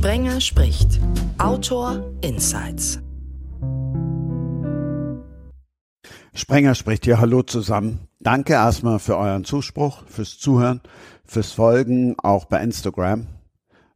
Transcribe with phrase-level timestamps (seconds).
[0.00, 0.98] Sprenger spricht.
[1.36, 3.00] Autor Insights.
[6.32, 7.20] Sprenger spricht hier.
[7.20, 8.08] Hallo zusammen.
[8.18, 10.80] Danke erstmal für euren Zuspruch, fürs Zuhören,
[11.26, 13.26] fürs Folgen, auch bei Instagram.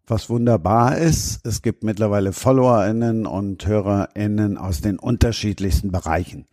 [0.07, 6.45] Was wunderbar ist, es gibt mittlerweile FollowerInnen und HörerInnen aus den unterschiedlichsten Bereichen.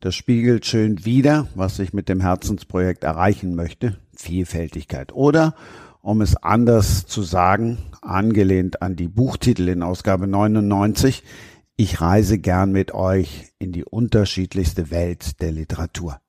[0.00, 3.96] Das spiegelt schön wider, was ich mit dem Herzensprojekt erreichen möchte.
[4.14, 5.14] Vielfältigkeit.
[5.14, 5.54] Oder,
[6.02, 11.22] um es anders zu sagen, angelehnt an die Buchtitel in Ausgabe 99,
[11.76, 16.20] ich reise gern mit euch in die unterschiedlichste Welt der Literatur.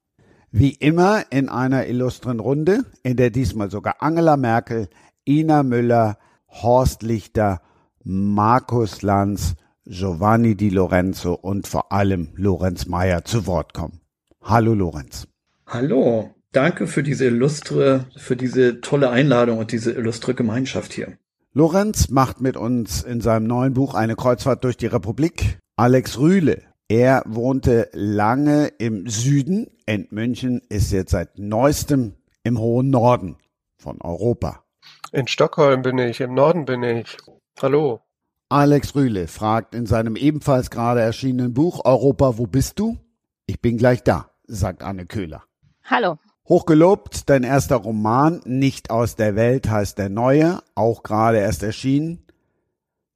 [0.52, 4.89] Wie immer in einer illustren Runde, in der diesmal sogar Angela Merkel,
[5.27, 6.17] Ina Müller,
[6.48, 7.62] Horst Lichter,
[8.03, 14.01] Markus Lanz, Giovanni Di Lorenzo und vor allem Lorenz Meyer zu Wort kommen.
[14.41, 15.27] Hallo Lorenz.
[15.67, 21.18] Hallo, danke für diese illustre, für diese tolle Einladung und diese illustre Gemeinschaft hier.
[21.54, 25.60] Lorenz macht mit uns in seinem neuen Buch eine Kreuzfahrt durch die Republik.
[25.76, 33.36] Alex Rühle, er wohnte lange im Süden, Entmünchen ist jetzt seit neuestem im hohen Norden
[33.77, 34.63] von Europa.
[35.12, 37.18] In Stockholm bin ich, im Norden bin ich.
[37.62, 38.02] Hallo.
[38.48, 42.98] Alex Rühle fragt in seinem ebenfalls gerade erschienenen Buch Europa, wo bist du?
[43.46, 45.43] Ich bin gleich da, sagt Anne Köhler.
[45.84, 46.18] Hallo.
[46.52, 52.26] Hochgelobt, dein erster Roman, Nicht aus der Welt heißt der neue, auch gerade erst erschienen.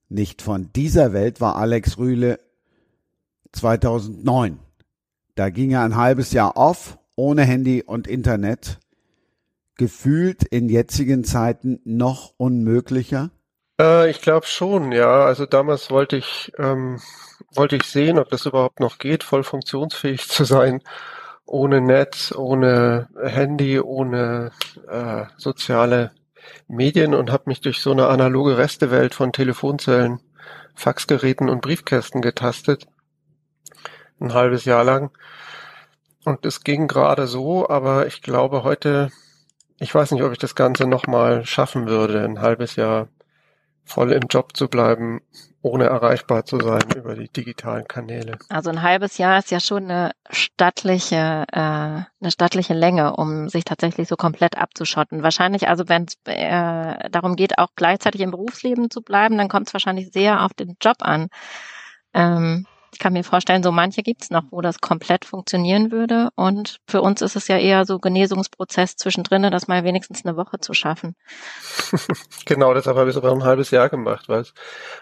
[0.08, 2.40] Nicht von dieser Welt war Alex Rühle
[3.52, 4.60] 2009.
[5.36, 8.80] Da ging er ein halbes Jahr off, ohne Handy und Internet.
[9.76, 13.32] Gefühlt in jetzigen Zeiten noch unmöglicher?
[13.78, 15.26] Äh, ich glaube schon, ja.
[15.26, 17.02] Also damals wollte ich, ähm,
[17.54, 20.82] wollte ich sehen, ob das überhaupt noch geht, voll funktionsfähig zu sein,
[21.46, 24.52] ohne Netz, ohne Handy, ohne
[24.88, 26.12] äh, soziale
[26.68, 30.20] Medien und habe mich durch so eine analoge Restewelt von Telefonzellen,
[30.74, 32.88] Faxgeräten und Briefkästen getastet
[34.20, 35.12] ein halbes Jahr lang.
[36.24, 39.12] Und es ging gerade so, aber ich glaube heute,
[39.80, 43.08] ich weiß nicht, ob ich das Ganze nochmal schaffen würde, ein halbes Jahr
[43.86, 45.22] voll im Job zu bleiben,
[45.62, 48.38] ohne erreichbar zu sein über die digitalen Kanäle.
[48.50, 53.64] Also ein halbes Jahr ist ja schon eine stattliche, äh, eine stattliche Länge, um sich
[53.64, 55.24] tatsächlich so komplett abzuschotten.
[55.24, 59.68] Wahrscheinlich, also wenn es äh, darum geht, auch gleichzeitig im Berufsleben zu bleiben, dann kommt
[59.68, 61.30] es wahrscheinlich sehr auf den Job an.
[62.14, 62.66] Ähm,
[62.96, 66.30] ich kann mir vorstellen, so manche gibt's noch, wo das komplett funktionieren würde.
[66.36, 70.60] Und für uns ist es ja eher so Genesungsprozess zwischendrin, das mal wenigstens eine Woche
[70.62, 71.14] zu schaffen.
[72.46, 74.54] genau, deshalb habe ich es aber ein halbes Jahr gemacht, weil es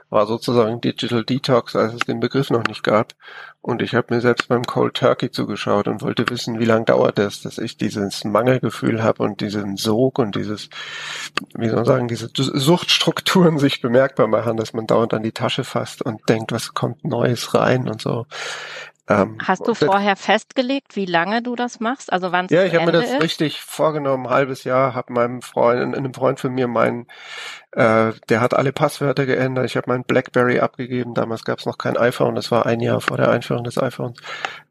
[0.09, 3.13] war sozusagen Digital Detox, als es den Begriff noch nicht gab.
[3.63, 7.17] Und ich habe mir selbst beim Cold Turkey zugeschaut und wollte wissen, wie lange dauert
[7.17, 10.69] es, dass ich dieses Mangelgefühl habe und diesen Sog und dieses,
[11.55, 15.63] wie soll man sagen, diese Suchtstrukturen sich bemerkbar machen, dass man dauernd an die Tasche
[15.63, 18.25] fasst und denkt, was kommt Neues rein und so.
[19.09, 22.13] Ähm, Hast du vorher festgelegt, wie lange du das machst?
[22.13, 23.21] Also wann Ja, ich habe mir das ist?
[23.21, 27.07] richtig vorgenommen, ein halbes Jahr, habe meinem Freund, einem Freund von mir meinen,
[27.71, 29.65] äh, der hat alle Passwörter geändert.
[29.65, 31.13] Ich habe mein BlackBerry abgegeben.
[31.13, 32.35] Damals gab es noch kein iPhone.
[32.35, 34.19] Das war ein Jahr vor der Einführung des iPhones.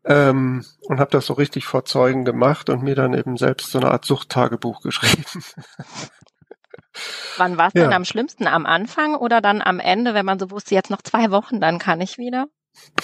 [0.07, 3.81] Ähm, und habe das so richtig vor Zeugen gemacht und mir dann eben selbst so
[3.81, 5.45] eine Art Suchttagebuch geschrieben.
[7.37, 7.83] Wann war es ja.
[7.85, 8.47] denn am schlimmsten?
[8.47, 11.79] Am Anfang oder dann am Ende, wenn man so wusste, jetzt noch zwei Wochen, dann
[11.79, 12.47] kann ich wieder?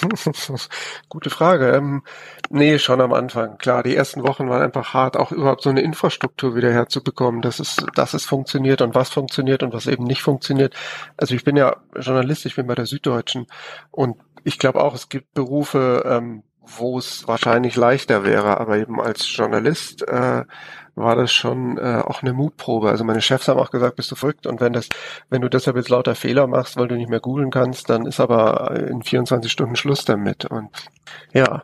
[1.08, 1.72] Gute Frage.
[1.72, 2.02] Ähm,
[2.50, 3.58] nee, schon am Anfang.
[3.58, 7.58] Klar, die ersten Wochen waren einfach hart, auch überhaupt so eine Infrastruktur wieder herzubekommen, dass
[7.58, 10.74] es, dass es funktioniert und was funktioniert und was eben nicht funktioniert.
[11.16, 13.46] Also ich bin ja Journalist, ich bin bei der Süddeutschen
[13.90, 16.42] und ich glaube auch, es gibt Berufe, ähm,
[16.76, 20.44] wo es wahrscheinlich leichter wäre, aber eben als Journalist äh,
[20.94, 22.90] war das schon äh, auch eine Mutprobe.
[22.90, 24.88] Also meine Chefs haben auch gesagt, bist du verrückt und wenn das,
[25.30, 28.20] wenn du deshalb jetzt lauter Fehler machst, weil du nicht mehr googeln kannst, dann ist
[28.20, 30.44] aber in 24 Stunden Schluss damit.
[30.44, 30.70] Und
[31.32, 31.62] ja,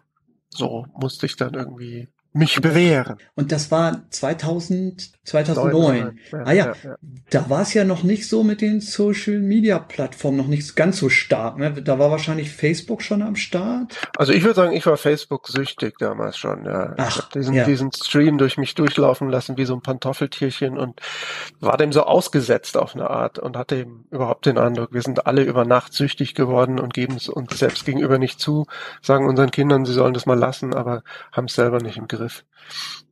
[0.49, 3.17] so musste ich dann irgendwie mich bewähren.
[3.37, 6.19] Und das war 2000, 2009.
[6.33, 6.97] Ja, ah ja, ja, ja.
[7.31, 10.99] da war es ja noch nicht so mit den Social Media Plattformen, noch nicht ganz
[10.99, 11.59] so stark.
[11.59, 11.73] Ne?
[11.73, 13.94] Da war wahrscheinlich Facebook schon am Start.
[14.17, 16.64] Also ich würde sagen, ich war Facebook süchtig damals schon.
[16.64, 16.94] Ja.
[16.97, 21.00] Ach, ich habe diesen, diesen Stream durch mich durchlaufen lassen wie so ein Pantoffeltierchen und
[21.61, 25.29] war dem so ausgesetzt auf eine Art und hatte eben überhaupt den Eindruck, wir sind
[25.29, 28.67] alle über Nacht süchtig geworden und geben es uns selbst gegenüber nicht zu,
[29.03, 32.24] sagen unseren Kindern, sie sollen das mal lassen, aber haben es selber nicht im Griff.
[32.25, 32.44] Begriff.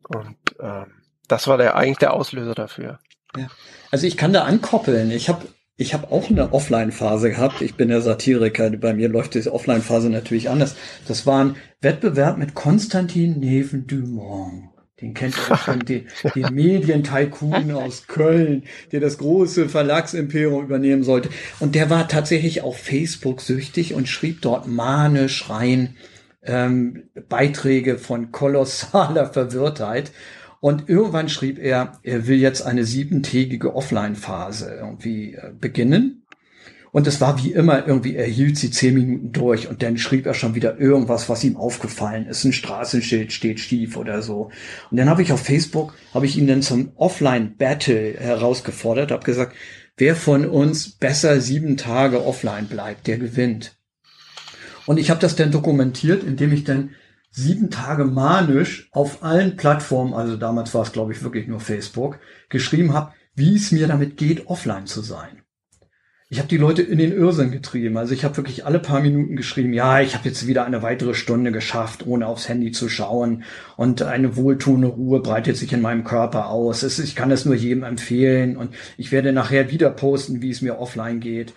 [0.08, 0.86] Und ähm,
[1.28, 2.98] das war der eigentlich der Auslöser dafür.
[3.36, 3.48] Ja.
[3.90, 5.10] Also ich kann da ankoppeln.
[5.10, 7.62] Ich habe ich habe auch eine Offline-Phase gehabt.
[7.62, 8.70] Ich bin der Satiriker.
[8.70, 10.76] Bei mir läuft diese Offline-Phase natürlich anders.
[11.08, 14.68] Das war ein Wettbewerb mit Konstantin Neven Dumont.
[15.00, 21.30] Den kennt ihr schon, den, den Medientycoon aus Köln, der das große Verlagsimperium übernehmen sollte.
[21.58, 25.96] Und der war tatsächlich auf Facebook süchtig und schrieb dort manisch rein
[26.44, 30.12] ähm, Beiträge von kolossaler Verwirrtheit.
[30.60, 36.22] Und irgendwann schrieb er, er will jetzt eine siebentägige Offline-Phase irgendwie äh, beginnen.
[36.92, 40.26] Und es war wie immer irgendwie, er hielt sie zehn Minuten durch und dann schrieb
[40.26, 42.44] er schon wieder irgendwas, was ihm aufgefallen ist.
[42.44, 44.50] Ein Straßenschild steht schief oder so.
[44.90, 49.56] Und dann habe ich auf Facebook, habe ich ihn dann zum Offline-Battle herausgefordert, habe gesagt,
[49.96, 53.78] wer von uns besser sieben Tage offline bleibt, der gewinnt.
[54.86, 56.90] Und ich habe das dann dokumentiert, indem ich dann
[57.30, 62.18] sieben Tage manisch auf allen Plattformen, also damals war es glaube ich wirklich nur Facebook,
[62.48, 65.42] geschrieben habe, wie es mir damit geht, offline zu sein
[66.32, 67.98] ich habe die Leute in den Irrsinn getrieben.
[67.98, 71.12] Also ich habe wirklich alle paar Minuten geschrieben, ja, ich habe jetzt wieder eine weitere
[71.12, 73.44] Stunde geschafft, ohne aufs Handy zu schauen.
[73.76, 76.98] Und eine wohltuende Ruhe breitet sich in meinem Körper aus.
[76.98, 78.56] Ich kann es nur jedem empfehlen.
[78.56, 81.52] Und ich werde nachher wieder posten, wie es mir offline geht.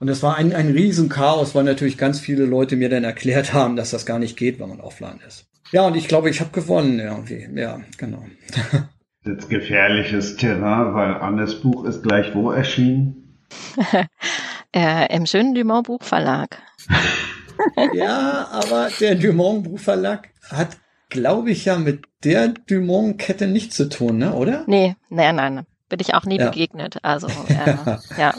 [0.00, 3.76] Und es war ein, ein Riesenchaos, weil natürlich ganz viele Leute mir dann erklärt haben,
[3.76, 5.46] dass das gar nicht geht, wenn man offline ist.
[5.72, 7.48] Ja, und ich glaube, ich habe gewonnen irgendwie.
[7.54, 8.24] Ja, genau.
[9.24, 13.44] Jetzt gefährliches Terrain, weil Annes Buch ist gleich wo erschienen?
[14.74, 16.58] äh, Im schönen Dumont Buchverlag.
[17.92, 20.78] ja, aber der Dumont Buchverlag hat,
[21.10, 24.64] glaube ich, ja mit der Dumont-Kette nichts zu tun, ne, oder?
[24.66, 25.66] Nee, nein, nein.
[25.88, 26.50] Bin ich auch nie ja.
[26.50, 26.98] begegnet.
[27.02, 27.74] Also, äh,
[28.18, 28.34] ja.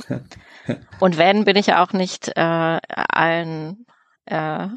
[0.99, 3.85] Und wenn, bin ich auch nicht äh, allen
[4.25, 4.67] äh,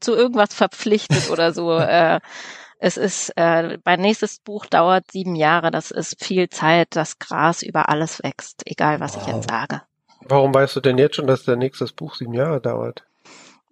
[0.00, 1.78] zu irgendwas verpflichtet oder so.
[1.82, 2.20] Äh,
[2.84, 5.70] es ist, äh, mein nächstes Buch dauert sieben Jahre.
[5.70, 6.88] Das ist viel Zeit.
[6.96, 9.22] Das Gras über alles wächst, egal was wow.
[9.22, 9.82] ich jetzt sage.
[10.22, 13.04] Warum weißt du denn jetzt schon, dass der nächste Buch sieben Jahre dauert?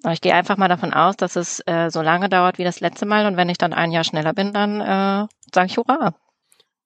[0.09, 3.05] Ich gehe einfach mal davon aus, dass es äh, so lange dauert wie das letzte
[3.05, 6.15] Mal und wenn ich dann ein Jahr schneller bin, dann äh, sage ich Hurra.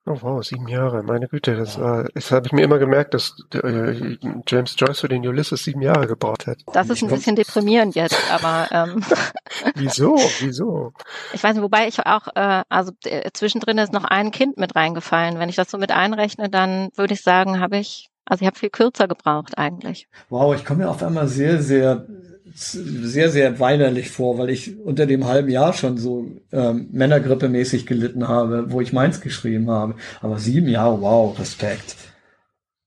[0.06, 3.36] Oh wow, sieben Jahre, meine Güte, das, äh, das habe ich mir immer gemerkt, dass
[3.54, 6.58] äh, James Joyce für den Ulysses sieben Jahre gebraucht hat.
[6.74, 9.02] Das ist ein bisschen deprimierend jetzt, aber ähm,
[9.74, 10.92] wieso, wieso?
[11.32, 14.76] Ich weiß nicht, wobei ich auch, äh, also äh, zwischendrin ist noch ein Kind mit
[14.76, 15.38] reingefallen.
[15.38, 18.58] Wenn ich das so mit einrechne, dann würde ich sagen, habe ich, also ich habe
[18.58, 20.06] viel kürzer gebraucht eigentlich.
[20.28, 22.06] Wow, ich komme mir auf einmal sehr, sehr
[22.54, 28.28] sehr, sehr weinerlich vor, weil ich unter dem halben Jahr schon so ähm, Männergrippe-mäßig gelitten
[28.28, 29.96] habe, wo ich meins geschrieben habe.
[30.20, 31.96] Aber sieben Jahre, wow, Respekt.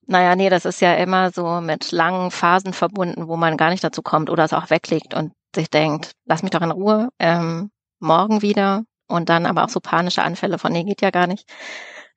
[0.05, 3.83] Naja, nee, das ist ja immer so mit langen Phasen verbunden, wo man gar nicht
[3.83, 7.69] dazu kommt oder es auch weglegt und sich denkt, lass mich doch in Ruhe, ähm,
[7.99, 11.45] morgen wieder und dann aber auch so panische Anfälle von, nee, geht ja gar nicht.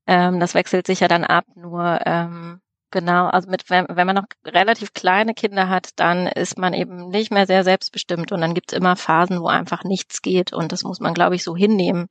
[0.06, 2.60] Ähm, das wechselt sich ja dann ab, nur ähm,
[2.92, 7.08] Genau, also mit, wenn, wenn man noch relativ kleine Kinder hat, dann ist man eben
[7.08, 10.82] nicht mehr sehr selbstbestimmt und dann gibt's immer Phasen, wo einfach nichts geht und das
[10.82, 12.08] muss man, glaube ich, so hinnehmen.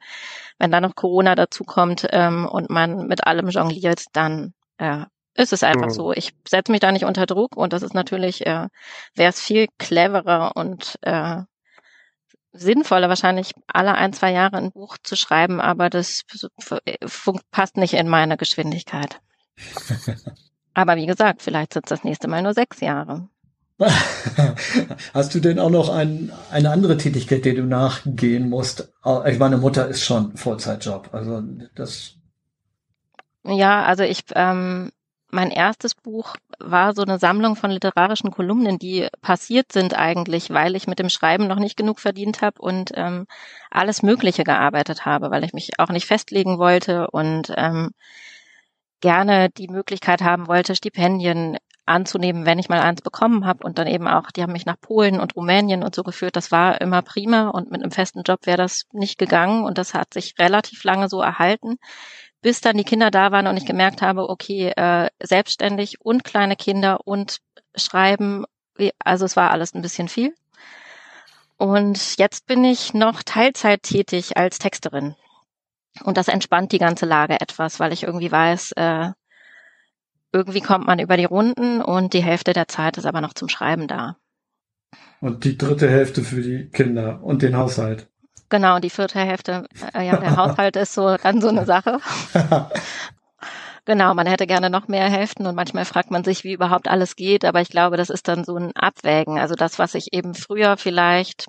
[0.57, 5.03] Wenn dann noch Corona dazu kommt ähm, und man mit allem jongliert, dann äh,
[5.35, 5.93] ist es einfach mhm.
[5.93, 6.13] so.
[6.13, 8.69] Ich setze mich da nicht unter Druck und das ist natürlich, äh,
[9.15, 11.41] wäre es viel cleverer und äh,
[12.53, 16.23] sinnvoller, wahrscheinlich alle ein, zwei Jahre ein Buch zu schreiben, aber das
[17.51, 19.19] passt nicht in meine Geschwindigkeit.
[20.79, 23.27] Aber wie gesagt, vielleicht sind es das nächste Mal nur sechs Jahre.
[25.13, 28.89] Hast du denn auch noch ein, eine andere Tätigkeit, der du nachgehen musst?
[29.25, 31.09] Ich meine, Mutter ist schon Vollzeitjob.
[31.11, 31.43] Also
[31.75, 32.13] das.
[33.43, 34.93] Ja, also ich, ähm,
[35.31, 40.77] mein erstes Buch war so eine Sammlung von literarischen Kolumnen, die passiert sind eigentlich, weil
[40.77, 43.27] ich mit dem Schreiben noch nicht genug verdient habe und ähm,
[43.69, 47.91] alles Mögliche gearbeitet habe, weil ich mich auch nicht festlegen wollte und ähm,
[49.01, 53.87] gerne die Möglichkeit haben wollte, Stipendien anzunehmen, wenn ich mal eins bekommen habe und dann
[53.87, 56.35] eben auch, die haben mich nach Polen und Rumänien und so geführt.
[56.35, 59.93] Das war immer prima und mit einem festen Job wäre das nicht gegangen und das
[59.93, 61.77] hat sich relativ lange so erhalten,
[62.41, 66.55] bis dann die Kinder da waren und ich gemerkt habe, okay, äh, selbstständig und kleine
[66.55, 67.39] Kinder und
[67.75, 68.45] Schreiben,
[68.99, 70.33] also es war alles ein bisschen viel.
[71.57, 75.15] Und jetzt bin ich noch Teilzeit tätig als Texterin.
[76.03, 79.11] Und das entspannt die ganze Lage etwas, weil ich irgendwie weiß, äh,
[80.31, 83.49] irgendwie kommt man über die Runden und die Hälfte der Zeit ist aber noch zum
[83.49, 84.17] Schreiben da.
[85.21, 88.07] Und die dritte Hälfte für die Kinder und den Haushalt.
[88.49, 91.99] Genau, die vierte Hälfte, äh, ja, der Haushalt ist so dann so eine Sache.
[93.85, 97.15] genau, man hätte gerne noch mehr Hälften und manchmal fragt man sich, wie überhaupt alles
[97.15, 99.37] geht, aber ich glaube, das ist dann so ein Abwägen.
[99.37, 101.47] Also das, was ich eben früher vielleicht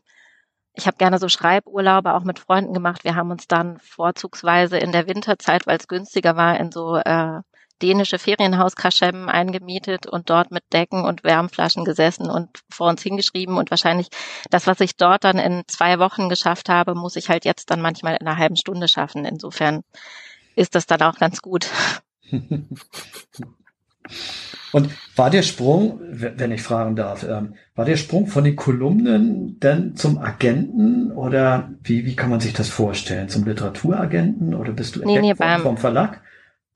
[0.81, 3.05] ich habe gerne so Schreiburlaube auch mit Freunden gemacht.
[3.05, 7.41] Wir haben uns dann vorzugsweise in der Winterzeit, weil es günstiger war, in so äh,
[7.83, 13.59] dänische Ferienhaus Kaschem eingemietet und dort mit Decken und Wärmflaschen gesessen und vor uns hingeschrieben.
[13.59, 14.09] Und wahrscheinlich
[14.49, 17.83] das, was ich dort dann in zwei Wochen geschafft habe, muss ich halt jetzt dann
[17.83, 19.27] manchmal in einer halben Stunde schaffen.
[19.27, 19.83] Insofern
[20.57, 21.69] ist das dann auch ganz gut.
[24.73, 29.59] Und war der Sprung, wenn ich fragen darf, ähm, war der Sprung von den Kolumnen
[29.61, 33.29] dann zum Agenten oder wie, wie kann man sich das vorstellen?
[33.29, 36.21] Zum Literaturagenten oder bist du nee, nee, beim, vom Verlag?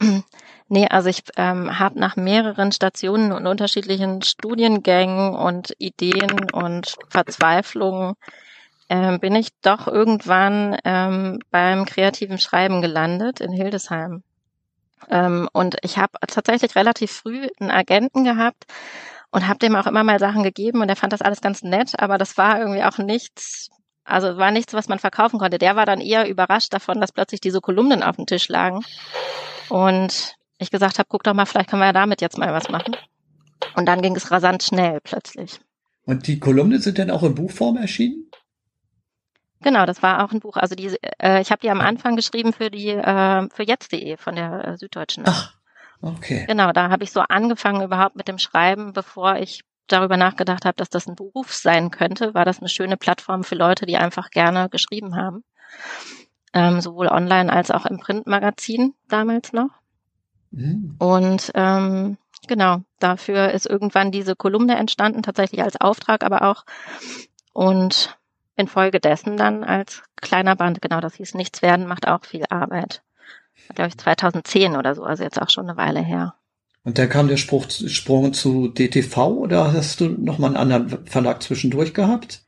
[0.69, 8.15] Nee, also ich ähm, habe nach mehreren Stationen und unterschiedlichen Studiengängen und Ideen und Verzweiflungen
[8.89, 14.23] ähm, bin ich doch irgendwann ähm, beim kreativen Schreiben gelandet in Hildesheim.
[15.11, 18.65] Ähm, und ich habe tatsächlich relativ früh einen Agenten gehabt
[19.31, 21.99] und habe dem auch immer mal Sachen gegeben und er fand das alles ganz nett,
[21.99, 23.69] aber das war irgendwie auch nichts,
[24.05, 25.59] also war nichts, was man verkaufen konnte.
[25.59, 28.85] Der war dann eher überrascht davon, dass plötzlich diese Kolumnen auf dem Tisch lagen.
[29.69, 32.69] Und ich gesagt habe, guck doch mal, vielleicht können wir ja damit jetzt mal was
[32.69, 32.97] machen.
[33.75, 35.59] Und dann ging es rasant schnell plötzlich.
[36.05, 38.31] Und die Kolumnen sind dann auch in Buchform erschienen?
[39.65, 40.59] Genau, das war auch ein Buch.
[40.59, 44.37] Also die, äh, ich habe die am Anfang geschrieben für die äh, für jetzt.de von
[44.37, 45.25] der äh, Süddeutschen.
[45.27, 45.55] Ach,
[46.03, 46.45] okay.
[46.47, 50.77] Genau, da habe ich so angefangen überhaupt mit dem Schreiben, bevor ich darüber nachgedacht habe,
[50.77, 54.29] dass das ein Beruf sein könnte, war das eine schöne Plattform für Leute, die einfach
[54.29, 55.45] gerne geschrieben haben.
[56.53, 59.71] Ähm, sowohl online als auch im Printmagazin damals noch.
[60.51, 60.97] Mhm.
[60.99, 66.67] Und ähm, genau, dafür ist irgendwann diese Kolumne entstanden, tatsächlich als Auftrag, aber auch.
[67.55, 68.19] Und
[68.57, 73.03] infolgedessen dann als kleiner Band, genau, das hieß Nichts werden, macht auch viel Arbeit.
[73.75, 76.35] Glaube ich 2010 oder so, also jetzt auch schon eine Weile her.
[76.85, 81.07] Und dann kam der Spruch, Sprung zu DTV oder hast du noch mal einen anderen
[81.07, 82.43] Verlag zwischendurch gehabt?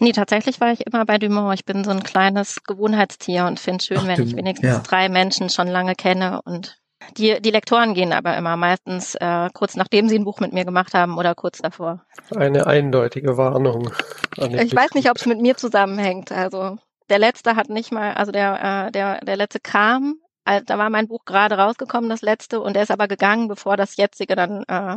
[0.00, 1.54] Nee, tatsächlich war ich immer bei Dumont.
[1.54, 4.78] Ich bin so ein kleines Gewohnheitstier und finde schön, Ach, wenn Dumont, ich wenigstens ja.
[4.78, 6.79] drei Menschen schon lange kenne und
[7.16, 10.64] die, die Lektoren gehen aber immer meistens äh, kurz nachdem sie ein Buch mit mir
[10.64, 12.04] gemacht haben oder kurz davor.
[12.34, 13.90] Eine eindeutige Warnung.
[14.36, 16.32] ich weiß nicht, ob es mit mir zusammenhängt.
[16.32, 20.78] Also der letzte hat nicht mal, also der, äh, der, der letzte kam, also, da
[20.78, 24.36] war mein Buch gerade rausgekommen, das letzte, und der ist aber gegangen, bevor das jetzige
[24.36, 24.96] dann äh,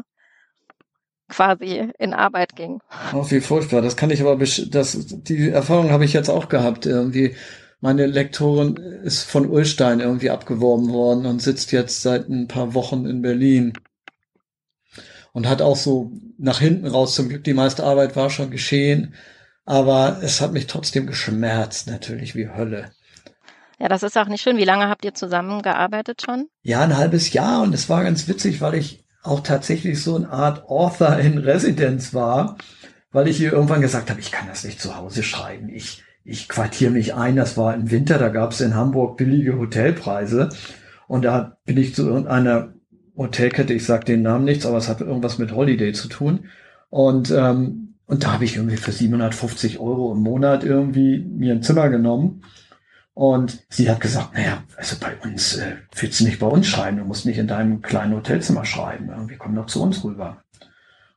[1.29, 2.81] quasi in Arbeit ging.
[3.13, 3.81] Oh, wie furchtbar.
[3.81, 6.85] Das kann ich aber, das, die Erfahrung habe ich jetzt auch gehabt.
[6.85, 7.35] Irgendwie
[7.83, 13.05] meine Lektorin ist von Ulstein irgendwie abgeworben worden und sitzt jetzt seit ein paar Wochen
[13.05, 13.73] in Berlin.
[15.33, 19.15] Und hat auch so nach hinten raus zum Glück die meiste Arbeit war schon geschehen.
[19.65, 22.91] Aber es hat mich trotzdem geschmerzt, natürlich wie Hölle.
[23.79, 24.55] Ja, das ist auch nicht schön.
[24.55, 26.47] Wie lange habt ihr zusammengearbeitet schon?
[26.61, 27.63] Ja, ein halbes Jahr.
[27.63, 32.13] Und es war ganz witzig, weil ich auch tatsächlich so eine Art Author in Residence
[32.13, 32.55] war,
[33.11, 35.67] weil ich ihr irgendwann gesagt habe, ich kann das nicht zu Hause schreiben.
[35.67, 39.57] Ich, ich quartiere mich ein, das war im Winter, da gab es in Hamburg billige
[39.57, 40.49] Hotelpreise.
[41.07, 42.73] Und da bin ich zu irgendeiner
[43.17, 46.45] Hotelkette, ich sage den Namen nichts, aber es hat irgendwas mit Holiday zu tun.
[46.89, 51.63] Und, ähm, und da habe ich irgendwie für 750 Euro im Monat irgendwie mir ein
[51.63, 52.43] Zimmer genommen.
[53.13, 56.97] Und sie hat gesagt, naja, also bei uns äh, willst du nicht bei uns schreiben,
[56.97, 60.43] du musst nicht in deinem kleinen Hotelzimmer schreiben, irgendwie komm doch zu uns rüber.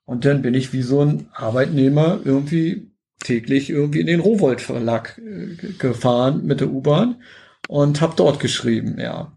[0.05, 2.91] Und dann bin ich wie so ein Arbeitnehmer irgendwie
[3.23, 7.23] täglich irgendwie in den Rowold Verlag äh, gefahren mit der U-Bahn
[7.69, 9.33] und habe dort geschrieben, ja.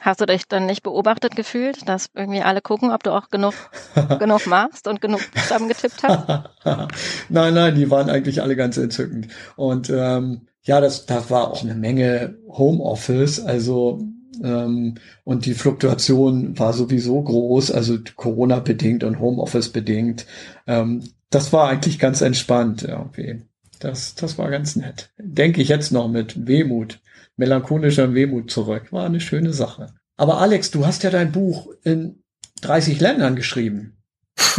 [0.00, 3.54] Hast du dich dann nicht beobachtet gefühlt, dass irgendwie alle gucken, ob du auch genug,
[4.18, 6.50] genug machst und genug Buchstaben getippt hast?
[7.28, 9.28] nein, nein, die waren eigentlich alle ganz entzückend.
[9.56, 14.00] Und ähm, ja, das, das war auch eine Menge Homeoffice, also
[14.42, 20.26] ähm, und die Fluktuation war sowieso groß, also Corona bedingt und Homeoffice bedingt.
[20.66, 23.42] Ähm, das war eigentlich ganz entspannt irgendwie.
[23.78, 25.10] Das, das war ganz nett.
[25.18, 27.00] Denke ich jetzt noch mit Wehmut,
[27.36, 28.92] melancholischer Wehmut zurück.
[28.92, 29.94] War eine schöne Sache.
[30.16, 32.22] Aber Alex, du hast ja dein Buch in
[32.62, 33.92] 30 Ländern geschrieben.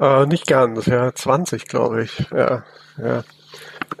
[0.00, 2.26] äh, nicht ganz, ja, 20, glaube ich.
[2.30, 2.64] Ja,
[2.98, 3.24] ja.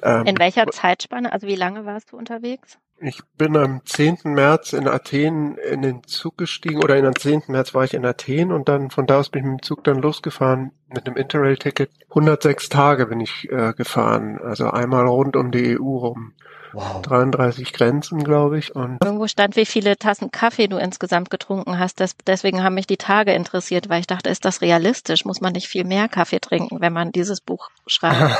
[0.02, 1.32] Ähm, in welcher Zeitspanne?
[1.32, 2.78] Also wie lange warst du unterwegs?
[3.00, 4.18] Ich bin am 10.
[4.24, 7.44] März in Athen in den Zug gestiegen oder am 10.
[7.46, 9.84] März war ich in Athen und dann von da aus bin ich mit dem Zug
[9.84, 11.90] dann losgefahren mit einem Interrail-Ticket.
[12.08, 16.32] 106 Tage bin ich äh, gefahren, also einmal rund um die EU rum.
[16.78, 17.02] Wow.
[17.02, 18.76] 33 Grenzen, glaube ich.
[18.76, 21.98] Und Irgendwo stand, wie viele Tassen Kaffee du insgesamt getrunken hast.
[21.98, 25.24] Das, deswegen haben mich die Tage interessiert, weil ich dachte, ist das realistisch?
[25.24, 28.38] Muss man nicht viel mehr Kaffee trinken, wenn man dieses Buch schreibt?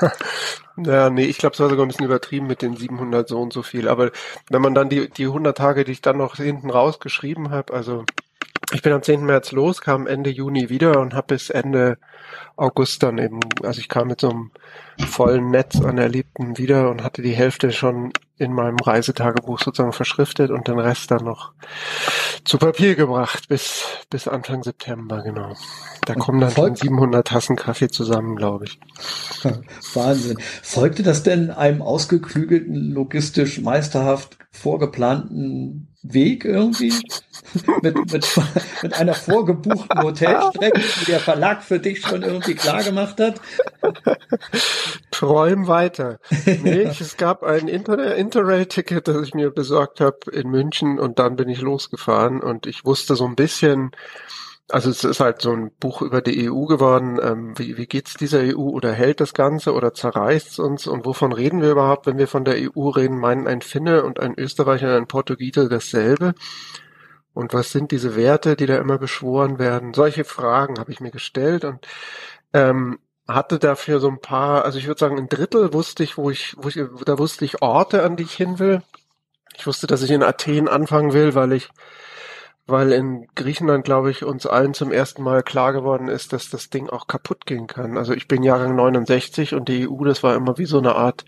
[0.76, 3.52] ja, nee, ich glaube, es war sogar ein bisschen übertrieben mit den 700 so und
[3.52, 3.88] so viel.
[3.88, 4.12] Aber
[4.48, 8.04] wenn man dann die, die 100 Tage, die ich dann noch hinten rausgeschrieben habe, also
[8.74, 9.24] Ich bin am 10.
[9.24, 11.98] März los, kam Ende Juni wieder und habe bis Ende
[12.56, 14.50] August dann eben, also ich kam mit so einem
[15.06, 20.50] vollen Netz an Erlebten wieder und hatte die Hälfte schon in meinem Reisetagebuch sozusagen verschriftet
[20.50, 21.52] und den Rest dann noch
[22.44, 25.54] zu Papier gebracht bis, bis Anfang September, genau.
[26.06, 28.80] Da und kommen dann schon 700 Tassen Kaffee zusammen, glaube ich.
[29.94, 30.38] Wahnsinn.
[30.62, 36.92] Folgte das denn einem ausgeklügelten, logistisch meisterhaft vorgeplanten Weg irgendwie?
[37.82, 38.26] mit, mit,
[38.82, 43.40] mit einer vorgebuchten Hotelstrecke, die der Verlag für dich schon irgendwie klar gemacht hat?
[45.10, 46.18] Träum weiter.
[46.62, 51.36] Nee, es gab ein Inter Interrail-Ticket, das ich mir besorgt habe in München und dann
[51.36, 53.92] bin ich losgefahren und ich wusste so ein bisschen,
[54.72, 57.18] also es ist halt so ein Buch über die EU geworden.
[57.22, 61.32] Ähm, wie, wie geht's dieser EU oder hält das Ganze oder zerreißt uns und wovon
[61.32, 63.18] reden wir überhaupt, wenn wir von der EU reden?
[63.18, 66.34] Meinen ein Finne und ein Österreicher und ein Portugiese dasselbe?
[67.34, 69.94] Und was sind diese Werte, die da immer beschworen werden?
[69.94, 71.86] Solche Fragen habe ich mir gestellt und
[72.54, 72.98] ähm,
[73.28, 76.54] hatte dafür so ein paar, also ich würde sagen, ein Drittel wusste ich, wo ich,
[76.58, 78.82] wo ich, da wusste ich Orte, an die ich hin will.
[79.56, 81.68] Ich wusste, dass ich in Athen anfangen will, weil ich,
[82.66, 86.70] weil in Griechenland, glaube ich, uns allen zum ersten Mal klar geworden ist, dass das
[86.70, 87.98] Ding auch kaputt gehen kann.
[87.98, 91.24] Also ich bin Jahrgang 69 und die EU, das war immer wie so eine Art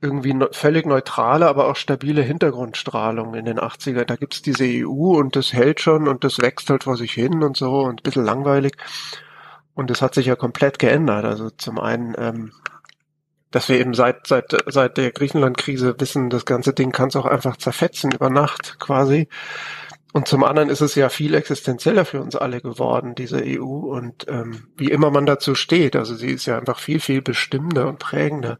[0.00, 4.04] irgendwie ne, völlig neutrale, aber auch stabile Hintergrundstrahlung in den 80er.
[4.04, 7.42] Da gibt's diese EU und das hält schon und das wächst halt vor sich hin
[7.42, 8.76] und so und ein bisschen langweilig.
[9.74, 11.24] Und das hat sich ja komplett geändert.
[11.24, 12.52] Also zum einen, ähm,
[13.50, 17.26] dass wir eben seit, seit, seit der Griechenland-Krise wissen, das ganze Ding kann es auch
[17.26, 19.28] einfach zerfetzen über Nacht quasi.
[20.14, 23.62] Und zum anderen ist es ja viel existenzieller für uns alle geworden, diese EU.
[23.64, 27.88] Und ähm, wie immer man dazu steht, also sie ist ja einfach viel, viel bestimmender
[27.88, 28.58] und prägender.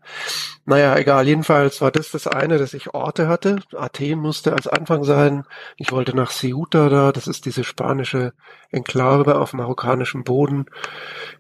[0.67, 3.61] Naja, egal, jedenfalls war das das eine, dass ich Orte hatte.
[3.75, 5.45] Athen musste als Anfang sein.
[5.79, 8.35] Ich wollte nach Ceuta da, das ist diese spanische
[8.71, 10.67] Enklave auf marokkanischem Boden.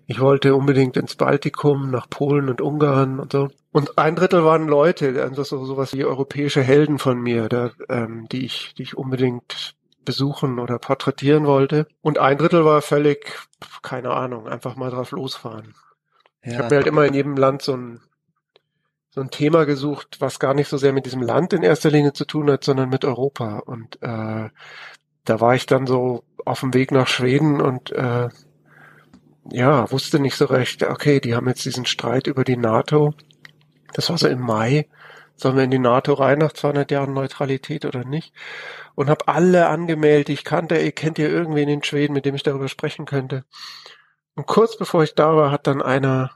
[0.06, 3.50] Ich wollte unbedingt ins Baltikum, nach Polen und Ungarn und so.
[3.72, 8.26] Und ein Drittel waren Leute, also so sowas wie europäische Helden von mir, da, ähm,
[8.32, 9.76] die ich, die ich unbedingt
[10.08, 11.86] besuchen oder porträtieren wollte.
[12.00, 13.30] Und ein Drittel war völlig,
[13.82, 15.74] keine Ahnung, einfach mal drauf losfahren.
[16.42, 16.52] Ja.
[16.52, 18.00] Ich habe mir halt immer in jedem Land so ein,
[19.10, 22.14] so ein Thema gesucht, was gar nicht so sehr mit diesem Land in erster Linie
[22.14, 23.58] zu tun hat, sondern mit Europa.
[23.58, 24.48] Und äh,
[25.24, 28.30] da war ich dann so auf dem Weg nach Schweden und äh,
[29.50, 33.12] ja, wusste nicht so recht, okay, die haben jetzt diesen Streit über die NATO.
[33.92, 34.88] Das war so im Mai.
[35.38, 38.34] Sollen wir in die NATO rein nach 200 Jahren Neutralität oder nicht?
[38.96, 40.76] Und habe alle angemeldet, ich kannte.
[40.76, 43.44] Ihr kennt ihr irgendwen in Schweden, mit dem ich darüber sprechen könnte?
[44.34, 46.32] Und kurz bevor ich da war, hat dann einer,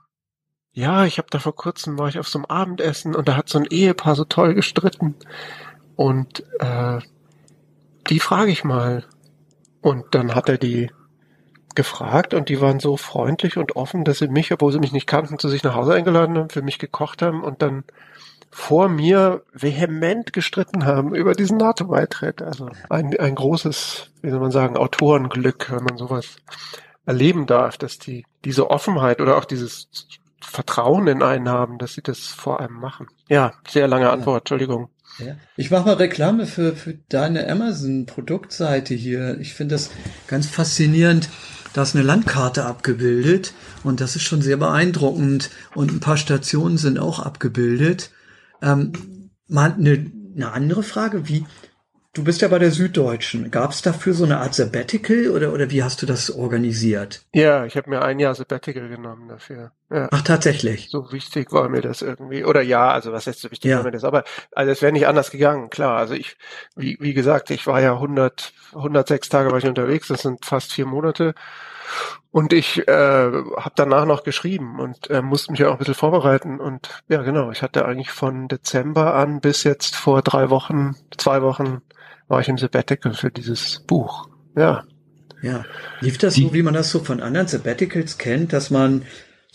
[0.71, 3.49] ja, ich habe da vor kurzem war ich auf so einem Abendessen und da hat
[3.49, 5.17] so ein Ehepaar so toll gestritten.
[5.97, 7.01] Und äh,
[8.09, 9.05] die frage ich mal.
[9.81, 10.93] Und dann hat er die
[11.75, 15.09] gefragt und die waren so freundlich und offen, dass sie mich, obwohl sie mich nicht
[15.09, 17.83] kannten, zu sich nach Hause eingeladen haben, für mich gekocht haben und dann
[18.55, 22.43] vor mir vehement gestritten haben über diesen NATO-Beitritt.
[22.43, 26.37] Also ein, ein großes, wie soll man sagen, Autorenglück, wenn man sowas
[27.07, 29.89] erleben darf, dass die diese Offenheit oder auch dieses
[30.43, 33.07] Vertrauen in einen haben, dass sie das vor einem machen.
[33.29, 34.91] Ja, sehr lange Antwort, Entschuldigung.
[35.19, 35.37] Ja.
[35.57, 39.39] Ich mache mal Reklame für, für deine Amazon-Produktseite hier.
[39.41, 39.91] Ich finde das
[40.27, 41.31] ganz faszinierend.
[41.73, 45.49] Da ist eine Landkarte abgebildet und das ist schon sehr beeindruckend.
[45.75, 48.11] Und ein paar Stationen sind auch abgebildet.
[48.63, 51.45] Ähm, mal eine, eine andere Frage, wie,
[52.15, 53.51] du bist ja bei der Süddeutschen.
[53.51, 57.25] Gab es dafür so eine Art Sabbatical oder, oder wie hast du das organisiert?
[57.33, 59.73] Ja, ich habe mir ein Jahr Sabbatical genommen dafür.
[59.91, 60.09] Ja.
[60.11, 60.89] Ach, tatsächlich.
[60.91, 62.45] So wichtig war mir das irgendwie.
[62.45, 63.79] Oder ja, also was heißt so wichtig ja.
[63.79, 64.05] war mir das?
[64.05, 65.97] Aber also es wäre nicht anders gegangen, klar.
[65.97, 66.37] Also ich,
[66.77, 70.73] wie, wie gesagt, ich war ja 100, 106 Tage war ich unterwegs, das sind fast
[70.73, 71.35] vier Monate.
[72.31, 76.61] Und ich äh, habe danach noch geschrieben und äh, musste mich auch ein bisschen vorbereiten.
[76.61, 81.43] Und ja, genau, ich hatte eigentlich von Dezember an bis jetzt vor drei Wochen, zwei
[81.43, 81.83] Wochen,
[82.29, 84.29] war ich im Sabbatical für dieses Buch.
[84.57, 84.85] Ja.
[85.43, 85.65] Ja.
[86.01, 89.03] Lief das so, wie man das so von anderen Sabbaticals kennt, dass man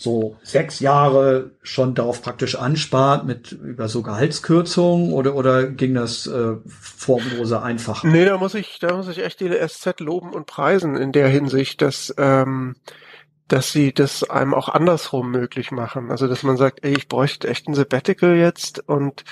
[0.00, 6.28] so sechs Jahre schon darauf praktisch anspart mit über so Gehaltskürzungen oder oder ging das
[6.28, 8.04] äh, formlose einfach?
[8.04, 11.26] Nee, da muss ich da muss ich echt die SZ loben und preisen in der
[11.26, 12.76] Hinsicht, dass ähm,
[13.48, 16.12] dass sie das einem auch andersrum möglich machen.
[16.12, 19.24] Also dass man sagt, ey, ich bräuchte echt ein Sabbatical jetzt und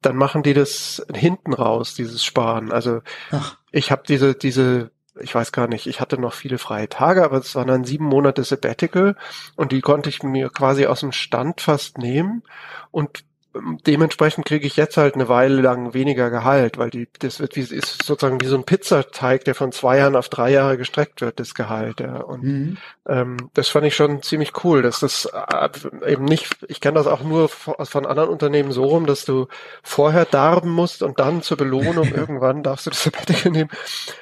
[0.00, 2.70] dann machen die das hinten raus, dieses Sparen.
[2.70, 3.00] Also
[3.32, 3.56] Ach.
[3.72, 7.38] ich habe diese diese ich weiß gar nicht, ich hatte noch viele freie Tage, aber
[7.38, 9.16] es waren dann sieben Monate Sabbatical
[9.56, 12.42] und die konnte ich mir quasi aus dem Stand fast nehmen
[12.90, 17.56] und dementsprechend kriege ich jetzt halt eine Weile lang weniger Gehalt, weil die, das wird
[17.56, 21.20] wie, ist sozusagen wie so ein Pizzateig, der von zwei Jahren auf drei Jahre gestreckt
[21.20, 22.00] wird, das Gehalt.
[22.00, 22.16] Ja.
[22.18, 22.76] Und mhm.
[23.06, 25.68] ähm, das fand ich schon ziemlich cool, dass das äh,
[26.06, 29.48] eben nicht, ich kenne das auch nur von anderen Unternehmen so rum, dass du
[29.82, 33.70] vorher darben musst und dann zur Belohnung irgendwann darfst du das Sabbatical nehmen,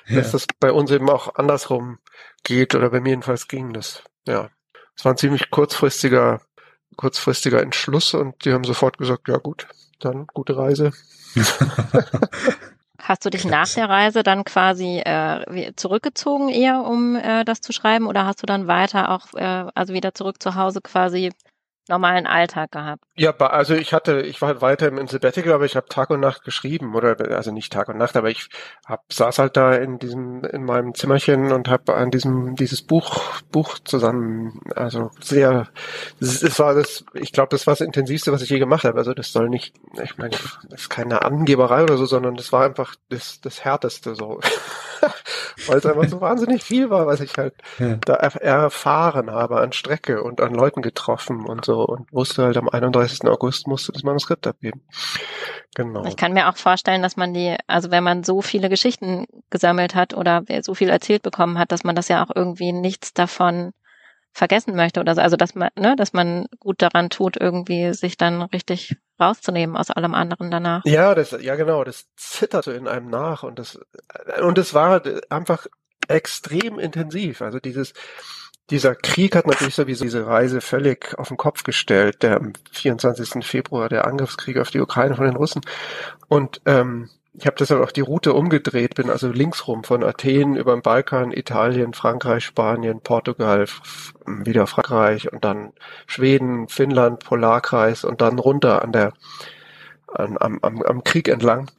[0.06, 0.16] ja.
[0.16, 1.98] dass das bei uns eben auch andersrum
[2.44, 4.02] geht oder bei mir jedenfalls ging das.
[4.26, 4.50] Ja,
[4.96, 6.40] es war ein ziemlich kurzfristiger
[6.96, 9.66] kurzfristiger Entschluss und die haben sofort gesagt, ja gut,
[10.00, 10.92] dann gute Reise.
[12.98, 17.72] Hast du dich nach der Reise dann quasi äh, zurückgezogen eher, um äh, das zu
[17.72, 21.30] schreiben, oder hast du dann weiter auch, äh, also wieder zurück zu Hause quasi
[21.88, 23.04] normalen Alltag gehabt?
[23.16, 26.20] Ja, also ich hatte, ich war halt weiter im Sabbatical, aber ich habe Tag und
[26.20, 28.48] Nacht geschrieben oder also nicht Tag und Nacht, aber ich
[28.86, 33.40] hab, saß halt da in diesem in meinem Zimmerchen und habe an diesem dieses Buch
[33.52, 35.68] Buch zusammen, also sehr,
[36.20, 38.98] es war das, ich glaube, das war das intensivste, was ich je gemacht habe.
[38.98, 42.64] Also das soll nicht, ich meine, das ist keine Angeberei oder so, sondern das war
[42.64, 44.40] einfach das das härteste so.
[45.66, 47.96] Weil es einfach so wahnsinnig viel war, was ich halt ja.
[47.96, 52.68] da erfahren habe an Strecke und an Leuten getroffen und so und wusste halt am
[52.68, 53.24] 31.
[53.24, 54.82] August musste das Manuskript abgeben.
[55.74, 56.04] Genau.
[56.06, 59.94] Ich kann mir auch vorstellen, dass man die, also wenn man so viele Geschichten gesammelt
[59.94, 63.72] hat oder so viel erzählt bekommen hat, dass man das ja auch irgendwie nichts davon
[64.36, 65.22] vergessen möchte oder so.
[65.22, 69.90] Also dass man, ne, dass man gut daran tut, irgendwie sich dann richtig rauszunehmen aus
[69.90, 70.82] allem anderen danach.
[70.84, 73.80] Ja, das, ja genau, das zitterte in einem nach und das
[74.42, 75.66] und es war einfach
[76.08, 77.40] extrem intensiv.
[77.40, 77.94] Also dieses
[78.68, 83.46] dieser Krieg hat natürlich sowieso diese Reise völlig auf den Kopf gestellt, der am 24.
[83.46, 85.62] Februar, der Angriffskrieg auf die Ukraine von den Russen.
[86.28, 90.72] Und ähm, ich habe deshalb auch die Route umgedreht, bin also linksrum von Athen über
[90.72, 93.66] den Balkan, Italien, Frankreich, Spanien, Portugal,
[94.26, 95.72] wieder Frankreich und dann
[96.06, 99.12] Schweden, Finnland, Polarkreis und dann runter an der
[100.08, 101.70] an, am, am, am Krieg entlang.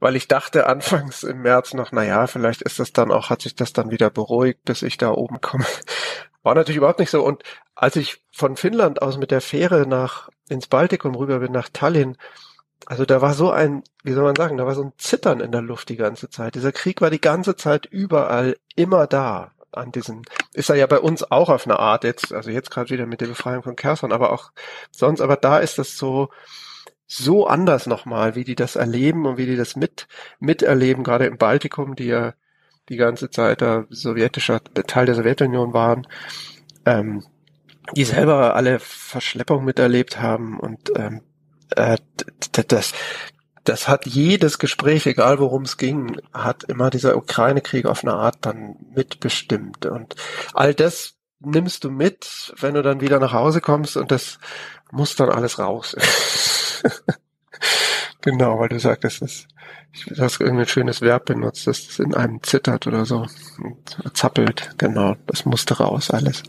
[0.00, 3.42] Weil ich dachte anfangs im März noch, na ja, vielleicht ist das dann auch, hat
[3.42, 5.64] sich das dann wieder beruhigt, bis ich da oben komme.
[6.42, 7.24] War natürlich überhaupt nicht so.
[7.24, 7.42] Und
[7.74, 12.16] als ich von Finnland aus mit der Fähre nach ins Baltikum rüber bin, nach Tallinn,
[12.86, 15.52] also da war so ein, wie soll man sagen, da war so ein Zittern in
[15.52, 16.54] der Luft die ganze Zeit.
[16.54, 19.52] Dieser Krieg war die ganze Zeit überall immer da.
[19.70, 20.22] An diesen,
[20.54, 23.20] ist er ja bei uns auch auf eine Art jetzt, also jetzt gerade wieder mit
[23.20, 24.50] der Befreiung von Kherson, aber auch
[24.90, 26.30] sonst, aber da ist das so,
[27.06, 30.08] so anders nochmal, wie die das erleben und wie die das mit,
[30.40, 32.32] miterleben, gerade im Baltikum, die ja
[32.88, 36.06] die ganze Zeit da sowjetischer Teil der Sowjetunion waren,
[36.86, 37.24] ähm,
[37.94, 41.22] die selber alle Verschleppung miterlebt haben und ähm,
[41.76, 41.96] äh,
[42.52, 42.92] das,
[43.64, 48.38] das hat jedes Gespräch, egal worum es ging, hat immer dieser Ukraine-Krieg auf eine Art
[48.42, 49.86] dann mitbestimmt.
[49.86, 50.16] Und
[50.54, 54.38] all das nimmst du mit, wenn du dann wieder nach Hause kommst und das
[54.90, 55.94] muss dann alles raus.
[58.22, 59.46] genau, weil du sagtest, das,
[60.06, 63.26] du hast irgendwie ein schönes Verb benutzt, dass das in einem zittert oder so
[64.14, 64.70] zappelt.
[64.78, 66.42] Genau, das musste raus alles.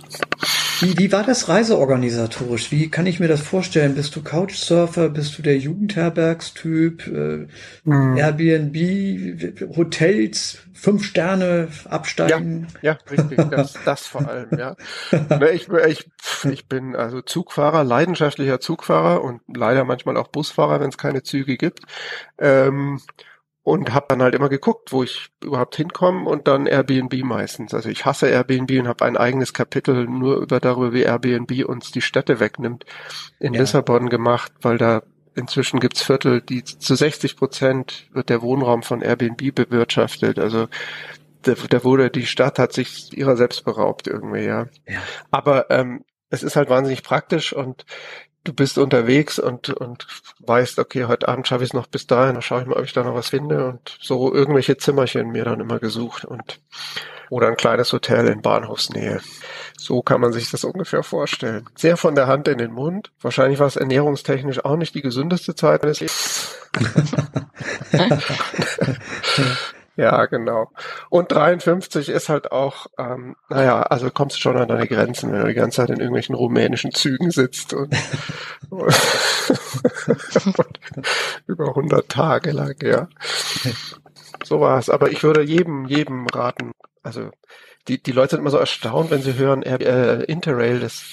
[0.81, 2.71] Wie, wie war das reiseorganisatorisch?
[2.71, 3.95] Wie kann ich mir das vorstellen?
[3.95, 5.09] Bist du Couchsurfer?
[5.09, 7.07] Bist du der Jugendherbergstyp?
[7.07, 7.47] Äh,
[7.83, 8.17] hm.
[8.17, 12.67] Airbnb, Hotels, fünf Sterne absteigen?
[12.81, 13.49] Ja, ja richtig.
[13.49, 14.75] Das, das vor allem, ja.
[15.11, 16.09] Ne, ich, ich,
[16.49, 21.57] ich bin also Zugfahrer, leidenschaftlicher Zugfahrer und leider manchmal auch Busfahrer, wenn es keine Züge
[21.57, 21.81] gibt.
[22.37, 23.01] Ähm,
[23.63, 27.73] und habe dann halt immer geguckt, wo ich überhaupt hinkomme und dann Airbnb meistens.
[27.73, 31.91] Also ich hasse Airbnb und habe ein eigenes Kapitel nur über darüber, wie Airbnb uns
[31.91, 32.85] die Städte wegnimmt,
[33.39, 33.61] in ja.
[33.61, 35.03] Lissabon gemacht, weil da
[35.35, 40.39] inzwischen gibt's Viertel, die zu 60 Prozent wird der Wohnraum von Airbnb bewirtschaftet.
[40.39, 40.67] Also
[41.43, 44.67] da, da wurde die Stadt hat sich ihrer selbst beraubt irgendwie, ja.
[44.87, 44.99] ja.
[45.31, 47.85] Aber ähm, es ist halt wahnsinnig praktisch und
[48.43, 50.07] du bist unterwegs und, und
[50.39, 52.85] weißt, okay, heute Abend schaffe ich es noch bis dahin, dann schaue ich mal, ob
[52.85, 56.59] ich da noch was finde und so irgendwelche Zimmerchen mir dann immer gesucht und
[57.29, 59.21] oder ein kleines Hotel in Bahnhofsnähe.
[59.77, 61.69] So kann man sich das ungefähr vorstellen.
[61.75, 63.11] Sehr von der Hand in den Mund.
[63.21, 66.57] Wahrscheinlich war es ernährungstechnisch auch nicht die gesündeste Zeit meines Lebens.
[69.99, 70.71] Ja, genau.
[71.09, 75.41] Und 53 ist halt auch, ähm, naja, also kommst du schon an deine Grenzen, wenn
[75.41, 77.93] du die ganze Zeit in irgendwelchen rumänischen Zügen sitzt und,
[78.69, 78.87] und
[81.47, 83.09] über 100 Tage lang, ja.
[84.41, 84.89] So war es.
[84.89, 86.71] Aber ich würde jedem, jedem raten,
[87.03, 87.31] also
[87.89, 91.03] die, die Leute sind immer so erstaunt, wenn sie hören, äh, Interrail, dass,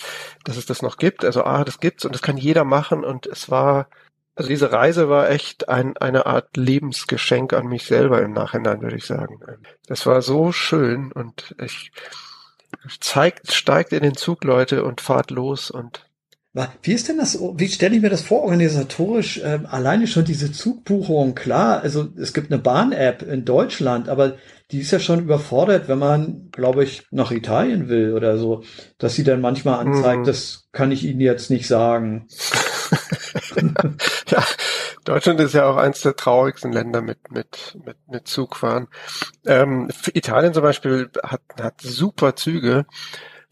[0.45, 1.25] dass es das noch gibt.
[1.25, 3.89] Also, ah, das gibt's und das kann jeder machen und es war,
[4.37, 8.97] also diese Reise war echt ein, eine Art Lebensgeschenk an mich selber im Nachhinein, würde
[8.97, 9.41] ich sagen.
[9.87, 11.91] Das war so schön und ich
[13.01, 16.07] zeigt, steigt in den Zug, Leute, und fahrt los und
[16.83, 19.39] Wie ist denn das, wie stelle ich mir das vor, organisatorisch?
[19.39, 24.37] Äh, alleine schon diese Zugbuchung, klar, also es gibt eine Bahn-App in Deutschland, aber
[24.71, 28.65] die ist ja schon überfordert, wenn man, glaube ich, nach Italien will oder so,
[28.99, 30.27] dass sie dann manchmal anzeigt, mhm.
[30.27, 32.27] das kann ich Ihnen jetzt nicht sagen.
[34.29, 34.45] ja,
[35.05, 38.89] Deutschland ist ja auch eins der traurigsten Länder mit, mit, mit, mit Zugfahren.
[39.45, 42.87] Ähm, Italien zum Beispiel hat, hat super Züge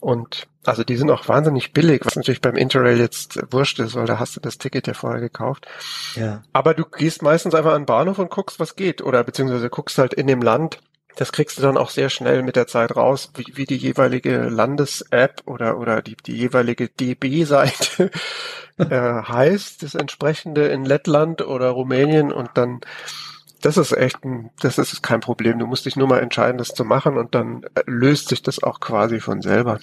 [0.00, 4.06] und also die sind auch wahnsinnig billig, was natürlich beim Interrail jetzt wurscht ist, weil
[4.06, 5.66] da hast du das Ticket ja vorher gekauft.
[6.14, 6.42] Ja.
[6.52, 9.02] Aber du gehst meistens einfach an den Bahnhof und guckst, was geht.
[9.02, 10.80] Oder beziehungsweise guckst halt in dem Land,
[11.16, 14.48] das kriegst du dann auch sehr schnell mit der Zeit raus, wie, wie die jeweilige
[14.48, 18.11] Landes-App oder, oder die, die jeweilige DB-Seite
[18.79, 22.81] äh, heißt, das entsprechende in Lettland oder Rumänien und dann,
[23.62, 25.59] das ist echt ein, das ist kein Problem.
[25.59, 28.62] Du musst dich nur mal entscheiden, das zu machen und dann äh, löst sich das
[28.62, 29.79] auch quasi von selber.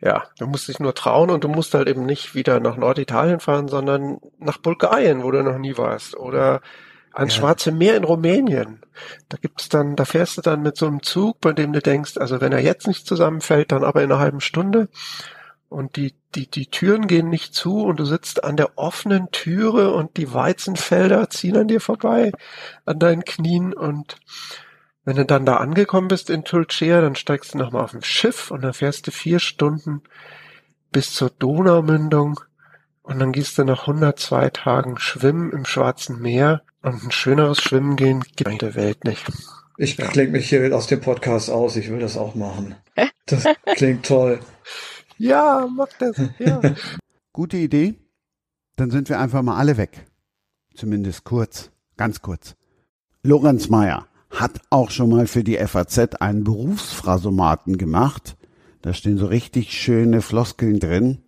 [0.00, 3.38] Ja, du musst dich nur trauen und du musst halt eben nicht wieder nach Norditalien
[3.38, 6.60] fahren, sondern nach Bulgarien, wo du noch nie warst oder
[7.12, 7.40] ans ja.
[7.40, 8.80] Schwarze Meer in Rumänien.
[9.28, 12.16] Da gibt's dann, da fährst du dann mit so einem Zug, bei dem du denkst,
[12.18, 14.88] also wenn er jetzt nicht zusammenfällt, dann aber in einer halben Stunde.
[15.68, 19.94] Und die, die, die Türen gehen nicht zu und du sitzt an der offenen Türe
[19.94, 22.32] und die Weizenfelder ziehen an dir vorbei,
[22.84, 24.16] an deinen Knien und
[25.04, 28.50] wenn du dann da angekommen bist in Tulcea, dann steigst du nochmal auf ein Schiff
[28.50, 30.02] und dann fährst du vier Stunden
[30.92, 32.40] bis zur Donaumündung
[33.02, 37.96] und dann gehst du nach 102 Tagen schwimmen im Schwarzen Meer und ein schöneres Schwimmen
[37.96, 39.24] gehen gibt eigentlich der Welt nicht.
[39.76, 40.06] Ich ja.
[40.06, 42.76] klinge mich hier aus dem Podcast aus, ich will das auch machen.
[43.26, 43.44] Das
[43.76, 44.40] klingt toll.
[45.18, 46.20] Ja, mach das.
[46.40, 46.60] Ja.
[47.32, 47.94] Gute Idee.
[48.74, 50.04] Dann sind wir einfach mal alle weg.
[50.74, 52.56] Zumindest kurz, ganz kurz.
[53.22, 58.36] Lorenz Meyer hat auch schon mal für die FAZ einen Berufsphrasomaten gemacht.
[58.80, 61.22] Da stehen so richtig schöne Floskeln drin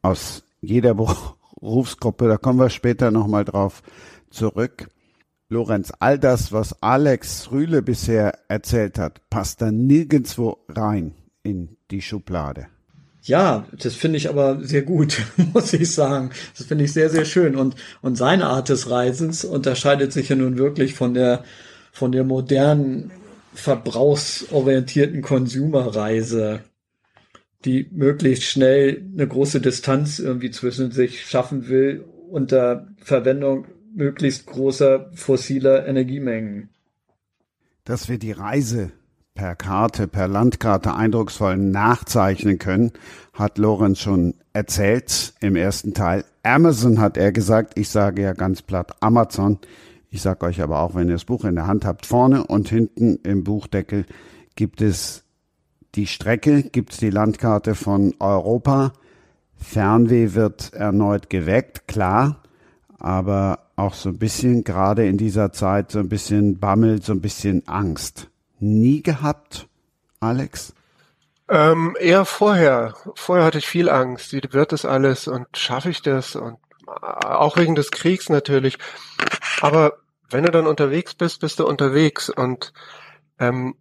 [0.00, 0.94] aus jeder
[1.60, 2.28] Berufsgruppe.
[2.28, 3.82] Da kommen wir später nochmal drauf
[4.30, 4.88] zurück.
[5.48, 12.00] Lorenz, all das, was Alex Rühle bisher erzählt hat, passt da nirgendwo rein in die
[12.00, 12.68] Schublade.
[13.24, 15.22] Ja, das finde ich aber sehr gut,
[15.54, 16.30] muss ich sagen.
[16.56, 17.54] Das finde ich sehr, sehr schön.
[17.54, 21.44] Und, und seine Art des Reisens unterscheidet sich ja nun wirklich von der,
[21.92, 23.12] von der modernen,
[23.54, 26.60] verbrauchsorientierten Consumerreise,
[27.64, 35.10] die möglichst schnell eine große Distanz irgendwie zwischen sich schaffen will unter Verwendung möglichst großer
[35.14, 36.70] fossiler Energiemengen.
[37.84, 38.92] Dass wir die Reise
[39.34, 42.92] per Karte, per Landkarte eindrucksvoll nachzeichnen können,
[43.32, 46.24] hat Lorenz schon erzählt im ersten Teil.
[46.42, 49.58] Amazon hat er gesagt, ich sage ja ganz platt Amazon.
[50.10, 52.68] Ich sage euch aber auch, wenn ihr das Buch in der Hand habt, vorne und
[52.68, 54.04] hinten im Buchdeckel
[54.54, 55.24] gibt es
[55.94, 58.92] die Strecke, gibt es die Landkarte von Europa.
[59.56, 62.42] Fernweh wird erneut geweckt, klar,
[62.98, 67.20] aber auch so ein bisschen, gerade in dieser Zeit, so ein bisschen Bammel, so ein
[67.20, 68.28] bisschen Angst
[68.58, 69.68] nie gehabt,
[70.20, 70.74] Alex?
[71.48, 72.94] Ähm, eher vorher.
[73.14, 74.32] Vorher hatte ich viel Angst.
[74.32, 76.36] Wie wird das alles und schaffe ich das?
[76.36, 78.78] Und äh, auch wegen des Kriegs natürlich.
[79.60, 79.98] Aber
[80.30, 82.30] wenn du dann unterwegs bist, bist du unterwegs.
[82.30, 82.72] Und
[83.38, 83.74] ähm,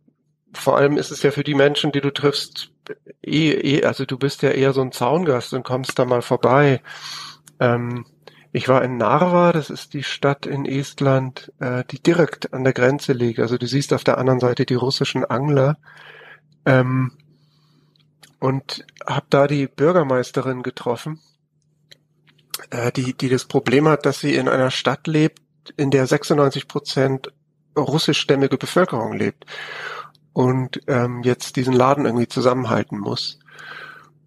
[0.53, 2.71] vor allem ist es ja für die Menschen, die du triffst,
[3.23, 6.81] eh, eh, also du bist ja eher so ein Zaungast und kommst da mal vorbei.
[7.59, 8.05] Ähm,
[8.51, 12.73] ich war in Narva, das ist die Stadt in Estland, äh, die direkt an der
[12.73, 13.39] Grenze liegt.
[13.39, 15.77] Also du siehst auf der anderen Seite die russischen Angler.
[16.65, 17.13] Ähm,
[18.39, 21.19] und habe da die Bürgermeisterin getroffen,
[22.71, 25.39] äh, die, die das Problem hat, dass sie in einer Stadt lebt,
[25.77, 27.31] in der 96 Prozent
[27.77, 29.45] russischstämmige Bevölkerung lebt
[30.33, 33.39] und ähm, jetzt diesen Laden irgendwie zusammenhalten muss.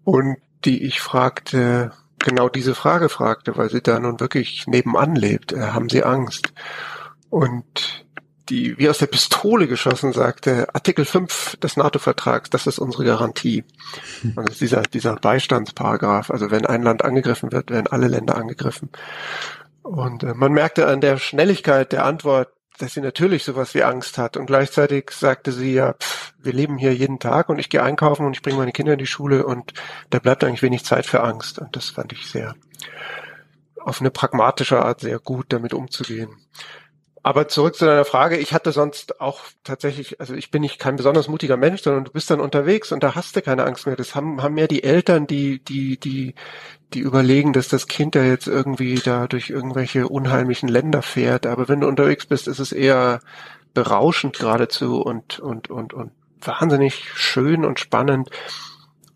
[0.03, 5.53] Und die ich fragte, genau diese Frage fragte, weil sie da nun wirklich nebenan lebt.
[5.53, 6.53] Äh, haben Sie Angst?
[7.29, 8.05] Und
[8.49, 13.63] die wie aus der Pistole geschossen sagte, Artikel 5 des NATO-Vertrags, das ist unsere Garantie.
[14.35, 18.89] Also dieser, dieser Beistandsparagraph, also wenn ein Land angegriffen wird, werden alle Länder angegriffen.
[19.81, 24.17] Und äh, man merkte an der Schnelligkeit der Antwort, dass sie natürlich sowas wie Angst
[24.17, 24.37] hat.
[24.37, 28.25] Und gleichzeitig sagte sie ja, pff, wir leben hier jeden Tag und ich gehe einkaufen
[28.25, 29.73] und ich bringe meine Kinder in die Schule und
[30.09, 31.59] da bleibt eigentlich wenig Zeit für Angst.
[31.59, 32.55] Und das fand ich sehr
[33.85, 36.29] auf eine pragmatische Art sehr gut damit umzugehen.
[37.25, 40.95] Aber zurück zu deiner Frage, ich hatte sonst auch tatsächlich, also ich bin nicht kein
[40.95, 43.95] besonders mutiger Mensch, sondern du bist dann unterwegs und da hast du keine Angst mehr.
[43.95, 46.35] Das haben, haben mehr die Eltern, die, die, die,
[46.93, 51.47] die überlegen, dass das Kind da jetzt irgendwie da durch irgendwelche unheimlichen Länder fährt.
[51.47, 53.21] Aber wenn du unterwegs bist, ist es eher
[53.73, 56.11] berauschend geradezu und, und, und, und
[56.41, 58.29] wahnsinnig schön und spannend.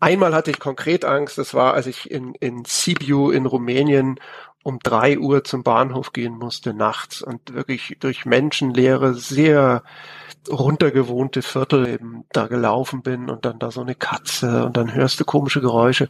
[0.00, 4.18] Einmal hatte ich konkret Angst, das war, als ich in, in Sibiu in Rumänien
[4.62, 9.82] um drei Uhr zum Bahnhof gehen musste nachts und wirklich durch menschenleere, sehr
[10.48, 15.20] runtergewohnte Viertel eben da gelaufen bin und dann da so eine Katze und dann hörst
[15.20, 16.08] du komische Geräusche.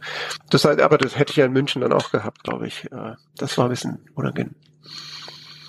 [0.49, 2.85] Das heißt, aber das hätte ich ja in München dann auch gehabt, glaube ich.
[2.91, 4.55] Äh, das war ein bisschen unangenehm.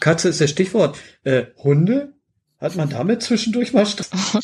[0.00, 0.98] Katze ist das Stichwort.
[1.24, 2.14] Äh, Hunde?
[2.60, 4.10] Hat man damit zwischendurch mal Stress?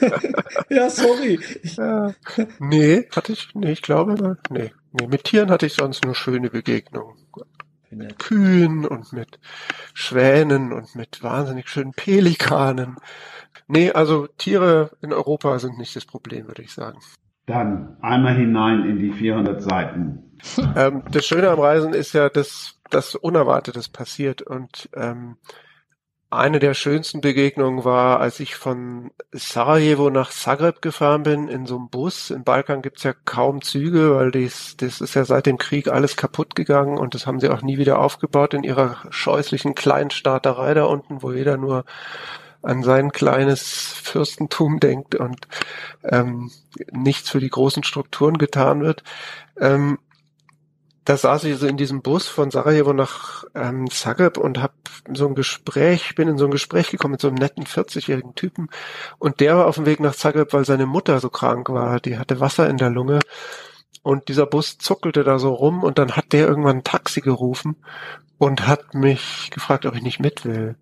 [0.70, 1.40] ja, sorry.
[1.62, 2.14] Ja.
[2.58, 4.72] Nee, hatte ich, nee, ich glaube, nee.
[4.92, 5.06] nee.
[5.06, 7.16] Mit Tieren hatte ich sonst nur schöne Begegnungen.
[7.90, 9.38] Mit Kühen und mit
[9.94, 12.96] Schwänen und mit wahnsinnig schönen Pelikanen.
[13.68, 16.98] Nee, also Tiere in Europa sind nicht das Problem, würde ich sagen.
[17.46, 20.36] Dann einmal hinein in die 400 Seiten.
[20.74, 25.36] Ähm, das Schöne am Reisen ist ja, dass das Unerwartetes passiert und ähm,
[26.36, 31.76] eine der schönsten Begegnungen war, als ich von Sarajevo nach Zagreb gefahren bin in so
[31.76, 32.30] einem Bus.
[32.30, 36.16] Im Balkan gibt's ja kaum Züge, weil dies, das ist ja seit dem Krieg alles
[36.16, 40.84] kaputt gegangen und das haben sie auch nie wieder aufgebaut in ihrer scheußlichen Kleinstaaterei da
[40.84, 41.84] unten, wo jeder nur
[42.62, 45.46] an sein kleines Fürstentum denkt und
[46.02, 46.50] ähm,
[46.90, 49.04] nichts für die großen Strukturen getan wird.
[49.60, 49.98] Ähm,
[51.06, 54.74] da saß ich so in diesem Bus von Sarajevo nach ähm, Zagreb und habe
[55.14, 58.68] so ein Gespräch, bin in so ein Gespräch gekommen mit so einem netten 40-jährigen Typen.
[59.18, 62.18] Und der war auf dem Weg nach Zagreb, weil seine Mutter so krank war, die
[62.18, 63.20] hatte Wasser in der Lunge.
[64.02, 67.76] Und dieser Bus zuckelte da so rum und dann hat der irgendwann ein Taxi gerufen
[68.38, 70.74] und hat mich gefragt, ob ich nicht mit will.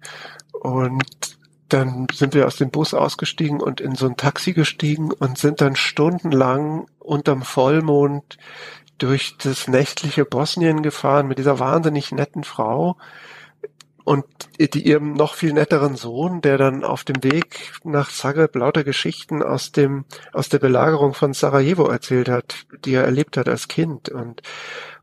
[0.52, 1.36] Und
[1.68, 5.60] dann sind wir aus dem Bus ausgestiegen und in so ein Taxi gestiegen und sind
[5.60, 8.38] dann stundenlang unterm Vollmond
[8.98, 12.96] durch das nächtliche Bosnien gefahren mit dieser wahnsinnig netten Frau
[14.04, 14.24] und
[14.58, 19.42] die ihrem noch viel netteren Sohn, der dann auf dem Weg nach Zagreb lauter Geschichten
[19.42, 24.10] aus dem aus der Belagerung von Sarajevo erzählt hat, die er erlebt hat als Kind
[24.10, 24.42] und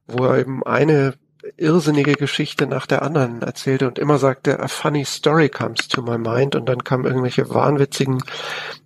[0.07, 1.15] wo er eben eine
[1.57, 6.17] irrsinnige Geschichte nach der anderen erzählte und immer sagte, a funny story comes to my
[6.17, 6.55] mind.
[6.55, 8.23] Und dann kamen irgendwelche wahnwitzigen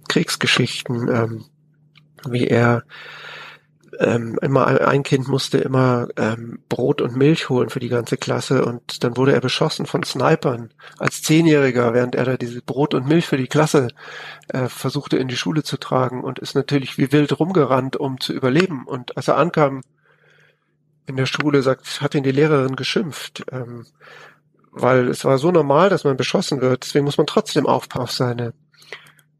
[0.08, 1.46] Kriegsgeschichten, ähm,
[2.28, 2.84] wie er
[4.00, 8.66] ähm, immer ein Kind musste immer ähm, Brot und Milch holen für die ganze Klasse
[8.66, 13.08] und dann wurde er beschossen von Snipern als Zehnjähriger, während er da diese Brot und
[13.08, 13.90] Milch für die Klasse
[14.50, 18.34] äh, versuchte in die Schule zu tragen und ist natürlich wie wild rumgerannt, um zu
[18.34, 18.86] überleben.
[18.86, 19.82] Und als er ankam
[21.08, 23.86] in der Schule, sagt, hat ihn die Lehrerin geschimpft, ähm,
[24.72, 26.84] weil es war so normal, dass man beschossen wird.
[26.84, 28.54] Deswegen muss man trotzdem aufpassen auf seine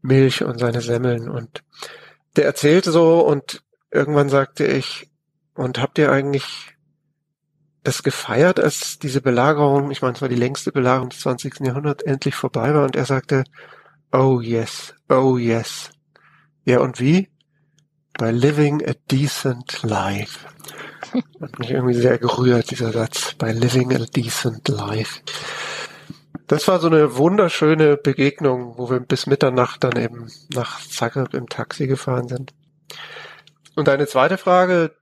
[0.02, 1.62] Milch und seine Semmeln und
[2.36, 3.62] der erzählte so und
[3.96, 5.10] irgendwann sagte ich,
[5.54, 6.76] und habt ihr eigentlich
[7.82, 11.60] das gefeiert, als diese Belagerung, ich meine, es war die längste Belagerung des 20.
[11.60, 12.84] Jahrhunderts, endlich vorbei war?
[12.84, 13.44] Und er sagte,
[14.12, 15.90] oh yes, oh yes.
[16.64, 17.28] Ja, und wie?
[18.18, 20.46] By living a decent life.
[21.40, 23.34] Hat mich irgendwie sehr gerührt, dieser Satz.
[23.34, 25.20] By living a decent life.
[26.48, 31.48] Das war so eine wunderschöne Begegnung, wo wir bis Mitternacht dann eben nach Zagreb im
[31.48, 32.52] Taxi gefahren sind.
[33.76, 34.96] Und eine zweite Frage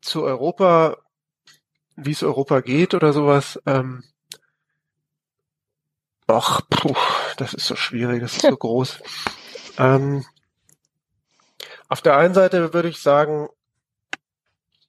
[0.00, 0.98] zu Europa,
[1.94, 3.60] wie es Europa geht oder sowas.
[3.66, 4.02] Ähm,
[6.26, 6.96] ach, puh,
[7.36, 9.00] das ist so schwierig, das ist so groß.
[9.78, 10.24] Ähm,
[11.88, 13.48] auf der einen Seite würde ich sagen,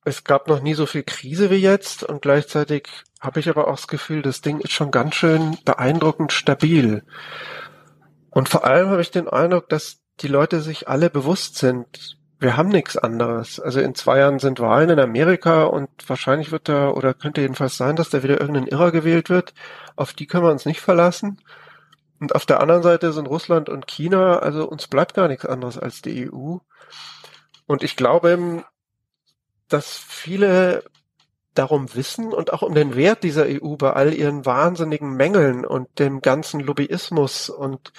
[0.04, 3.76] es gab noch nie so viel Krise wie jetzt und gleichzeitig habe ich aber auch
[3.76, 7.06] das Gefühl, das Ding ist schon ganz schön beeindruckend stabil.
[8.32, 12.58] Und vor allem habe ich den Eindruck, dass die Leute sich alle bewusst sind, wir
[12.58, 13.60] haben nichts anderes.
[13.60, 17.78] Also in zwei Jahren sind Wahlen in Amerika und wahrscheinlich wird da oder könnte jedenfalls
[17.78, 19.54] sein, dass da wieder irgendein Irrer gewählt wird.
[19.96, 21.40] Auf die können wir uns nicht verlassen.
[22.20, 25.78] Und auf der anderen Seite sind Russland und China, also uns bleibt gar nichts anderes
[25.78, 26.58] als die EU.
[27.68, 28.66] Und ich glaube,
[29.70, 30.84] dass viele
[31.54, 36.00] darum wissen und auch um den Wert dieser EU bei all ihren wahnsinnigen Mängeln und
[36.00, 37.94] dem ganzen Lobbyismus und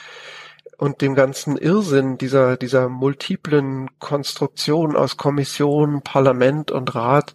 [0.83, 7.35] und dem ganzen Irrsinn dieser, dieser multiplen Konstruktion aus Kommission, Parlament und Rat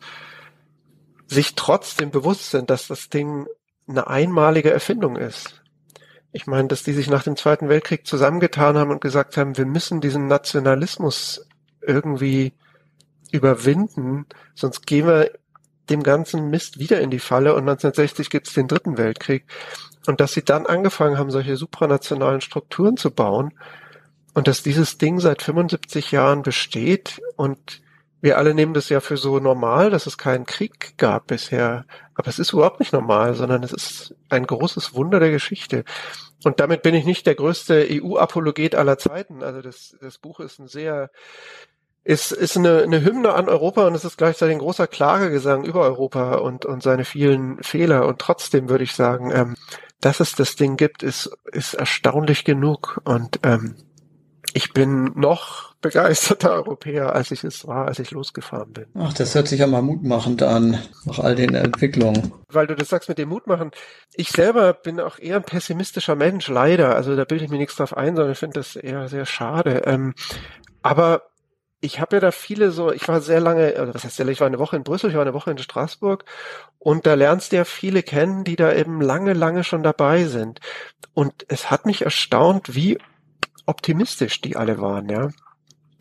[1.28, 3.48] sich trotzdem bewusst sind, dass das Ding
[3.88, 5.62] eine einmalige Erfindung ist.
[6.34, 9.66] Ich meine, dass die sich nach dem Zweiten Weltkrieg zusammengetan haben und gesagt haben, wir
[9.66, 11.48] müssen diesen Nationalismus
[11.80, 12.52] irgendwie
[13.32, 15.32] überwinden, sonst gehen wir
[15.90, 19.46] dem ganzen Mist wieder in die Falle und 1960 gibt es den Dritten Weltkrieg.
[20.08, 23.54] Und dass sie dann angefangen haben, solche supranationalen Strukturen zu bauen
[24.34, 27.82] und dass dieses Ding seit 75 Jahren besteht und
[28.22, 31.86] wir alle nehmen das ja für so normal, dass es keinen Krieg gab bisher.
[32.16, 35.84] Aber es ist überhaupt nicht normal, sondern es ist ein großes Wunder der Geschichte.
[36.44, 39.44] Und damit bin ich nicht der größte EU-Apologet aller Zeiten.
[39.44, 41.12] Also das, das Buch ist ein sehr
[42.04, 45.82] ist, ist eine, eine Hymne an Europa und es ist gleichzeitig ein großer Klagegesang über
[45.82, 48.08] Europa und, und seine vielen Fehler.
[48.08, 49.56] Und trotzdem würde ich sagen, ähm,
[50.02, 53.02] dass es das Ding gibt, ist, ist erstaunlich genug.
[53.04, 53.76] Und ähm,
[54.54, 58.86] ich bin noch begeisterter Europäer, als ich es war, als ich losgefahren bin.
[58.96, 62.34] Ach, das hört sich ja mal mutmachend an, nach all den Entwicklungen.
[62.50, 63.72] Weil du das sagst mit dem Mutmachen.
[64.16, 66.96] Ich selber bin auch eher ein pessimistischer Mensch, leider.
[66.96, 69.84] Also da bilde ich mir nichts drauf ein, sondern ich finde das eher sehr schade.
[69.86, 70.14] Ähm,
[70.82, 71.24] aber
[71.80, 74.48] ich habe ja da viele so, ich war sehr lange, also was heißt, ich war
[74.48, 76.26] eine Woche in Brüssel, ich war eine Woche in Straßburg
[76.80, 80.60] und da lernst du ja viele kennen, die da eben lange, lange schon dabei sind.
[81.14, 82.98] Und es hat mich erstaunt, wie
[83.66, 85.30] optimistisch die alle waren, ja.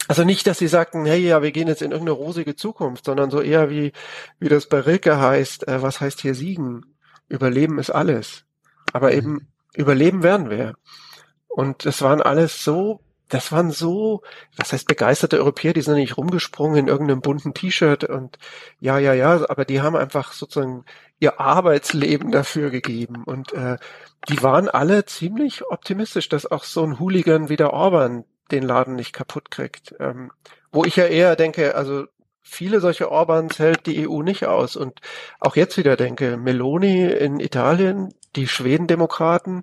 [0.09, 3.31] Also nicht, dass sie sagten, hey, ja, wir gehen jetzt in irgendeine rosige Zukunft, sondern
[3.31, 3.93] so eher wie,
[4.39, 6.95] wie das bei Rilke heißt, äh, was heißt hier siegen?
[7.29, 8.45] Überleben ist alles.
[8.93, 9.47] Aber eben mhm.
[9.75, 10.77] überleben werden wir.
[11.49, 14.23] Und das waren alles so, das waren so,
[14.57, 18.39] was heißt begeisterte Europäer, die sind nicht rumgesprungen in irgendeinem bunten T-Shirt und
[18.81, 20.85] ja, ja, ja, aber die haben einfach sozusagen
[21.19, 23.25] ihr Arbeitsleben dafür gegeben.
[23.25, 23.79] Und äh,
[24.29, 28.95] die waren alle ziemlich optimistisch, dass auch so ein Hooligan wie der Orban den Laden
[28.95, 29.95] nicht kaputt kriegt.
[29.99, 30.31] Ähm,
[30.71, 32.05] wo ich ja eher denke, also
[32.43, 34.77] viele solche Orbans hält die EU nicht aus.
[34.77, 35.01] Und
[35.41, 39.63] auch jetzt wieder denke, Meloni in Italien, die Schwedendemokraten,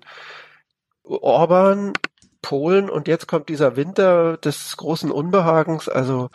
[1.04, 1.92] Orban,
[2.44, 5.88] Polen und jetzt kommt dieser Winter des großen Unbehagens.
[5.88, 6.28] Also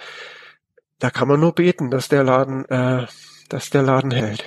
[0.97, 3.05] da kann man nur beten, dass der Laden, äh,
[3.49, 4.43] dass der Laden hält.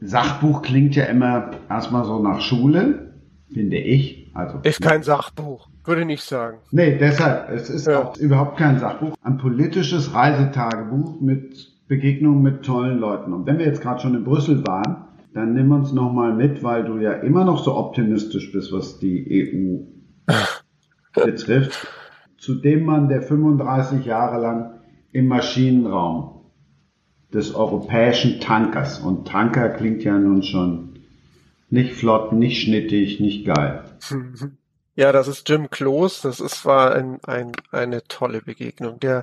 [0.00, 3.14] Sachbuch klingt ja immer erstmal so nach Schule,
[3.52, 4.30] finde ich.
[4.34, 6.58] Also ist kein Sachbuch, würde ich nicht sagen.
[6.70, 8.02] Nee, deshalb, es ist ja.
[8.02, 9.14] auch überhaupt kein Sachbuch.
[9.22, 13.32] Ein politisches Reisetagebuch mit Begegnungen mit tollen Leuten.
[13.32, 16.84] Und wenn wir jetzt gerade schon in Brüssel waren, dann nimm uns nochmal mit, weil
[16.84, 19.95] du ja immer noch so optimistisch bist, was die EU
[21.14, 21.86] betrifft.
[22.38, 24.80] Zu dem Mann, der 35 Jahre lang
[25.12, 26.36] im Maschinenraum
[27.32, 28.98] des europäischen Tankers.
[28.98, 31.00] Und Tanker klingt ja nun schon
[31.70, 33.84] nicht flott, nicht schnittig, nicht geil.
[34.98, 36.22] Ja, das ist Jim Close.
[36.22, 38.98] Das ist, war ein, ein, eine tolle Begegnung.
[38.98, 39.22] Der,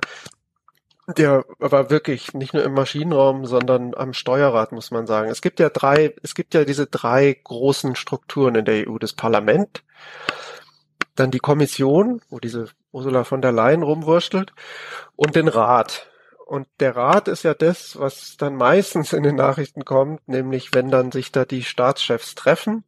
[1.16, 5.28] der war wirklich nicht nur im Maschinenraum, sondern am Steuerrad, muss man sagen.
[5.28, 8.98] Es gibt ja drei, es gibt ja diese drei großen Strukturen in der EU.
[8.98, 9.82] Das Parlament,
[11.14, 14.52] dann die Kommission, wo diese Ursula von der Leyen rumwurstelt,
[15.16, 16.08] und den Rat.
[16.46, 20.90] Und der Rat ist ja das, was dann meistens in den Nachrichten kommt, nämlich wenn
[20.90, 22.84] dann sich da die Staatschefs treffen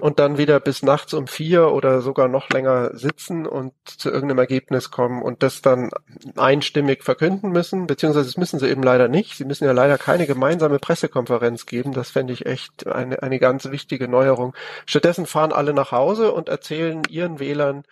[0.00, 4.38] und dann wieder bis nachts um vier oder sogar noch länger sitzen und zu irgendeinem
[4.38, 5.90] Ergebnis kommen und das dann
[6.36, 9.36] einstimmig verkünden müssen, beziehungsweise das müssen sie eben leider nicht.
[9.36, 11.92] Sie müssen ja leider keine gemeinsame Pressekonferenz geben.
[11.92, 14.54] Das fände ich echt eine, eine ganz wichtige Neuerung.
[14.86, 17.84] Stattdessen fahren alle nach Hause und erzählen ihren Wählern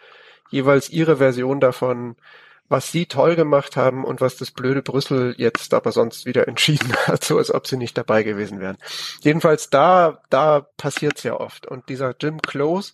[0.50, 2.16] jeweils ihre Version davon,
[2.68, 6.94] was sie toll gemacht haben und was das blöde Brüssel jetzt aber sonst wieder entschieden
[7.06, 8.78] hat, so als ob sie nicht dabei gewesen wären.
[9.20, 11.66] Jedenfalls da, da passiert's ja oft.
[11.66, 12.92] Und dieser Jim Close,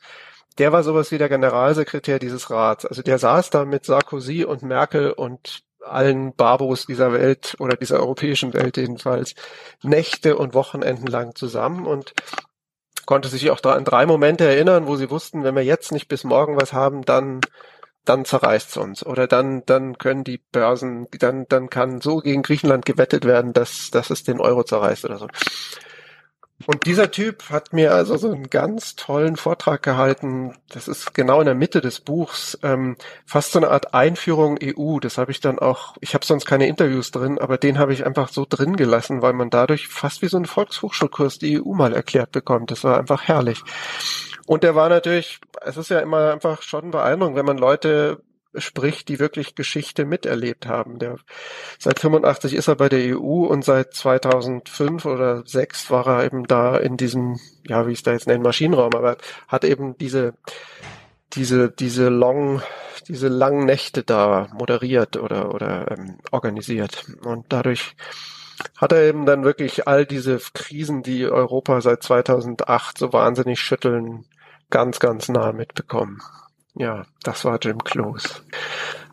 [0.59, 2.85] der war sowas wie der Generalsekretär dieses Rats.
[2.85, 8.01] Also der saß da mit Sarkozy und Merkel und allen Barbos dieser Welt oder dieser
[8.01, 9.35] europäischen Welt jedenfalls
[9.83, 12.13] Nächte und Wochenenden lang zusammen und
[13.07, 16.09] konnte sich auch da an drei Momente erinnern, wo sie wussten, wenn wir jetzt nicht
[16.09, 17.41] bis morgen was haben, dann
[18.11, 19.07] dann zerreißt's uns.
[19.07, 23.91] Oder dann, dann können die Börsen, dann, dann kann so gegen Griechenland gewettet werden, dass,
[23.91, 25.29] dass es den Euro zerreißt oder so.
[26.67, 30.57] Und dieser Typ hat mir also so einen ganz tollen Vortrag gehalten.
[30.69, 34.99] Das ist genau in der Mitte des Buchs, ähm, fast so eine Art Einführung EU.
[34.99, 38.05] Das habe ich dann auch, ich habe sonst keine Interviews drin, aber den habe ich
[38.05, 41.95] einfach so drin gelassen, weil man dadurch fast wie so ein Volkshochschulkurs die EU mal
[41.95, 42.73] erklärt bekommt.
[42.73, 43.63] Das war einfach herrlich.
[44.51, 48.21] Und der war natürlich, es ist ja immer einfach schon beeindruckend, wenn man Leute
[48.57, 50.99] spricht, die wirklich Geschichte miterlebt haben.
[50.99, 51.19] Der,
[51.79, 56.49] seit 85 ist er bei der EU und seit 2005 oder 6 war er eben
[56.49, 60.35] da in diesem, ja, wie ich es da jetzt nenne, Maschinenraum, aber hat eben diese,
[61.33, 62.61] diese, diese long,
[63.07, 67.05] diese langen Nächte da moderiert oder, oder ähm, organisiert.
[67.25, 67.95] Und dadurch
[68.77, 74.25] hat er eben dann wirklich all diese Krisen, die Europa seit 2008 so wahnsinnig schütteln,
[74.71, 76.21] ganz, ganz nah mitbekommen.
[76.75, 78.29] Ja, das war Jim Close.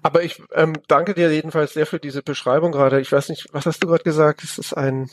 [0.04, 3.02] Aber ich ähm, danke dir jedenfalls sehr für diese Beschreibung gerade.
[3.02, 4.44] Ich weiß nicht, was hast du gerade gesagt?
[4.44, 5.10] Es ist ein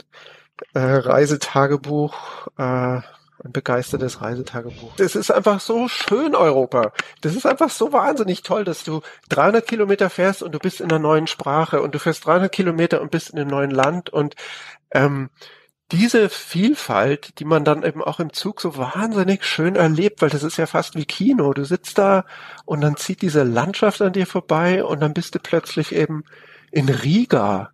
[0.74, 3.00] äh, Reisetagebuch, äh,
[3.44, 4.92] ein begeistertes Reisetagebuch.
[4.98, 6.92] Es ist einfach so schön, Europa.
[7.22, 10.90] Das ist einfach so wahnsinnig toll, dass du 300 Kilometer fährst und du bist in
[10.90, 14.36] einer neuen Sprache und du fährst 300 Kilometer und bist in einem neuen Land und
[14.92, 15.30] ähm,
[15.92, 20.42] diese Vielfalt, die man dann eben auch im Zug so wahnsinnig schön erlebt, weil das
[20.42, 21.52] ist ja fast wie Kino.
[21.52, 22.24] Du sitzt da
[22.64, 26.24] und dann zieht diese Landschaft an dir vorbei und dann bist du plötzlich eben
[26.70, 27.70] In Riga.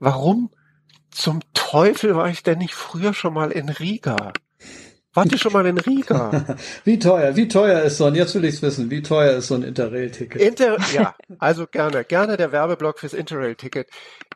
[0.00, 0.50] Warum
[1.10, 4.32] zum Teufel war ich denn nicht früher schon mal in Riga?
[5.14, 6.56] Wart ihr schon mal in Riga?
[6.84, 9.48] wie teuer, wie teuer ist so ein, jetzt will ich es wissen, wie teuer ist
[9.48, 10.40] so ein Interrail-Ticket?
[10.40, 13.88] Inter, ja, also gerne, gerne der Werbeblock fürs Interrail-Ticket.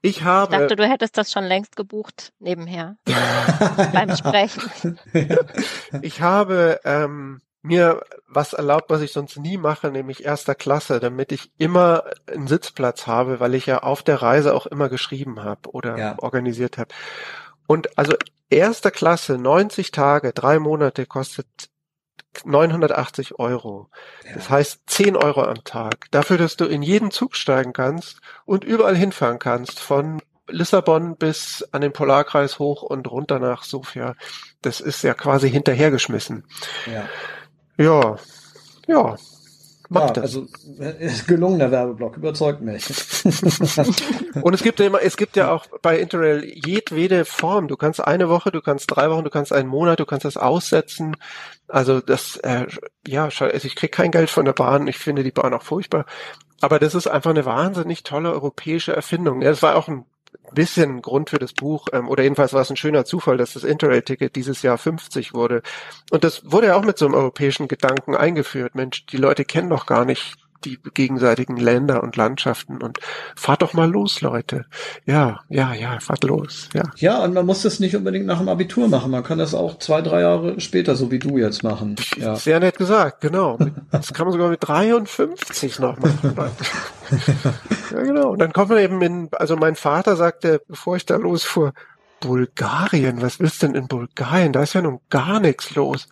[0.02, 0.54] Ich habe.
[0.54, 2.96] Ich dachte, du hättest das schon längst gebucht, nebenher.
[3.92, 4.98] beim Sprechen.
[6.02, 11.32] ich habe ähm, mir was erlaubt, was ich sonst nie mache, nämlich erster Klasse, damit
[11.32, 15.70] ich immer einen Sitzplatz habe, weil ich ja auf der Reise auch immer geschrieben habe
[15.70, 16.14] oder ja.
[16.18, 16.90] organisiert habe.
[17.66, 18.14] Und also
[18.50, 21.46] erster Klasse, 90 Tage, drei Monate kostet
[22.44, 23.88] 980 Euro.
[24.24, 24.34] Ja.
[24.34, 26.06] Das heißt 10 Euro am Tag.
[26.10, 31.66] Dafür, dass du in jeden Zug steigen kannst und überall hinfahren kannst, von Lissabon bis
[31.72, 34.14] an den Polarkreis hoch und runter nach Sofia.
[34.62, 36.44] Das ist ja quasi hinterhergeschmissen.
[36.86, 37.08] Ja.
[37.78, 38.16] Ja,
[38.86, 39.16] ja,
[39.88, 40.36] Macht ja, das.
[40.36, 40.46] Also
[40.80, 42.84] äh, gelungener Werbeblock, überzeugt mich.
[44.42, 47.68] und es gibt ja immer, es gibt ja auch bei Interrail jedwede Form.
[47.68, 50.36] Du kannst eine Woche, du kannst drei Wochen, du kannst einen Monat, du kannst das
[50.36, 51.16] aussetzen.
[51.68, 52.66] Also das, äh,
[53.06, 54.88] ja, also ich krieg kein Geld von der Bahn.
[54.88, 56.06] Ich finde die Bahn auch furchtbar.
[56.60, 59.42] Aber das ist einfach eine wahnsinnig tolle europäische Erfindung.
[59.42, 60.04] Ja, das war auch ein
[60.54, 63.64] bisschen Grund für das Buch, ähm, oder jedenfalls war es ein schöner Zufall, dass das
[63.64, 65.62] Interrail-Ticket dieses Jahr 50 wurde.
[66.10, 68.74] Und das wurde ja auch mit so einem europäischen Gedanken eingeführt.
[68.74, 72.98] Mensch, die Leute kennen doch gar nicht die gegenseitigen Länder und Landschaften und
[73.34, 74.66] fahrt doch mal los, Leute.
[75.04, 76.68] Ja, ja, ja, fahrt los.
[76.74, 79.10] Ja, ja und man muss das nicht unbedingt nach dem Abitur machen.
[79.10, 81.96] Man kann das auch zwei, drei Jahre später, so wie du jetzt machen.
[82.16, 82.36] Ja.
[82.36, 83.58] Sehr nett gesagt, genau.
[83.90, 86.36] Das kann man sogar mit 53 noch machen.
[87.92, 88.30] ja, genau.
[88.30, 91.72] Und dann kommt man eben in, also mein Vater sagte, bevor ich da losfuhr,
[92.20, 94.52] Bulgarien, was willst du denn in Bulgarien?
[94.52, 96.08] Da ist ja nun gar nichts los.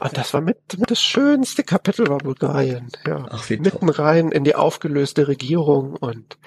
[0.00, 2.90] Und das war mit, mit das schönste Kapitel war Bulgarien.
[3.06, 3.26] Ja.
[3.30, 6.38] Ach, wie Mitten rein in die aufgelöste Regierung und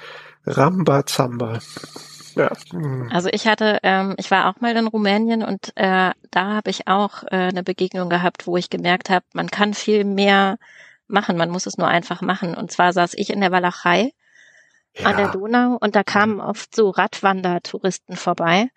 [0.46, 1.60] Rambazamba.
[2.36, 2.52] Ja.
[2.72, 3.10] Hm.
[3.12, 6.88] Also ich hatte, ähm, ich war auch mal in Rumänien und äh, da habe ich
[6.88, 10.58] auch äh, eine Begegnung gehabt, wo ich gemerkt habe, man kann viel mehr
[11.08, 12.56] machen, man muss es nur einfach machen.
[12.56, 14.12] Und zwar saß ich in der Walachei
[15.00, 15.08] ja.
[15.08, 18.70] an der Donau und da kamen oft so Radwandertouristen vorbei.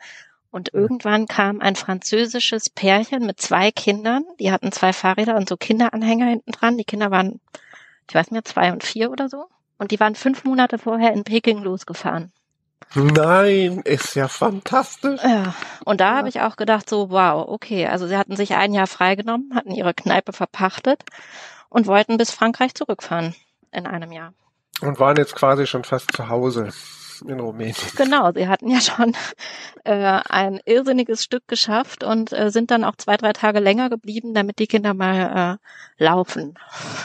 [0.52, 4.24] Und irgendwann kam ein französisches Pärchen mit zwei Kindern.
[4.40, 6.76] Die hatten zwei Fahrräder und so Kinderanhänger hinten dran.
[6.76, 7.40] Die Kinder waren,
[8.08, 9.46] ich weiß nicht, zwei und vier oder so.
[9.78, 12.32] Und die waren fünf Monate vorher in Peking losgefahren.
[12.94, 15.20] Nein, ist ja fantastisch.
[15.22, 15.54] Ja,
[15.84, 16.16] und da ja.
[16.16, 17.86] habe ich auch gedacht, so, wow, okay.
[17.86, 21.04] Also sie hatten sich ein Jahr freigenommen, hatten ihre Kneipe verpachtet
[21.68, 23.34] und wollten bis Frankreich zurückfahren
[23.70, 24.32] in einem Jahr.
[24.80, 26.70] Und waren jetzt quasi schon fast zu Hause
[27.26, 27.76] in Rumänien.
[27.96, 29.14] Genau, sie hatten ja schon
[29.84, 34.34] äh, ein irrsinniges Stück geschafft und äh, sind dann auch zwei, drei Tage länger geblieben,
[34.34, 35.58] damit die Kinder mal
[35.98, 36.58] äh, laufen.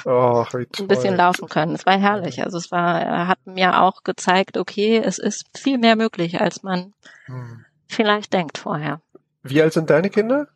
[0.05, 0.86] Oh, wie toll.
[0.86, 1.76] Ein bisschen laufen können.
[1.76, 2.43] Es war herrlich.
[2.43, 6.63] Also es war, äh, hat mir auch gezeigt, okay, es ist viel mehr möglich, als
[6.63, 6.93] man
[7.26, 7.65] hm.
[7.88, 9.01] vielleicht denkt vorher.
[9.43, 10.47] Wie alt sind deine Kinder?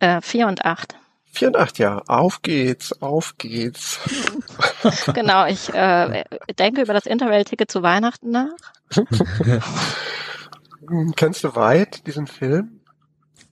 [0.00, 0.96] Äh, vier und acht.
[1.32, 2.02] Vier und acht Jahre.
[2.08, 4.00] Auf geht's, auf geht's.
[5.14, 6.24] genau, ich äh,
[6.58, 8.50] denke über das Interrail-Ticket zu Weihnachten nach.
[11.16, 12.80] Kennst du weit diesen Film?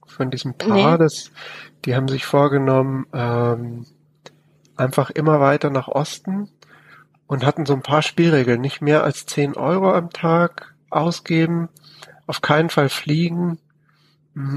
[0.05, 1.03] Von diesem Paar, nee.
[1.03, 1.31] das,
[1.83, 3.85] die haben sich vorgenommen, ähm,
[4.77, 6.49] einfach immer weiter nach Osten
[7.27, 8.61] und hatten so ein paar Spielregeln.
[8.61, 11.67] Nicht mehr als zehn Euro am Tag ausgeben,
[12.27, 13.59] auf keinen Fall fliegen,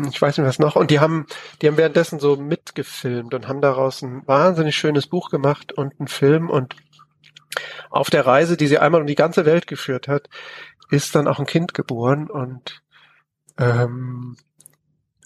[0.09, 0.75] ich weiß nicht was noch.
[0.77, 1.27] Und die haben,
[1.63, 6.09] die haben währenddessen so mitgefilmt und haben daraus ein wahnsinnig schönes Buch gemacht und einen
[6.09, 6.51] Film.
[6.51, 6.75] Und
[7.91, 10.29] auf der Reise, die sie einmal um die ganze Welt geführt hat,
[10.91, 12.29] ist dann auch ein Kind geboren.
[12.29, 12.83] Und
[13.57, 14.37] ähm,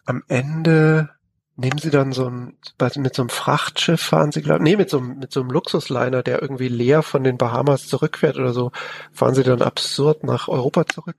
[0.04, 1.10] am Ende
[1.56, 2.58] nehmen sie dann so ein,
[2.96, 6.42] mit so einem Frachtschiff fahren sie, glaube nee, mit so, mit so einem Luxusliner, der
[6.42, 8.70] irgendwie leer von den Bahamas zurückfährt oder so,
[9.12, 11.16] fahren sie dann absurd nach Europa zurück.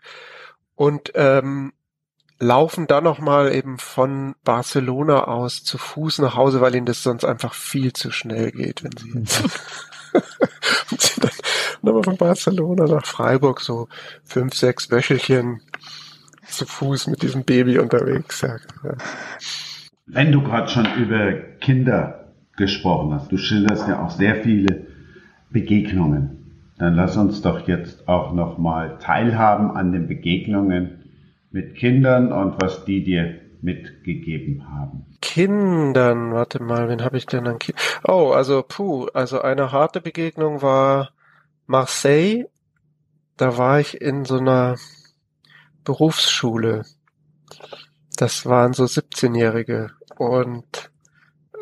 [0.75, 1.73] Und ähm,
[2.39, 7.23] laufen dann nochmal eben von Barcelona aus zu Fuß nach Hause, weil ihnen das sonst
[7.23, 9.43] einfach viel zu schnell geht, wenn sie jetzt
[10.91, 11.31] und sind dann
[11.81, 13.87] nochmal von Barcelona nach Freiburg so
[14.23, 15.61] fünf, sechs Wöchelchen
[16.45, 18.41] zu Fuß mit diesem Baby unterwegs.
[18.41, 18.57] Ja.
[20.05, 24.87] Wenn du gerade schon über Kinder gesprochen hast, du schilderst ja auch sehr viele
[25.49, 31.02] Begegnungen, dann lass uns doch jetzt auch nochmal teilhaben an den Begegnungen
[31.53, 35.05] mit Kindern und was die dir mitgegeben haben?
[35.21, 37.81] Kindern, warte mal, wen habe ich denn an Kindern?
[38.03, 41.11] Oh, also puh, also eine harte Begegnung war
[41.67, 42.45] Marseille.
[43.37, 44.77] Da war ich in so einer
[45.85, 46.83] Berufsschule.
[48.17, 50.91] Das waren so 17-Jährige und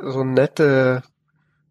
[0.02, 1.04] so nette,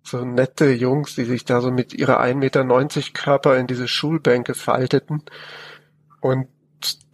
[0.02, 2.64] so nette Jungs, die sich da so mit ihrer 1,90 Meter
[3.12, 5.22] Körper in diese Schulbänke falteten
[6.20, 6.48] und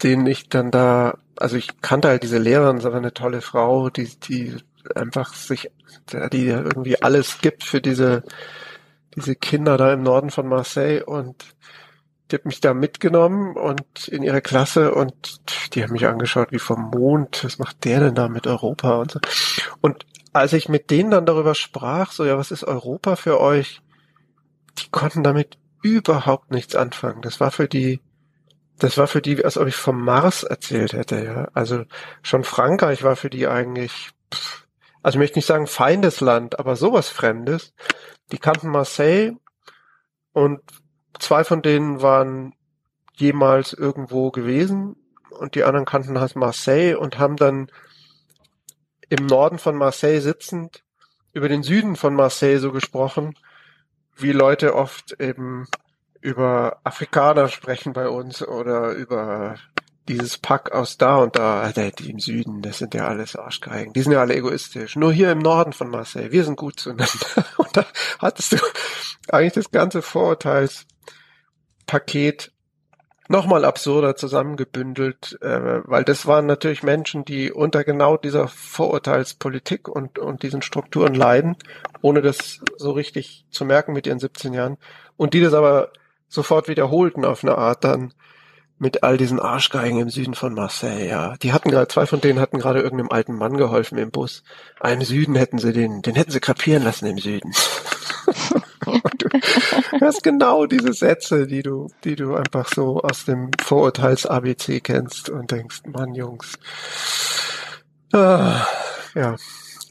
[0.03, 3.91] den ich dann da, also ich kannte halt diese Lehrerin, ist aber eine tolle Frau,
[3.91, 4.57] die, die
[4.95, 5.71] einfach sich,
[6.33, 8.23] die irgendwie alles gibt für diese,
[9.15, 11.45] diese Kinder da im Norden von Marseille und
[12.31, 15.41] die hat mich da mitgenommen und in ihre Klasse und
[15.75, 17.45] die haben mich angeschaut wie vom Mond.
[17.45, 19.21] Was macht der denn da mit Europa und so.
[19.81, 23.81] Und als ich mit denen dann darüber sprach, so ja, was ist Europa für euch?
[24.79, 27.23] Die konnten damit überhaupt nichts anfangen.
[27.23, 28.01] Das war für die,
[28.79, 31.49] das war für die, als ob ich vom Mars erzählt hätte, ja.
[31.55, 31.85] Also
[32.23, 34.11] schon Frankreich war für die eigentlich,
[35.03, 37.75] also ich möchte nicht sagen Feindesland, aber sowas Fremdes.
[38.33, 39.33] Die kannten Marseille
[40.33, 40.61] und
[41.19, 42.55] zwei von denen waren
[43.15, 44.97] jemals irgendwo gewesen
[45.31, 47.71] und die anderen kannten halt Marseille und haben dann
[49.09, 50.83] im Norden von Marseille sitzend
[51.33, 53.35] über den Süden von Marseille so gesprochen,
[54.17, 55.67] wie Leute oft eben
[56.27, 59.55] über Afrikaner sprechen bei uns oder über
[60.09, 63.93] dieses Pack aus da und da, die im Süden, das sind ja alles Arschgeigen.
[63.93, 64.97] Die sind ja alle egoistisch.
[64.97, 67.13] Nur hier im Norden von Marseille, wir sind gut zueinander.
[67.59, 67.87] Und da
[68.19, 68.57] hattest du
[69.29, 72.51] eigentlich das ganze Vorurteilspaket
[73.29, 80.19] nochmal absurder zusammengebündelt, äh, weil das waren natürlich Menschen, die unter genau dieser Vorurteilspolitik und,
[80.19, 81.55] und diesen Strukturen leiden,
[82.03, 84.77] ohne das so richtig zu merken mit ihren 17 Jahren,
[85.17, 85.93] und die das aber
[86.29, 88.13] sofort wiederholten auf eine Art dann
[88.79, 91.37] mit all diesen Arschgeigen im Süden von Marseille, ja.
[91.39, 94.43] Die hatten gerade, zwei von denen hatten gerade irgendeinem alten Mann geholfen im Bus.
[94.83, 97.53] Im Süden hätten sie den, den hätten sie krepieren lassen im Süden.
[98.85, 105.31] du hast genau diese Sätze, die du, die du einfach so aus dem Vorurteils-ABC kennst
[105.31, 106.59] und denkst, Mann, Jungs.
[108.13, 108.67] Ah,
[109.15, 109.37] ja,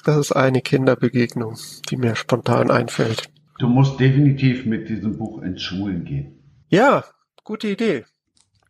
[0.03, 1.57] das ist eine Kinderbegegnung,
[1.89, 3.29] die mir spontan einfällt.
[3.57, 6.43] Du musst definitiv mit diesem Buch ins Schulen gehen.
[6.67, 7.05] Ja,
[7.45, 8.03] gute Idee.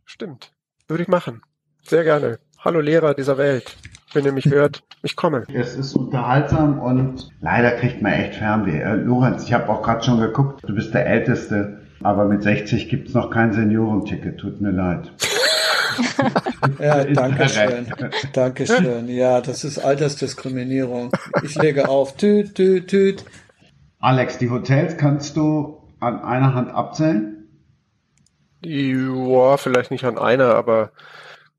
[0.06, 0.52] Stimmt.
[0.88, 1.42] Würde ich machen.
[1.82, 2.38] Sehr gerne.
[2.60, 3.78] Hallo Lehrer dieser Welt.
[4.14, 5.44] Wenn ihr mich hört, ich komme.
[5.52, 8.80] Es ist unterhaltsam und leider kriegt man echt Fernweh.
[8.80, 12.88] Äh, Lorenz, ich habe auch gerade schon geguckt, du bist der Älteste, aber mit 60
[12.88, 14.40] gibt's noch kein Seniorenticket.
[14.40, 15.12] Tut mir leid.
[16.80, 17.88] ja, danke schön.
[18.34, 19.08] Danke schön.
[19.08, 21.12] Ja, das ist Altersdiskriminierung.
[21.44, 22.16] Ich lege auf.
[22.18, 23.26] Tüt, tüt, tüt.
[24.06, 27.48] Alex, die Hotels kannst du an einer Hand abzählen?
[28.64, 30.92] Ja, vielleicht nicht an einer, aber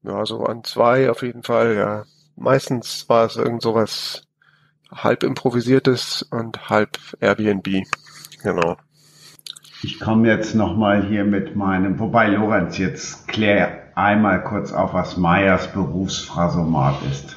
[0.05, 2.05] ja, so an zwei auf jeden Fall, ja.
[2.37, 4.29] Meistens war es irgend sowas
[4.93, 7.85] halb improvisiertes und halb Airbnb.
[8.45, 8.77] Genau.
[9.83, 15.17] Ich komme jetzt nochmal hier mit meinem, wobei Lorenz jetzt klär einmal kurz auf, was
[15.17, 17.36] Meyers Berufsphrasomat ist.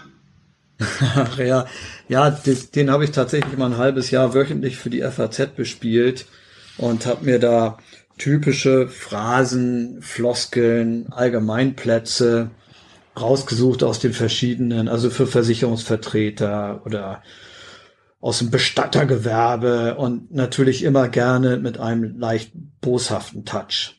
[1.38, 1.66] Ja,
[2.08, 6.26] ja, den, den habe ich tatsächlich mal ein halbes Jahr wöchentlich für die FAZ bespielt
[6.78, 7.78] und habe mir da
[8.18, 12.52] typische Phrasen, Floskeln, Allgemeinplätze
[13.20, 17.24] rausgesucht aus den verschiedenen, also für Versicherungsvertreter oder
[18.22, 22.52] aus dem Bestattergewerbe und natürlich immer gerne mit einem leicht
[22.82, 23.96] boshaften Touch.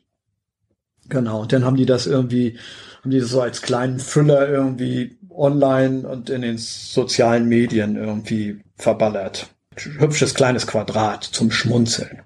[1.09, 2.59] Genau, und dann haben die das irgendwie,
[3.03, 8.61] haben die das so als kleinen Füller irgendwie online und in den sozialen Medien irgendwie
[8.77, 9.49] verballert.
[9.77, 12.23] Hübsches kleines Quadrat zum Schmunzeln.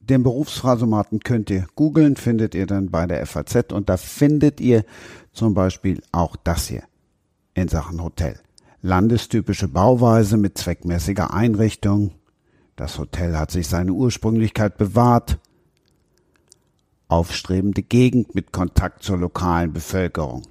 [0.00, 4.84] Den Berufsphrasomaten könnt ihr googeln, findet ihr dann bei der FAZ und da findet ihr
[5.32, 6.82] zum Beispiel auch das hier
[7.54, 8.40] in Sachen Hotel.
[8.82, 12.12] Landestypische Bauweise mit zweckmäßiger Einrichtung.
[12.74, 15.38] Das Hotel hat sich seine Ursprünglichkeit bewahrt.
[17.06, 20.42] Aufstrebende Gegend mit Kontakt zur lokalen Bevölkerung.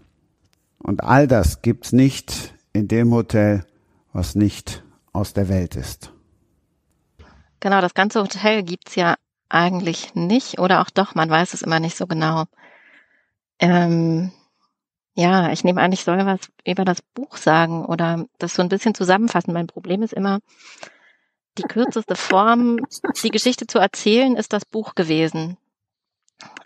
[0.80, 3.66] Und all das gibt's nicht in dem Hotel,
[4.14, 6.12] was nicht aus der Welt ist.
[7.60, 9.16] Genau, das ganze Hotel gibt's ja
[9.50, 12.46] eigentlich nicht oder auch doch, man weiß es immer nicht so genau.
[13.60, 14.32] Ähm,
[15.16, 18.70] ja, ich nehme an, ich soll was über das Buch sagen oder das so ein
[18.70, 19.54] bisschen zusammenfassen.
[19.54, 20.40] Mein Problem ist immer,
[21.58, 22.80] die kürzeste Form,
[23.22, 25.58] die Geschichte zu erzählen, ist das Buch gewesen.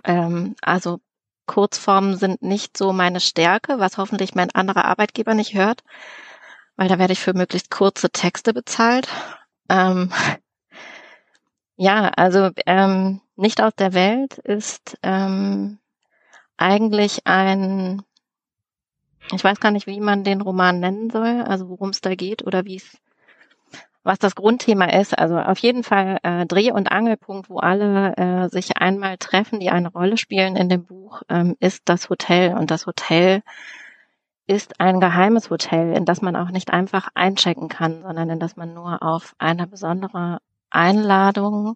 [0.03, 0.99] Ähm, also
[1.45, 5.83] Kurzformen sind nicht so meine Stärke, was hoffentlich mein anderer Arbeitgeber nicht hört,
[6.75, 9.07] weil da werde ich für möglichst kurze Texte bezahlt.
[9.69, 10.11] Ähm,
[11.75, 15.79] ja, also ähm, nicht aus der Welt ist ähm,
[16.57, 18.03] eigentlich ein,
[19.31, 22.45] ich weiß gar nicht, wie man den Roman nennen soll, also worum es da geht
[22.45, 22.97] oder wie es,
[24.03, 25.17] was das Grundthema ist.
[25.17, 29.69] Also auf jeden Fall äh, Dreh- und Angelpunkt, wo alle äh, sich einmal treffen, die
[29.69, 32.55] eine Rolle spielen in dem Buch, ähm, ist das Hotel.
[32.55, 33.41] Und das Hotel
[34.45, 38.57] ist ein geheimes Hotel, in das man auch nicht einfach einchecken kann, sondern in das
[38.57, 40.39] man nur auf eine besondere
[40.69, 41.75] Einladung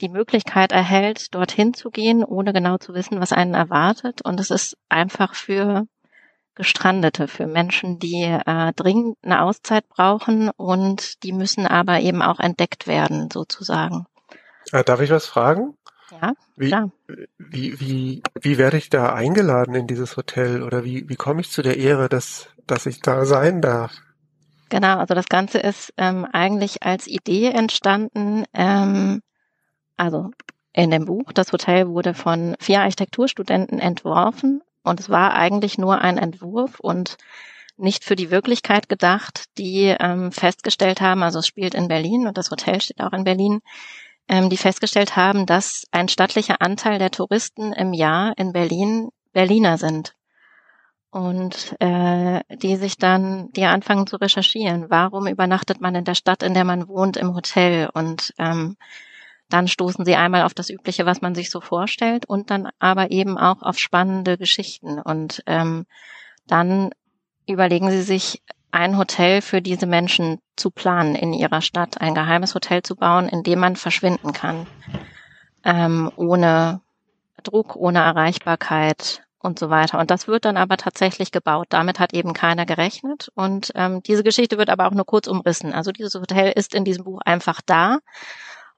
[0.00, 4.22] die Möglichkeit erhält, dorthin zu gehen, ohne genau zu wissen, was einen erwartet.
[4.22, 5.86] Und es ist einfach für
[6.54, 12.40] Gestrandete, für Menschen, die äh, dringend eine Auszeit brauchen und die müssen aber eben auch
[12.40, 14.06] entdeckt werden, sozusagen.
[14.70, 15.76] Äh, darf ich was fragen?
[16.10, 16.90] Ja, Wie, klar.
[17.38, 21.50] wie, wie, wie werde ich da eingeladen in dieses Hotel oder wie, wie komme ich
[21.50, 23.92] zu der Ehre, dass, dass ich da sein darf?
[24.68, 28.44] Genau, also das Ganze ist ähm, eigentlich als Idee entstanden.
[28.52, 29.22] Ähm,
[29.96, 30.30] also
[30.74, 36.00] in dem Buch, das Hotel wurde von vier Architekturstudenten entworfen und es war eigentlich nur
[36.00, 37.16] ein Entwurf und
[37.76, 42.38] nicht für die Wirklichkeit gedacht, die ähm, festgestellt haben, also es spielt in Berlin und
[42.38, 43.60] das Hotel steht auch in Berlin,
[44.28, 49.78] ähm, die festgestellt haben, dass ein stattlicher Anteil der Touristen im Jahr in Berlin Berliner
[49.78, 50.14] sind.
[51.10, 56.42] Und äh, die sich dann, die anfangen zu recherchieren, warum übernachtet man in der Stadt,
[56.42, 58.76] in der man wohnt, im Hotel und ähm,
[59.52, 63.10] dann stoßen sie einmal auf das Übliche, was man sich so vorstellt, und dann aber
[63.10, 64.98] eben auch auf spannende Geschichten.
[64.98, 65.86] Und ähm,
[66.46, 66.90] dann
[67.46, 68.42] überlegen sie sich,
[68.72, 73.28] ein Hotel für diese Menschen zu planen in ihrer Stadt, ein geheimes Hotel zu bauen,
[73.28, 74.66] in dem man verschwinden kann,
[75.62, 76.80] ähm, ohne
[77.42, 79.98] Druck, ohne Erreichbarkeit und so weiter.
[79.98, 81.66] Und das wird dann aber tatsächlich gebaut.
[81.70, 83.30] Damit hat eben keiner gerechnet.
[83.34, 85.74] Und ähm, diese Geschichte wird aber auch nur kurz umrissen.
[85.74, 87.98] Also dieses Hotel ist in diesem Buch einfach da.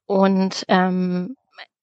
[0.06, 1.36] Und ähm,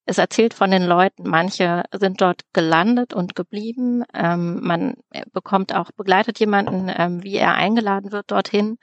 [0.06, 4.04] es erzählt von den Leuten, manche sind dort gelandet und geblieben.
[4.14, 4.96] Ähm, man
[5.32, 8.78] bekommt auch, begleitet jemanden, ähm, wie er eingeladen wird dorthin.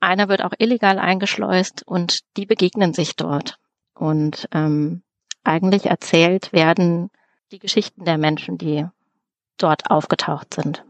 [0.00, 3.58] Einer wird auch illegal eingeschleust und die begegnen sich dort.
[3.94, 5.02] Und ähm,
[5.44, 7.10] eigentlich erzählt werden
[7.50, 8.86] die Geschichten der Menschen, die
[9.58, 10.84] dort aufgetaucht sind.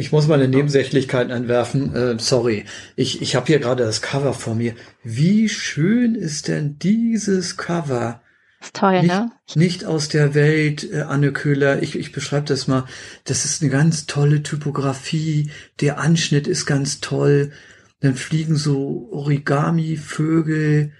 [0.00, 1.94] Ich muss meine Nebensächlichkeiten einwerfen.
[1.94, 2.64] Äh, sorry,
[2.96, 4.74] ich, ich habe hier gerade das Cover vor mir.
[5.04, 8.22] Wie schön ist denn dieses Cover?
[8.62, 9.30] Ist toll, nicht, ne?
[9.56, 11.82] Nicht aus der Welt, äh, Anne Köhler.
[11.82, 12.86] Ich, ich beschreibe das mal.
[13.24, 15.50] Das ist eine ganz tolle Typografie.
[15.80, 17.52] Der Anschnitt ist ganz toll.
[18.00, 20.92] Dann fliegen so Origami-Vögel,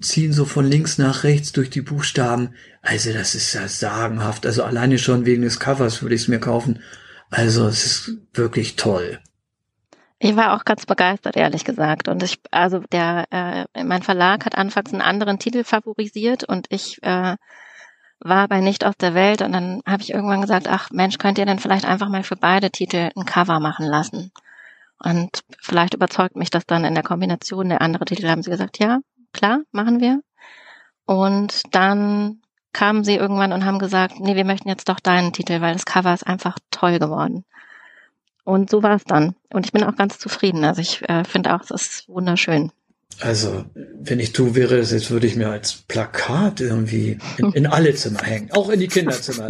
[0.00, 2.50] ziehen so von links nach rechts durch die Buchstaben.
[2.80, 4.46] Also das ist ja sagenhaft.
[4.46, 6.78] Also alleine schon wegen des Covers würde ich es mir kaufen.
[7.36, 9.20] Also es ist wirklich toll.
[10.18, 12.08] Ich war auch ganz begeistert, ehrlich gesagt.
[12.08, 17.02] Und ich, also der, äh, mein Verlag hat anfangs einen anderen Titel favorisiert und ich
[17.02, 17.36] äh,
[18.20, 21.36] war bei Nicht aus der Welt und dann habe ich irgendwann gesagt, ach Mensch, könnt
[21.36, 24.32] ihr denn vielleicht einfach mal für beide Titel ein Cover machen lassen?
[24.98, 28.78] Und vielleicht überzeugt mich das dann in der Kombination der andere Titel, haben sie gesagt,
[28.78, 29.00] ja,
[29.34, 30.22] klar, machen wir.
[31.04, 32.40] Und dann
[32.76, 35.86] kamen sie irgendwann und haben gesagt, nee, wir möchten jetzt doch deinen Titel, weil das
[35.86, 37.46] Cover ist einfach toll geworden.
[38.44, 39.34] Und so war es dann.
[39.50, 40.62] Und ich bin auch ganz zufrieden.
[40.62, 42.70] Also ich äh, finde auch, es ist wunderschön.
[43.20, 47.94] Also, wenn ich du wäre, jetzt würde ich mir als Plakat irgendwie in, in alle
[47.94, 49.48] Zimmer hängen, auch in die Kinderzimmer.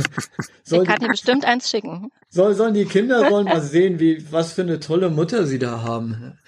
[0.64, 2.10] soll ich kann dir bestimmt eins schicken.
[2.30, 5.82] Soll, sollen die Kinder sollen mal sehen, wie was für eine tolle Mutter sie da
[5.82, 6.38] haben.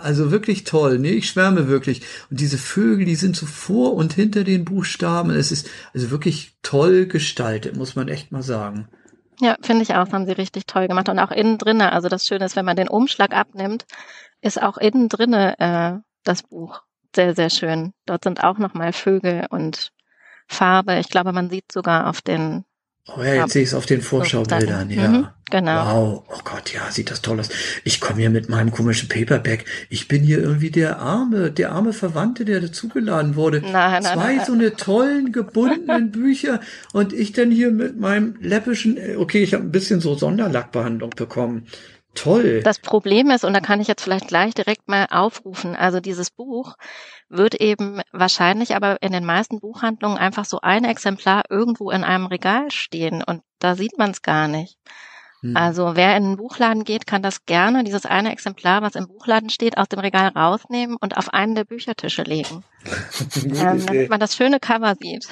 [0.00, 0.98] Also wirklich toll.
[0.98, 2.00] Nee, ich schwärme wirklich.
[2.30, 5.30] Und diese Vögel, die sind so vor und hinter den Buchstaben.
[5.30, 8.88] Es ist also wirklich toll gestaltet, muss man echt mal sagen.
[9.40, 11.08] Ja, finde ich auch, das haben sie richtig toll gemacht.
[11.08, 13.84] Und auch innen drinne, also das Schöne ist, wenn man den Umschlag abnimmt,
[14.40, 16.82] ist auch innen drinne äh, das Buch
[17.14, 17.92] sehr, sehr schön.
[18.06, 19.92] Dort sind auch nochmal Vögel und
[20.46, 20.98] Farbe.
[20.98, 22.64] Ich glaube, man sieht sogar auf den
[23.16, 25.08] Oh ja, jetzt sehe ich es auf den Vorschaubildern, ja.
[25.08, 25.86] Mhm, genau.
[25.86, 27.48] Wow, oh Gott, ja, sieht das toll aus.
[27.84, 29.64] Ich komme hier mit meinem komischen Paperback.
[29.88, 33.62] Ich bin hier irgendwie der arme, der arme Verwandte, der dazugeladen wurde.
[33.62, 34.44] Nein, nein, Zwei nein.
[34.46, 36.60] so eine tollen gebundenen Bücher
[36.92, 41.10] und ich dann hier mit meinem läppischen, äh, okay, ich habe ein bisschen so Sonderlackbehandlung
[41.10, 41.66] bekommen.
[42.18, 42.62] Toll.
[42.62, 46.30] Das Problem ist, und da kann ich jetzt vielleicht gleich direkt mal aufrufen, also dieses
[46.30, 46.74] Buch
[47.28, 52.26] wird eben wahrscheinlich aber in den meisten Buchhandlungen einfach so ein Exemplar irgendwo in einem
[52.26, 54.78] Regal stehen und da sieht man es gar nicht.
[55.40, 55.56] Hm.
[55.56, 59.50] Also wer in einen Buchladen geht, kann das gerne, dieses eine Exemplar, was im Buchladen
[59.50, 62.64] steht, aus dem Regal rausnehmen und auf einen der Büchertische legen,
[63.44, 65.28] ähm, damit man das schöne Cover sieht.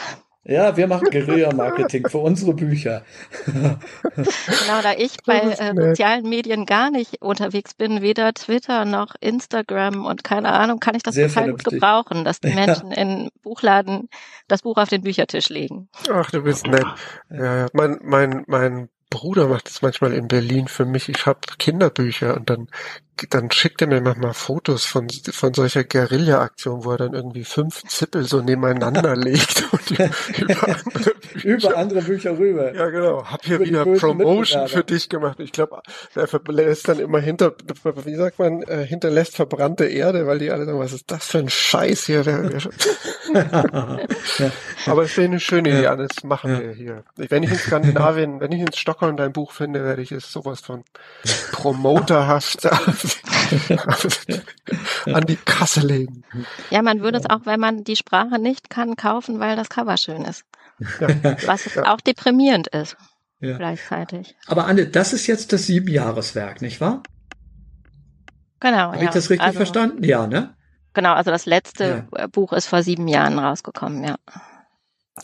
[0.48, 3.02] Ja, wir machen Guerilla-Marketing für unsere Bücher.
[4.14, 10.04] Genau, da ich bei äh, sozialen Medien gar nicht unterwegs bin, weder Twitter noch Instagram
[10.06, 11.72] und keine Ahnung, kann ich das Sehr total gut vernünftig.
[11.80, 12.54] gebrauchen, dass die Ja.
[12.54, 14.08] Menschen in Buchladen
[14.48, 15.88] das Buch auf den Büchertisch legen.
[16.12, 16.86] Ach, du bist nett.
[17.30, 17.66] Ja, ja.
[17.72, 21.08] Mein, mein, mein Bruder macht es manchmal in Berlin für mich.
[21.08, 22.68] Ich habe Kinderbücher und dann
[23.30, 27.82] dann schickt er mir manchmal Fotos von von solcher Guerilla-Aktion, wo er dann irgendwie fünf
[27.84, 30.10] Zippel so nebeneinander legt und über
[30.68, 32.74] andere Bücher, über andere Bücher rüber.
[32.74, 33.24] Ja, genau.
[33.24, 35.40] Hab hier wieder Promotion für dich gemacht.
[35.40, 35.80] Ich glaube,
[36.14, 37.54] er lässt dann immer hinter,
[38.04, 41.38] wie sagt man, äh, hinterlässt verbrannte Erde, weil die alle sagen, was ist das für
[41.38, 42.20] ein Scheiß hier?
[44.86, 47.04] Aber es ist eine schöne Idee, alles machen wir hier.
[47.16, 50.60] Wenn ich in Skandinavien, wenn ich in Stockholm dein Buch finde, werde ich es sowas
[50.60, 50.84] von
[51.52, 52.66] promoterhaft
[55.06, 56.24] an die Kasse legen.
[56.70, 59.96] Ja, man würde es auch, wenn man die Sprache nicht kann, kaufen, weil das Cover
[59.96, 60.44] schön ist.
[61.00, 61.08] Ja.
[61.46, 61.92] Was ja.
[61.92, 62.96] auch deprimierend ist.
[63.40, 63.58] Ja.
[63.58, 64.34] Gleichzeitig.
[64.46, 67.02] Aber Anne, das ist jetzt das Siebenjahreswerk, nicht wahr?
[68.60, 68.92] Genau.
[68.92, 70.02] Habe ich das richtig also, verstanden?
[70.02, 70.54] Ja, ne?
[70.94, 74.16] Genau, also das letzte Buch ist vor sieben Jahren rausgekommen, ja.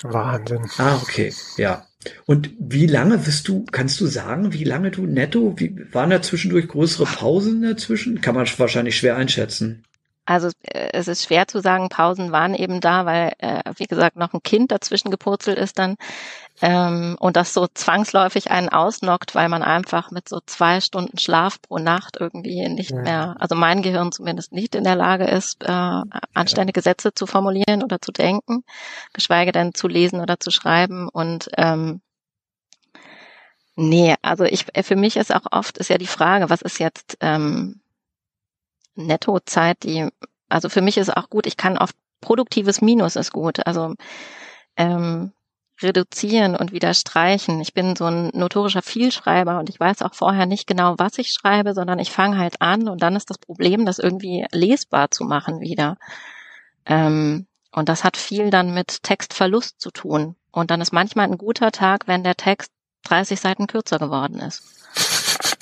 [0.02, 0.68] Wahnsinn.
[0.78, 1.86] Ah, okay, ja.
[2.26, 6.22] Und wie lange bist du, kannst du sagen, wie lange du netto, wie, waren da
[6.22, 8.20] zwischendurch größere Pausen dazwischen?
[8.20, 9.84] Kann man wahrscheinlich schwer einschätzen.
[10.24, 14.16] Also äh, es ist schwer zu sagen, Pausen waren eben da, weil, äh, wie gesagt,
[14.16, 15.96] noch ein Kind dazwischen gepurzelt ist dann
[16.62, 21.60] ähm, und das so zwangsläufig einen ausnockt, weil man einfach mit so zwei Stunden Schlaf
[21.60, 26.02] pro Nacht irgendwie nicht mehr, also mein Gehirn zumindest nicht in der Lage ist, äh,
[26.34, 28.62] anständige Sätze zu formulieren oder zu denken,
[29.12, 31.08] geschweige denn zu lesen oder zu schreiben.
[31.08, 32.00] Und ähm,
[33.74, 37.16] Nee, also ich für mich ist auch oft ist ja die Frage, was ist jetzt
[37.20, 37.80] ähm,
[38.94, 40.08] Nettozeit, die,
[40.50, 43.66] also für mich ist auch gut, ich kann oft produktives Minus ist gut.
[43.66, 43.94] Also
[44.76, 45.32] ähm,
[45.82, 47.60] reduzieren und wieder streichen.
[47.60, 51.32] Ich bin so ein notorischer Vielschreiber und ich weiß auch vorher nicht genau, was ich
[51.32, 55.24] schreibe, sondern ich fange halt an und dann ist das Problem, das irgendwie lesbar zu
[55.24, 55.96] machen wieder.
[56.86, 60.36] Ähm, und das hat viel dann mit Textverlust zu tun.
[60.50, 62.70] Und dann ist manchmal ein guter Tag, wenn der Text
[63.04, 64.62] 30 Seiten kürzer geworden ist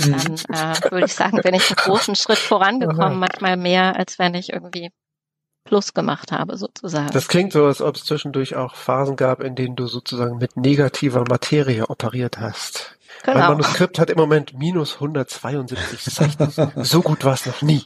[0.08, 4.34] dann äh, würde ich sagen, bin ich einen großen Schritt vorangekommen, manchmal mehr, als wenn
[4.34, 4.90] ich irgendwie
[5.64, 7.10] Plus gemacht habe, sozusagen.
[7.12, 10.56] Das klingt so, als ob es zwischendurch auch Phasen gab, in denen du sozusagen mit
[10.56, 12.96] negativer Materie operiert hast.
[13.24, 13.38] Genau.
[13.38, 16.50] Mein Manuskript hat im Moment minus 172 Seiten.
[16.84, 17.84] so gut war es noch nie.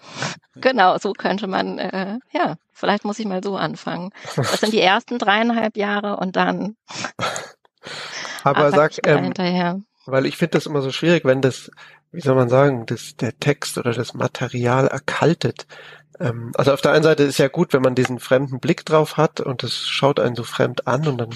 [0.55, 4.11] Genau, so könnte man, äh, ja, vielleicht muss ich mal so anfangen.
[4.37, 6.77] Das sind die ersten dreieinhalb Jahre und dann.
[8.45, 9.81] Aber sag, ähm, hinterher.
[10.07, 11.71] weil ich finde das immer so schwierig, wenn das
[12.15, 15.67] wie soll man sagen, das, der Text oder das Material erkaltet.
[16.21, 19.17] Ähm, also auf der einen Seite ist ja gut, wenn man diesen fremden Blick drauf
[19.17, 21.31] hat und es schaut einen so fremd an und dann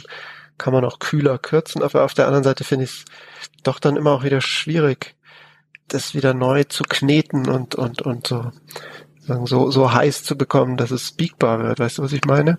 [0.57, 3.05] kann man auch kühler kürzen, aber auf der anderen Seite finde ich es
[3.63, 5.15] doch dann immer auch wieder schwierig,
[5.87, 8.51] das wieder neu zu kneten und, und, und so,
[9.21, 11.79] sagen, so, so heiß zu bekommen, dass es speakbar wird.
[11.79, 12.59] Weißt du, was ich meine?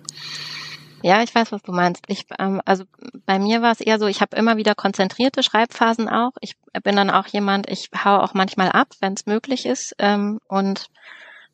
[1.02, 2.04] Ja, ich weiß, was du meinst.
[2.08, 2.84] Ich, ähm, also
[3.24, 6.32] bei mir war es eher so, ich habe immer wieder konzentrierte Schreibphasen auch.
[6.40, 10.40] Ich bin dann auch jemand, ich hau auch manchmal ab, wenn es möglich ist, ähm,
[10.46, 10.88] und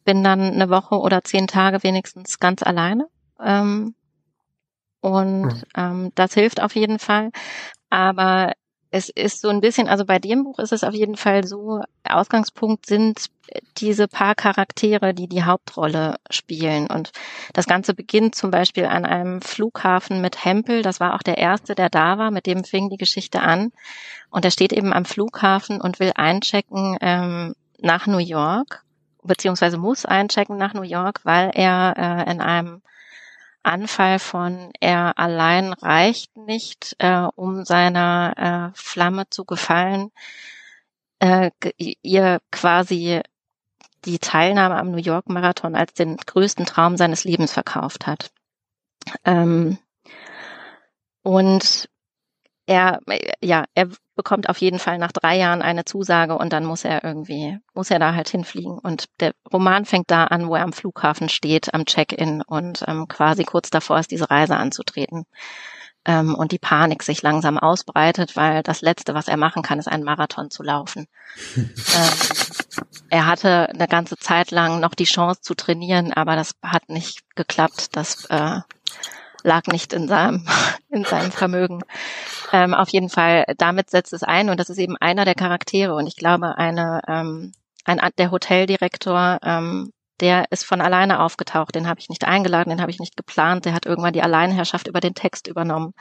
[0.07, 3.09] bin dann eine Woche oder zehn Tage wenigstens ganz alleine.
[3.39, 3.95] Ähm,
[5.03, 5.63] und mhm.
[5.77, 7.31] ähm, das hilft auf jeden Fall.
[7.91, 8.53] Aber
[8.91, 11.83] es ist so ein bisschen, also bei dem Buch ist es auf jeden Fall so,
[12.09, 13.27] Ausgangspunkt sind
[13.77, 16.87] diese paar Charaktere, die die Hauptrolle spielen.
[16.87, 17.13] Und
[17.53, 20.83] das Ganze beginnt zum Beispiel an einem Flughafen mit Hempel.
[20.83, 22.31] Das war auch der erste, der da war.
[22.31, 23.73] Mit dem fing die Geschichte an.
[24.31, 28.85] Und er steht eben am Flughafen und will einchecken ähm, nach New York,
[29.27, 32.83] beziehungsweise muss einchecken nach New York, weil er äh, in einem
[33.63, 40.13] Anfall von er allein reicht nicht, äh, um seiner äh, Flamme zu gefallen,
[41.19, 41.51] äh,
[42.03, 43.23] ihr quasi
[44.05, 48.31] die Teilnahme am New York Marathon als den größten Traum seines Lebens verkauft hat.
[49.25, 49.79] Ähm,
[51.23, 51.89] und
[52.67, 53.01] er,
[53.41, 57.05] ja, er bekommt auf jeden Fall nach drei Jahren eine Zusage und dann muss er
[57.05, 58.79] irgendwie, muss er da halt hinfliegen.
[58.79, 63.07] Und der Roman fängt da an, wo er am Flughafen steht, am Check-in und ähm,
[63.09, 65.25] quasi kurz davor ist, diese Reise anzutreten.
[66.05, 69.89] Ähm, und die Panik sich langsam ausbreitet, weil das Letzte, was er machen kann, ist
[69.89, 71.07] einen Marathon zu laufen.
[71.57, 71.67] ähm,
[73.11, 77.23] er hatte eine ganze Zeit lang noch die Chance zu trainieren, aber das hat nicht
[77.35, 77.97] geklappt.
[77.97, 78.61] Das äh,
[79.47, 80.47] lag nicht in seinem,
[80.91, 81.83] in seinem Vermögen.
[82.53, 85.95] Ähm, auf jeden Fall, damit setzt es ein und das ist eben einer der Charaktere
[85.95, 87.53] und ich glaube, eine, ähm,
[87.85, 92.81] ein, der Hoteldirektor, ähm, der ist von alleine aufgetaucht, den habe ich nicht eingeladen, den
[92.81, 95.93] habe ich nicht geplant, der hat irgendwann die Alleinherrschaft über den Text übernommen.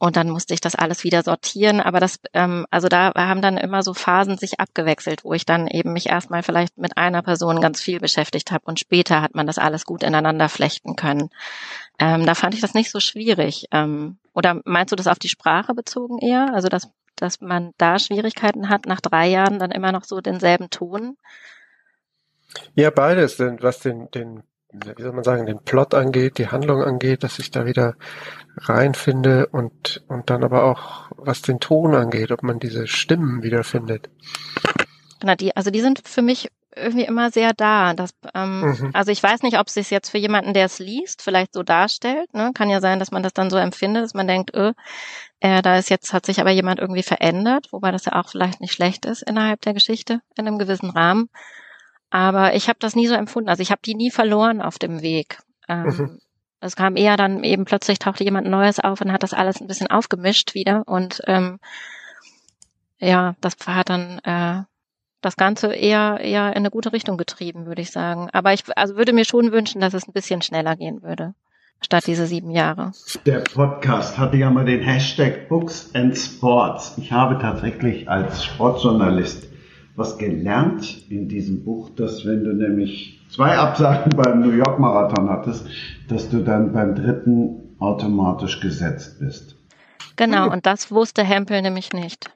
[0.00, 1.80] Und dann musste ich das alles wieder sortieren.
[1.80, 5.66] Aber das, ähm, also da haben dann immer so Phasen sich abgewechselt, wo ich dann
[5.66, 9.46] eben mich erstmal vielleicht mit einer Person ganz viel beschäftigt habe und später hat man
[9.46, 11.28] das alles gut ineinander flechten können.
[11.98, 13.66] Ähm, da fand ich das nicht so schwierig.
[13.72, 16.54] Ähm, oder meinst du das auf die Sprache bezogen eher?
[16.54, 20.70] Also das dass man da Schwierigkeiten hat, nach drei Jahren dann immer noch so denselben
[20.70, 21.18] Ton?
[22.74, 24.42] Ja, beides, was den, den,
[24.72, 27.96] wie soll man sagen, den Plot angeht, die Handlung angeht, dass ich da wieder
[28.56, 34.08] reinfinde und, und dann aber auch, was den Ton angeht, ob man diese Stimmen wiederfindet.
[35.22, 37.94] Na, die, also die sind für mich irgendwie immer sehr da.
[37.94, 38.90] Das, ähm, mhm.
[38.92, 41.62] Also ich weiß nicht, ob es sich jetzt für jemanden, der es liest, vielleicht so
[41.62, 42.32] darstellt.
[42.32, 42.52] Ne?
[42.54, 44.72] Kann ja sein, dass man das dann so empfindet, dass man denkt, öh,
[45.40, 48.60] äh, da ist jetzt, hat sich aber jemand irgendwie verändert, wobei das ja auch vielleicht
[48.60, 51.28] nicht schlecht ist innerhalb der Geschichte, in einem gewissen Rahmen.
[52.10, 53.48] Aber ich habe das nie so empfunden.
[53.48, 55.38] Also ich habe die nie verloren auf dem Weg.
[55.68, 56.20] Ähm, mhm.
[56.60, 59.66] Es kam eher dann eben plötzlich tauchte jemand Neues auf und hat das alles ein
[59.66, 60.82] bisschen aufgemischt wieder.
[60.86, 61.58] Und ähm,
[62.98, 64.62] ja, das hat dann äh,
[65.22, 68.28] das Ganze eher eher in eine gute Richtung getrieben, würde ich sagen.
[68.32, 71.34] Aber ich also würde mir schon wünschen, dass es ein bisschen schneller gehen würde,
[71.80, 72.92] statt diese sieben Jahre.
[73.24, 76.94] Der Podcast hatte ja mal den Hashtag Books and Sports.
[76.98, 79.49] Ich habe tatsächlich als Sportjournalist
[79.96, 85.28] was gelernt in diesem Buch, dass wenn du nämlich zwei Absagen beim New York Marathon
[85.28, 85.66] hattest,
[86.08, 89.56] dass du dann beim dritten automatisch gesetzt bist.
[90.16, 92.30] Genau, und das wusste Hempel nämlich nicht.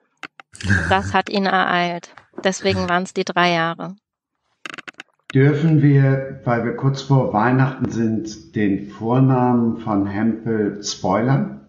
[0.89, 2.15] Das hat ihn ereilt.
[2.43, 3.97] Deswegen waren es die drei Jahre.
[5.35, 11.61] Dürfen wir, weil wir kurz vor Weihnachten sind, den Vornamen von Hempel spoilern?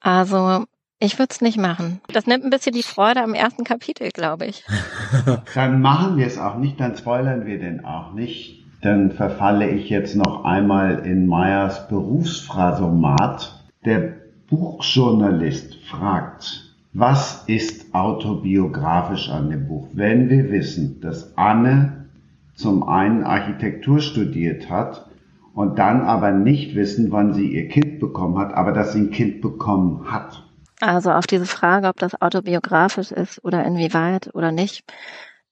[0.00, 0.64] Also,
[1.02, 2.00] ich würde es nicht machen.
[2.12, 4.64] Das nimmt ein bisschen die Freude am ersten Kapitel, glaube ich.
[5.54, 8.64] dann machen wir es auch nicht, dann spoilern wir den auch nicht.
[8.82, 13.62] Dann verfalle ich jetzt noch einmal in Meyers Berufsphrasomat.
[13.84, 14.14] Der
[14.48, 19.88] Buchjournalist fragt, was ist autobiografisch an dem Buch?
[19.92, 22.06] Wenn wir wissen, dass Anne
[22.54, 25.06] zum einen Architektur studiert hat
[25.54, 29.10] und dann aber nicht wissen, wann sie ihr Kind bekommen hat, aber dass sie ein
[29.10, 30.44] Kind bekommen hat.
[30.82, 34.82] Also auf diese Frage, ob das autobiografisch ist oder inwieweit oder nicht.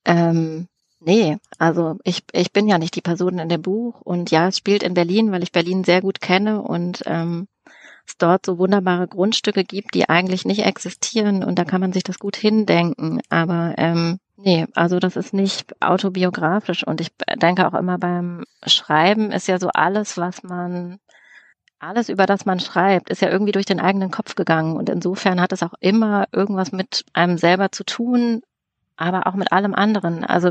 [0.05, 0.67] Ähm,
[0.99, 4.59] nee, also ich, ich bin ja nicht die Person in dem Buch und ja, es
[4.59, 7.47] spielt in Berlin, weil ich Berlin sehr gut kenne und ähm,
[8.09, 12.03] es dort so wunderbare Grundstücke gibt, die eigentlich nicht existieren und da kann man sich
[12.03, 13.21] das gut hindenken.
[13.29, 19.31] Aber ähm, nee, also das ist nicht autobiografisch und ich denke auch immer beim Schreiben
[19.31, 20.99] ist ja so alles, was man
[21.81, 24.77] alles, über das man schreibt, ist ja irgendwie durch den eigenen Kopf gegangen.
[24.77, 28.43] Und insofern hat es auch immer irgendwas mit einem selber zu tun,
[28.97, 30.25] aber auch mit allem anderen.
[30.25, 30.51] Also,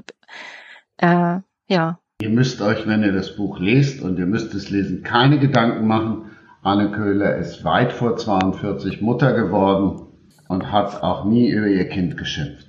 [0.98, 2.00] äh, ja.
[2.22, 5.88] Ihr müsst euch, wenn ihr das Buch lest und ihr müsst es lesen, keine Gedanken
[5.88, 10.08] machen, Anne Köhler ist weit vor 42 Mutter geworden
[10.50, 12.66] und hat auch nie über ihr Kind geschimpft.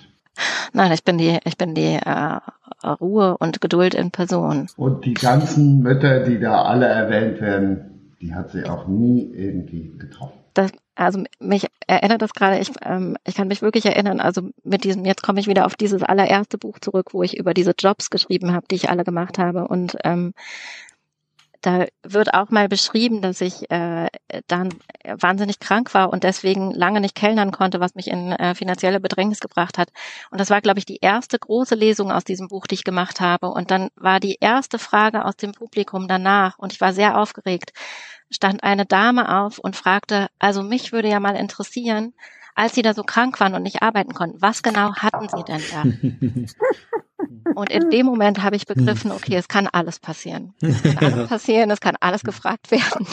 [0.72, 2.38] Nein, ich bin die, ich bin die äh,
[2.86, 4.68] Ruhe und Geduld in Person.
[4.76, 7.89] Und die ganzen Mütter, die da alle erwähnt werden,
[8.20, 10.38] die hat sie auch nie irgendwie getroffen.
[10.54, 14.84] Das, also mich erinnert das gerade, ich, ähm, ich kann mich wirklich erinnern, also mit
[14.84, 18.10] diesem, jetzt komme ich wieder auf dieses allererste Buch zurück, wo ich über diese Jobs
[18.10, 19.68] geschrieben habe, die ich alle gemacht habe.
[19.68, 20.34] Und ähm,
[21.60, 24.08] da wird auch mal beschrieben, dass ich äh,
[24.46, 24.70] dann
[25.04, 29.40] wahnsinnig krank war und deswegen lange nicht kellnern konnte, was mich in äh, finanzielle Bedrängnis
[29.40, 29.90] gebracht hat.
[30.30, 33.20] Und das war, glaube ich, die erste große Lesung aus diesem Buch, die ich gemacht
[33.20, 33.48] habe.
[33.48, 37.72] Und dann war die erste Frage aus dem Publikum danach, und ich war sehr aufgeregt,
[38.30, 42.14] stand eine Dame auf und fragte, also mich würde ja mal interessieren,
[42.54, 45.62] als Sie da so krank waren und nicht arbeiten konnten, was genau hatten Sie denn
[45.72, 45.82] da?
[47.60, 50.54] Und in dem Moment habe ich begriffen, okay, es kann alles passieren.
[50.62, 53.06] Es kann alles passieren, es kann alles gefragt werden.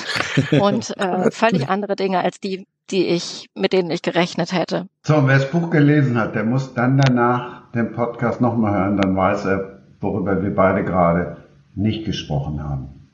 [0.61, 4.87] Und äh, völlig andere Dinge als die, die ich, mit denen ich gerechnet hätte.
[5.03, 9.17] So, wer das Buch gelesen hat, der muss dann danach den Podcast nochmal hören, dann
[9.17, 11.45] weiß er, worüber wir beide gerade
[11.75, 13.09] nicht gesprochen haben.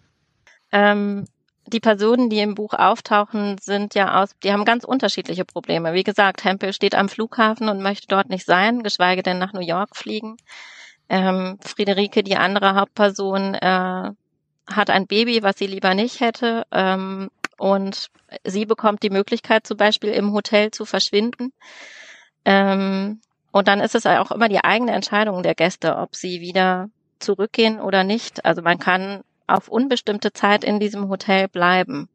[0.71, 1.25] Ähm,
[1.65, 5.93] die Personen, die im Buch auftauchen, sind ja aus, die haben ganz unterschiedliche Probleme.
[5.93, 9.61] Wie gesagt, Hempel steht am Flughafen und möchte dort nicht sein, geschweige denn nach New
[9.61, 10.38] York fliegen.
[11.14, 14.11] Ähm, Friederike, die andere Hauptperson, äh,
[14.66, 16.66] hat ein Baby, was sie lieber nicht hätte.
[16.72, 18.07] Ähm, und
[18.43, 21.53] sie bekommt die Möglichkeit, zum Beispiel im Hotel zu verschwinden.
[22.45, 26.89] Ähm, und dann ist es auch immer die eigene Entscheidung der Gäste, ob sie wieder
[27.20, 28.43] zurückgehen oder nicht.
[28.43, 32.09] Also man kann auf unbestimmte Zeit in diesem Hotel bleiben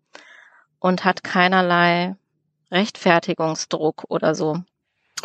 [0.80, 2.16] und hat keinerlei
[2.72, 4.56] Rechtfertigungsdruck oder so.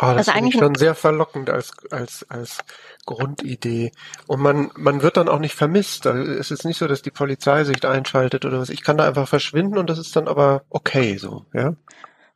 [0.00, 2.58] Oh, das also finde ich schon sehr verlockend als, als, als
[3.06, 3.92] Grundidee.
[4.26, 6.06] Und man, man wird dann auch nicht vermisst.
[6.06, 8.70] Also es ist nicht so, dass die Polizei sich da einschaltet oder was.
[8.70, 11.74] Ich kann da einfach verschwinden und das ist dann aber okay so, ja.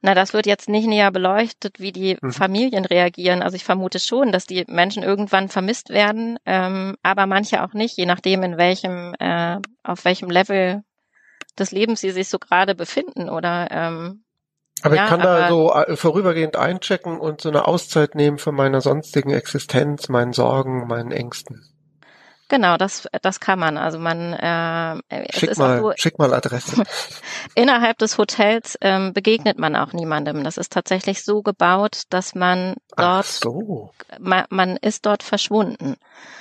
[0.00, 2.32] Na, das wird jetzt nicht näher beleuchtet, wie die mhm.
[2.32, 3.42] Familien reagieren.
[3.42, 7.96] Also ich vermute schon, dass die Menschen irgendwann vermisst werden, ähm, aber manche auch nicht,
[7.96, 10.84] je nachdem, in welchem, äh, auf welchem Level
[11.58, 14.22] des Lebens sie sich so gerade befinden oder ähm,
[14.84, 18.54] Aber Ja, ich kann da so äh, vorübergehend einchecken und so eine Auszeit nehmen von
[18.54, 21.68] meiner sonstigen Existenz, meinen Sorgen, meinen Ängsten.
[22.48, 23.76] Genau, das, das kann man.
[23.76, 26.82] Also man, äh, Schick mal, so, schick mal Adresse.
[27.54, 30.42] innerhalb des Hotels ähm, begegnet man auch niemandem.
[30.44, 33.90] Das ist tatsächlich so gebaut, dass man dort, so.
[34.18, 35.96] man, man ist dort verschwunden.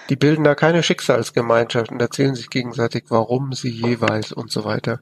[0.10, 5.02] Die bilden da keine Schicksalsgemeinschaft und erzählen sich gegenseitig, warum sie jeweils und so weiter.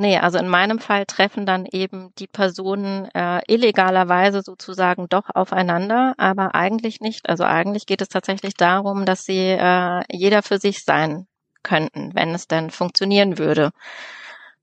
[0.00, 6.14] Nee, also in meinem Fall treffen dann eben die Personen äh, illegalerweise sozusagen doch aufeinander,
[6.16, 7.28] aber eigentlich nicht.
[7.28, 11.26] Also eigentlich geht es tatsächlich darum, dass sie äh, jeder für sich sein
[11.62, 13.72] könnten, wenn es denn funktionieren würde,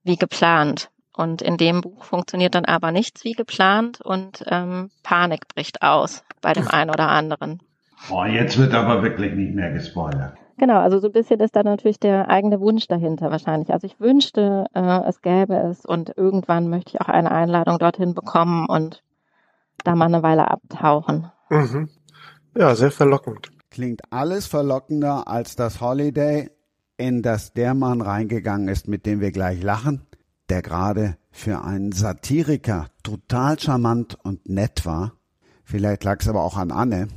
[0.03, 0.89] wie geplant.
[1.13, 6.23] Und in dem Buch funktioniert dann aber nichts wie geplant und ähm, Panik bricht aus
[6.41, 7.61] bei dem einen oder anderen.
[8.09, 10.33] Oh, jetzt wird aber wirklich nicht mehr gespoilert.
[10.59, 13.71] Genau, also so ein bisschen ist da natürlich der eigene Wunsch dahinter wahrscheinlich.
[13.71, 18.15] Also ich wünschte, äh, es gäbe es und irgendwann möchte ich auch eine Einladung dorthin
[18.15, 19.03] bekommen und
[19.83, 21.31] da mal eine Weile abtauchen.
[21.49, 21.89] Mhm.
[22.55, 23.51] Ja, sehr verlockend.
[23.69, 26.49] Klingt alles verlockender als das Holiday,
[26.97, 30.07] in das der Mann reingegangen ist, mit dem wir gleich lachen,
[30.49, 35.13] der gerade für einen Satiriker total charmant und nett war.
[35.63, 37.09] Vielleicht lag es aber auch an Anne.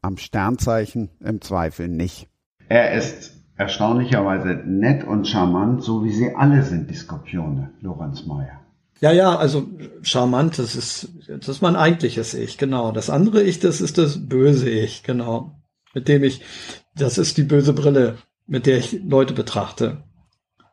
[0.00, 2.30] Am Sternzeichen im Zweifel nicht.
[2.68, 8.60] Er ist erstaunlicherweise nett und charmant, so wie sie alle sind, die Skorpione, Lorenz Meyer.
[9.00, 9.66] Ja, ja, also
[10.02, 12.92] charmant, das ist, das ist mein eigentliches Ich, genau.
[12.92, 15.60] Das andere Ich, das ist das böse Ich, genau.
[15.94, 16.42] Mit dem ich,
[16.94, 20.02] das ist die böse Brille, mit der ich Leute betrachte.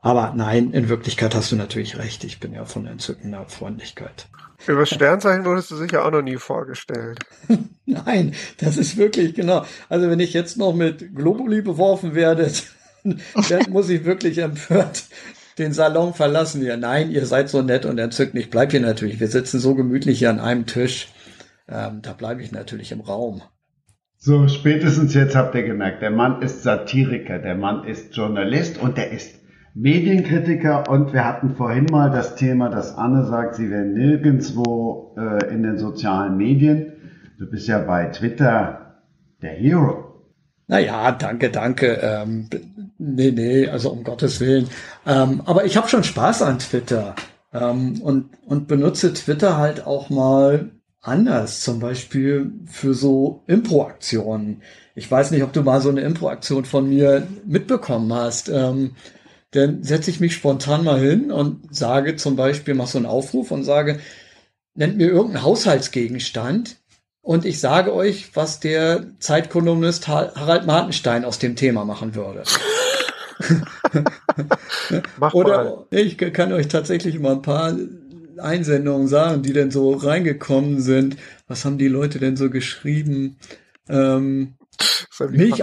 [0.01, 2.23] Aber nein, in Wirklichkeit hast du natürlich recht.
[2.25, 4.27] Ich bin ja von entzückender Freundlichkeit.
[4.67, 7.19] Über Sternzeichen wurdest du sicher auch noch nie vorgestellt.
[7.85, 9.65] Nein, das ist wirklich genau.
[9.89, 12.51] Also wenn ich jetzt noch mit Globuli beworfen werde,
[13.03, 15.03] dann muss ich wirklich empört
[15.57, 16.77] den Salon verlassen hier.
[16.77, 18.39] Nein, ihr seid so nett und entzückend.
[18.39, 19.19] Ich bleib hier natürlich.
[19.19, 21.09] Wir sitzen so gemütlich hier an einem Tisch.
[21.67, 23.41] Ähm, da bleibe ich natürlich im Raum.
[24.17, 28.97] So, spätestens jetzt habt ihr gemerkt, der Mann ist Satiriker, der Mann ist Journalist und
[28.97, 29.35] der ist
[29.75, 35.51] Medienkritiker und wir hatten vorhin mal das Thema, dass Anne sagt, sie wäre nirgendwo äh,
[35.51, 36.93] in den sozialen Medien.
[37.39, 39.01] Du bist ja bei Twitter
[39.41, 40.13] der Hero.
[40.67, 41.99] Naja, danke, danke.
[42.01, 42.49] Ähm,
[42.99, 44.69] nee, nee, also um Gottes Willen.
[45.05, 47.15] Ähm, aber ich habe schon Spaß an Twitter
[47.51, 50.69] ähm, und, und benutze Twitter halt auch mal
[51.01, 54.61] anders, zum Beispiel für so Impro-Aktionen.
[54.95, 58.49] Ich weiß nicht, ob du mal so eine Impro-Aktion von mir mitbekommen hast.
[58.49, 58.91] Ähm,
[59.53, 63.51] dann setze ich mich spontan mal hin und sage zum Beispiel, mach so einen Aufruf
[63.51, 63.99] und sage,
[64.75, 66.77] nennt mir irgendeinen Haushaltsgegenstand
[67.21, 72.43] und ich sage euch, was der Zeitkolumnist Ha- Harald Martenstein aus dem Thema machen würde.
[75.17, 75.33] Mach.
[75.33, 77.75] Oder ich kann euch tatsächlich mal ein paar
[78.37, 81.17] Einsendungen sagen, die denn so reingekommen sind.
[81.47, 83.37] Was haben die Leute denn so geschrieben?
[83.89, 84.55] Ähm,
[85.37, 85.61] Milch-.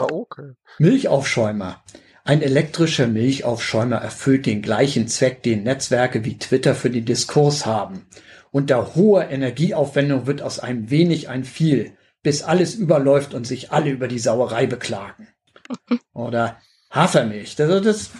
[0.78, 1.82] Milchaufschäumer.
[2.24, 8.06] Ein elektrischer Milchaufschäumer erfüllt den gleichen Zweck, den Netzwerke wie Twitter für den Diskurs haben.
[8.50, 11.92] Unter hoher Energieaufwendung wird aus einem wenig ein viel,
[12.22, 15.28] bis alles überläuft und sich alle über die Sauerei beklagen.
[16.12, 16.58] Oder
[16.90, 17.56] Hafermilch.
[17.56, 18.10] Das, das,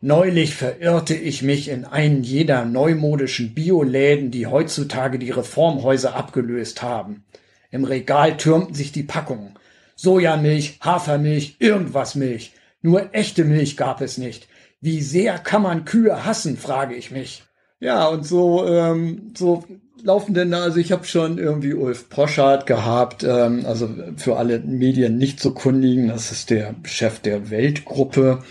[0.00, 7.24] neulich verirrte ich mich in einen jeder neumodischen Bioläden, die heutzutage die Reformhäuser abgelöst haben.
[7.70, 9.58] Im Regal türmten sich die Packungen.
[9.96, 12.52] Sojamilch, Hafermilch, irgendwas Milch.
[12.82, 14.48] Nur echte Milch gab es nicht.
[14.80, 17.42] Wie sehr kann man Kühe hassen, frage ich mich.
[17.80, 19.64] Ja, und so, ähm, so
[20.02, 24.60] laufen denn da, also ich habe schon irgendwie Ulf Poschardt gehabt, ähm, also für alle
[24.60, 28.42] Medien nicht so kundigen, das ist der Chef der Weltgruppe.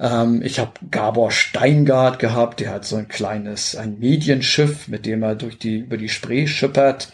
[0.00, 5.22] Ähm, ich habe Gabor Steingart gehabt, der hat so ein kleines, ein Medienschiff, mit dem
[5.22, 7.12] er durch die, über die Spree schippert,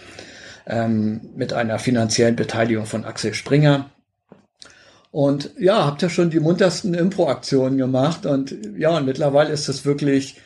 [0.67, 3.91] ähm, mit einer finanziellen Beteiligung von Axel Springer.
[5.11, 8.27] Und ja, habt ja schon die muntersten Impro-Aktionen gemacht?
[8.27, 10.37] Und ja, und mittlerweile ist es wirklich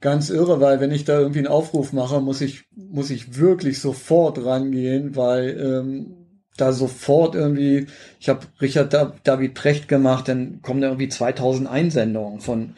[0.00, 3.80] ganz irre, weil wenn ich da irgendwie einen Aufruf mache, muss ich, muss ich wirklich
[3.80, 6.24] sofort rangehen, weil ähm,
[6.56, 7.86] da sofort irgendwie,
[8.20, 12.74] ich habe Richard da David Precht gemacht, dann kommen da irgendwie 2000 Einsendungen von,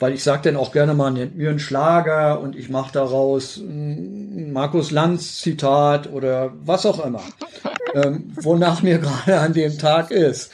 [0.00, 3.58] weil ich sage dann auch gerne mal, nennt mir einen Schlager und ich mache daraus
[3.58, 7.22] ein Markus Lanz Zitat oder was auch immer,
[7.94, 10.50] ähm, wonach mir gerade an dem Tag ist.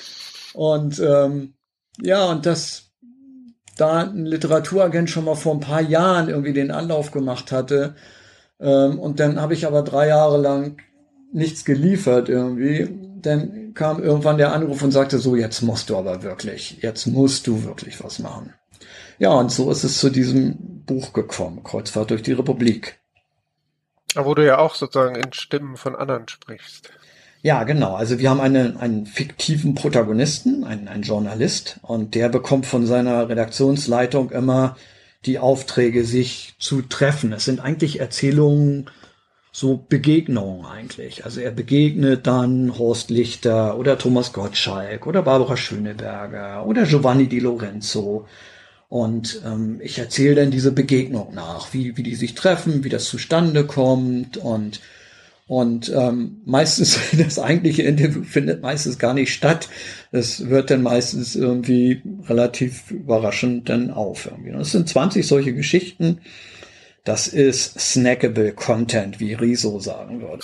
[0.52, 1.54] Und ähm,
[2.02, 2.86] ja, und das
[3.76, 7.94] da ein Literaturagent schon mal vor ein paar Jahren irgendwie den Anlauf gemacht hatte.
[8.58, 10.78] Ähm, und dann habe ich aber drei Jahre lang
[11.32, 12.88] nichts geliefert irgendwie.
[13.20, 17.46] Dann kam irgendwann der Anruf und sagte so, jetzt musst du aber wirklich, jetzt musst
[17.46, 18.54] du wirklich was machen.
[19.18, 22.98] Ja, und so ist es zu diesem Buch gekommen, Kreuzfahrt durch die Republik.
[24.14, 26.90] Aber wo du ja auch sozusagen in Stimmen von anderen sprichst.
[27.42, 27.94] Ja, genau.
[27.94, 33.28] Also wir haben einen, einen fiktiven Protagonisten, einen, einen Journalist, und der bekommt von seiner
[33.28, 34.76] Redaktionsleitung immer
[35.26, 37.32] die Aufträge, sich zu treffen.
[37.32, 38.90] Es sind eigentlich Erzählungen,
[39.52, 41.24] so Begegnungen eigentlich.
[41.24, 47.40] Also er begegnet dann Horst Lichter oder Thomas Gottschalk oder Barbara Schöneberger oder Giovanni Di
[47.40, 48.26] Lorenzo.
[48.88, 53.06] Und ähm, ich erzähle dann diese Begegnung nach, wie, wie die sich treffen, wie das
[53.06, 54.80] zustande kommt und
[55.48, 59.68] und ähm, meistens das eigentliche Interview findet meistens gar nicht statt.
[60.10, 64.26] Es wird dann meistens irgendwie relativ überraschend dann auf.
[64.26, 64.50] Irgendwie.
[64.50, 66.18] Das sind 20 solche Geschichten
[67.06, 70.42] das ist snackable Content, wie Riso sagen würde.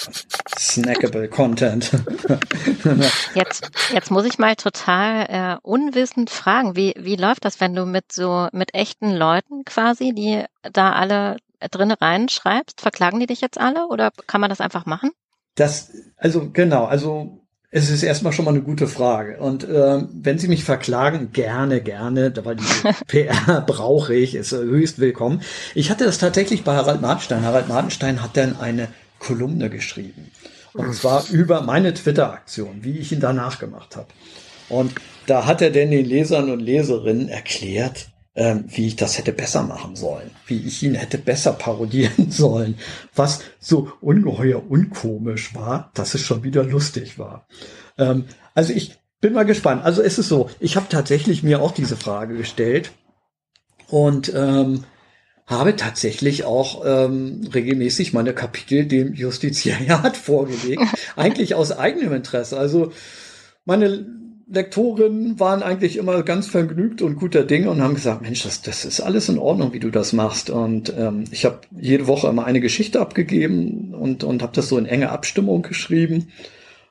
[0.56, 1.90] Snackable Content.
[3.34, 7.84] jetzt, jetzt muss ich mal total äh, unwissend fragen, wie, wie läuft das, wenn du
[7.84, 13.58] mit so mit echten Leuten quasi, die da alle drinne reinschreibst, verklagen die dich jetzt
[13.58, 15.10] alle oder kann man das einfach machen?
[15.56, 17.41] Das, also genau, also
[17.74, 19.38] es ist erstmal schon mal eine gute Frage.
[19.38, 22.64] Und äh, wenn Sie mich verklagen, gerne, gerne, weil die
[23.06, 25.40] PR brauche ich, ist höchst willkommen.
[25.74, 27.44] Ich hatte das tatsächlich bei Harald Martenstein.
[27.44, 28.88] Harald Martenstein hat dann eine
[29.18, 30.30] Kolumne geschrieben.
[30.74, 34.08] Und zwar über meine Twitter-Aktion, wie ich ihn danach gemacht habe.
[34.68, 34.92] Und
[35.26, 39.62] da hat er denn den Lesern und Leserinnen erklärt, ähm, wie ich das hätte besser
[39.62, 42.78] machen sollen, wie ich ihn hätte besser parodieren sollen,
[43.14, 47.46] was so ungeheuer unkomisch war, dass es schon wieder lustig war.
[47.98, 49.84] Ähm, also ich bin mal gespannt.
[49.84, 52.92] Also es ist so, ich habe tatsächlich mir auch diese Frage gestellt
[53.88, 54.84] und ähm,
[55.46, 60.82] habe tatsächlich auch ähm, regelmäßig meine Kapitel dem Justiziariat vorgelegt,
[61.16, 62.58] eigentlich aus eigenem Interesse.
[62.58, 62.92] Also
[63.64, 64.06] meine
[64.52, 68.84] Lektorinnen waren eigentlich immer ganz vergnügt und guter Dinge und haben gesagt, Mensch, das, das
[68.84, 70.50] ist alles in Ordnung, wie du das machst.
[70.50, 74.76] Und ähm, ich habe jede Woche immer eine Geschichte abgegeben und, und habe das so
[74.76, 76.28] in enge Abstimmung geschrieben.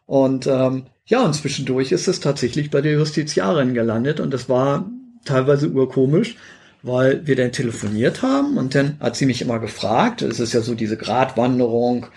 [0.07, 4.89] Und ähm, ja, und zwischendurch ist es tatsächlich bei der Justiziarin gelandet und das war
[5.23, 6.37] teilweise urkomisch,
[6.81, 10.61] weil wir dann telefoniert haben und dann hat sie mich immer gefragt, es ist ja
[10.61, 12.07] so diese Gratwanderung,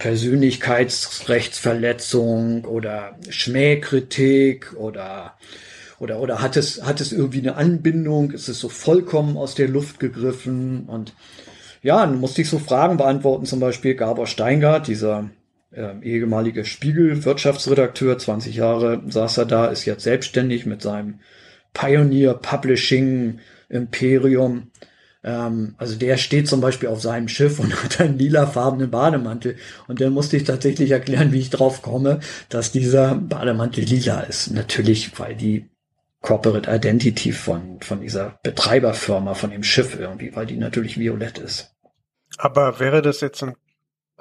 [0.00, 5.36] Persönlichkeitsrechtsverletzung oder Schmähkritik oder
[5.98, 8.30] oder oder hat es hat es irgendwie eine Anbindung?
[8.30, 10.84] Ist es so vollkommen aus der Luft gegriffen?
[10.86, 11.12] Und
[11.82, 13.44] ja, dann musste ich so Fragen beantworten.
[13.44, 15.28] Zum Beispiel Gabor Steingart, dieser
[15.70, 21.20] äh, ehemalige Spiegel-Wirtschaftsredakteur, 20 Jahre saß er da, ist jetzt selbstständig mit seinem
[21.74, 24.70] Pioneer Publishing Imperium
[25.22, 29.56] ähm, also der steht zum Beispiel auf seinem Schiff und hat einen lilafarbenen Bademantel.
[29.88, 34.50] Und dann musste ich tatsächlich erklären, wie ich drauf komme, dass dieser Bademantel lila ist.
[34.50, 35.68] Natürlich, weil die
[36.20, 41.74] Corporate Identity von, von dieser Betreiberfirma, von dem Schiff irgendwie, weil die natürlich violett ist.
[42.36, 43.54] Aber wäre das jetzt ein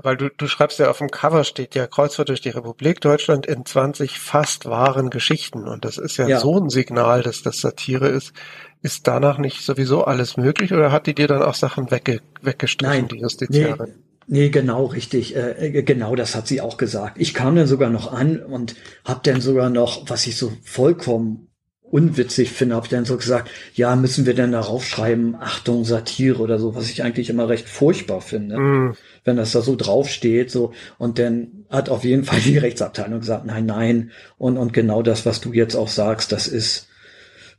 [0.02, 3.46] weil du, du schreibst ja auf dem Cover steht ja Kreuzfahrt durch die Republik Deutschland
[3.46, 5.68] in 20 fast wahren Geschichten.
[5.68, 8.34] Und das ist ja, ja, so ein Signal, dass das Satire ist.
[8.82, 12.96] Ist danach nicht sowieso alles möglich oder hat die dir dann auch Sachen wegge weggestrichen,
[12.96, 13.94] Nein, die Justiziarin?
[14.28, 15.36] Nee, nee, genau, richtig.
[15.36, 17.18] Äh, genau das hat sie auch gesagt.
[17.20, 21.50] Ich kam dann sogar noch an und hab dann sogar noch, was ich so vollkommen
[21.92, 26.60] unwitzig finde, habe dann so gesagt, ja, müssen wir denn darauf schreiben, Achtung, Satire oder
[26.60, 28.96] so, was ich eigentlich immer recht furchtbar finde, mm.
[29.24, 33.46] wenn das da so draufsteht, so, und dann hat auf jeden Fall die Rechtsabteilung gesagt,
[33.46, 36.88] nein, nein, und, und genau das, was du jetzt auch sagst, das ist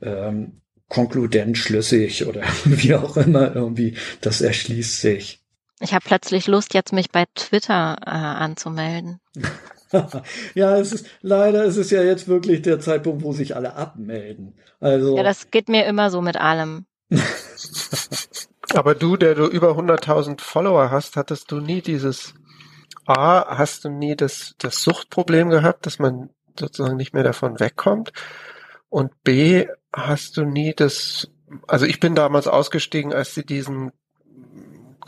[0.01, 0.61] ähm,
[0.91, 5.39] konkludent schlüssig oder wie auch immer irgendwie, das erschließt sich.
[5.79, 9.19] Ich habe plötzlich Lust, jetzt mich bei Twitter äh, anzumelden.
[10.53, 14.53] ja, es ist leider ist es ja jetzt wirklich der Zeitpunkt, wo sich alle abmelden.
[14.79, 16.85] Also ja, das geht mir immer so mit allem.
[18.73, 22.35] Aber du, der du über 100.000 Follower hast, hattest du nie dieses
[23.05, 28.13] A, hast du nie das, das Suchtproblem gehabt, dass man sozusagen nicht mehr davon wegkommt?
[28.91, 31.31] Und B, hast du nie das,
[31.65, 33.93] also ich bin damals ausgestiegen, als sie diesen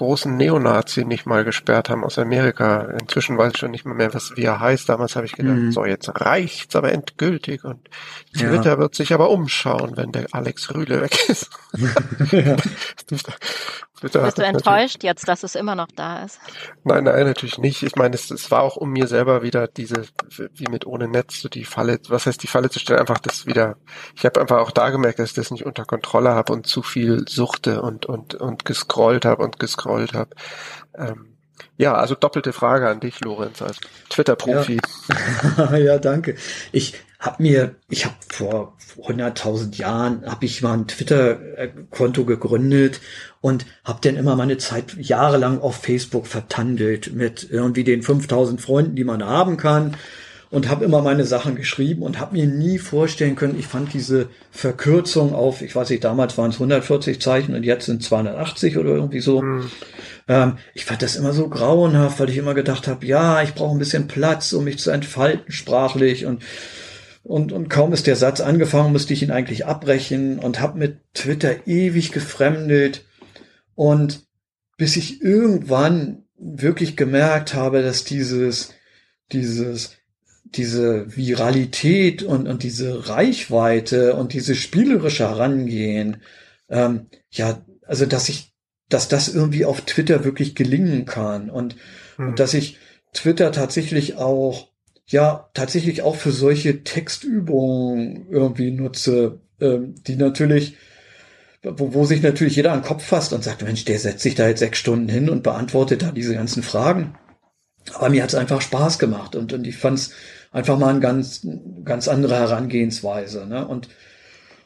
[0.04, 2.82] großen Neonazi nicht mal gesperrt haben aus Amerika.
[3.00, 4.90] Inzwischen weiß ich schon nicht mehr, mehr was wie er heißt.
[4.90, 5.72] Damals habe ich gedacht, mhm.
[5.72, 7.90] so jetzt reicht's aber endgültig und
[8.36, 8.78] Twitter ja.
[8.78, 11.50] wird sich aber umschauen, wenn der Alex Rühle weg ist.
[12.32, 12.58] ja.
[14.04, 16.38] Bist du enttäuscht jetzt, dass es immer noch da ist?
[16.84, 17.84] Nein, nein, natürlich nicht.
[17.84, 20.04] Ich meine, es, es war auch um mir selber wieder diese,
[20.56, 23.46] wie mit ohne Netz, so die Falle, was heißt die Falle zu stellen, einfach das
[23.46, 23.78] wieder,
[24.16, 26.82] ich habe einfach auch da gemerkt, dass ich das nicht unter Kontrolle habe und zu
[26.82, 30.36] viel suchte und, und, und gescrollt habe und gescrollt habe.
[30.96, 31.34] Ähm,
[31.78, 33.80] ja, also doppelte Frage an dich, Lorenz, als
[34.10, 34.80] Twitter-Profi.
[35.58, 35.76] Ja.
[35.78, 36.36] ja, danke.
[36.72, 43.00] Ich hab mir, ich habe vor 100.000 Jahren, habe ich mal ein Twitter-Konto gegründet
[43.42, 48.96] und habe dann immer meine Zeit jahrelang auf Facebook vertandelt mit irgendwie den 5000 Freunden,
[48.96, 49.98] die man haben kann
[50.54, 54.30] und habe immer meine Sachen geschrieben und habe mir nie vorstellen können, ich fand diese
[54.52, 58.92] Verkürzung auf, ich weiß nicht, damals waren es 140 Zeichen und jetzt sind 280 oder
[58.92, 59.42] irgendwie so.
[59.42, 59.72] Mhm.
[60.28, 63.76] Ähm, ich fand das immer so grauenhaft, weil ich immer gedacht habe, ja, ich brauche
[63.76, 66.44] ein bisschen Platz, um mich zu entfalten sprachlich und
[67.24, 70.98] und, und kaum ist der Satz angefangen, musste ich ihn eigentlich abbrechen und habe mit
[71.16, 73.06] Twitter ewig gefremdet
[73.74, 74.28] und
[74.78, 78.72] bis ich irgendwann wirklich gemerkt habe, dass dieses
[79.32, 79.96] dieses
[80.56, 86.18] diese Viralität und, und diese Reichweite und diese spielerische Herangehen,
[86.70, 88.54] ähm, ja, also dass ich,
[88.90, 91.76] dass das irgendwie auf Twitter wirklich gelingen kann und,
[92.18, 92.30] hm.
[92.30, 92.78] und dass ich
[93.14, 94.70] Twitter tatsächlich auch,
[95.08, 100.78] ja, tatsächlich auch für solche Textübungen irgendwie nutze, ähm, die natürlich,
[101.62, 104.36] wo, wo sich natürlich jeder an den Kopf fasst und sagt, Mensch, der setzt sich
[104.36, 107.16] da jetzt sechs Stunden hin und beantwortet da diese ganzen Fragen.
[107.94, 110.12] Aber mir hat es einfach Spaß gemacht und, und ich fand es
[110.54, 111.46] einfach mal eine ganz,
[111.84, 113.46] ganz andere Herangehensweise.
[113.46, 113.68] Ne?
[113.68, 113.90] Und,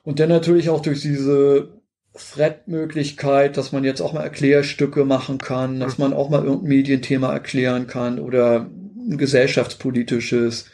[0.04, 1.70] und dann natürlich auch durch diese
[2.14, 7.32] Thread-Möglichkeit, dass man jetzt auch mal Erklärstücke machen kann, dass man auch mal irgendein Medienthema
[7.32, 8.70] erklären kann oder
[9.10, 10.66] ein gesellschaftspolitisches,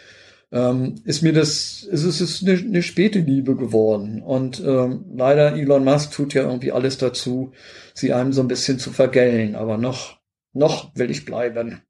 [0.52, 4.22] ähm, ist mir das, ist es ist eine, eine späte Liebe geworden.
[4.24, 7.52] Und ähm, leider Elon Musk tut ja irgendwie alles dazu,
[7.94, 9.56] sie einem so ein bisschen zu vergällen.
[9.56, 10.20] Aber noch,
[10.54, 11.82] noch will ich bleiben.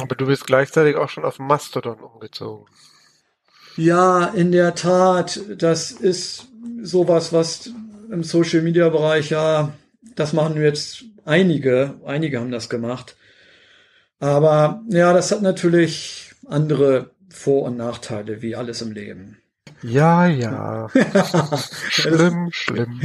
[0.00, 2.66] Aber du bist gleichzeitig auch schon auf Mastodon umgezogen.
[3.76, 5.40] Ja, in der Tat.
[5.58, 6.46] Das ist
[6.82, 7.70] sowas, was
[8.10, 9.72] im Social Media Bereich, ja,
[10.14, 11.94] das machen jetzt einige.
[12.04, 13.16] Einige haben das gemacht.
[14.20, 19.38] Aber ja, das hat natürlich andere Vor- und Nachteile, wie alles im Leben.
[19.84, 20.88] Ja, ja.
[21.90, 23.02] schlimm, schlimm.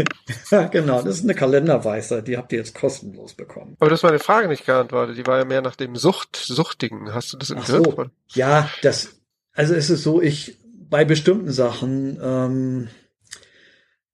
[0.50, 1.02] Ja, genau.
[1.02, 3.76] Das ist eine Kalenderweisheit, die habt ihr jetzt kostenlos bekommen.
[3.80, 5.18] Aber das war eine Frage nicht geantwortet.
[5.18, 7.14] Die war ja mehr nach dem Sucht, Suchtigen.
[7.14, 7.84] Hast du das im Ach Griff?
[7.84, 8.06] So.
[8.30, 9.10] Ja, das,
[9.52, 10.58] also es ist so, ich,
[10.90, 12.88] bei bestimmten Sachen, ähm,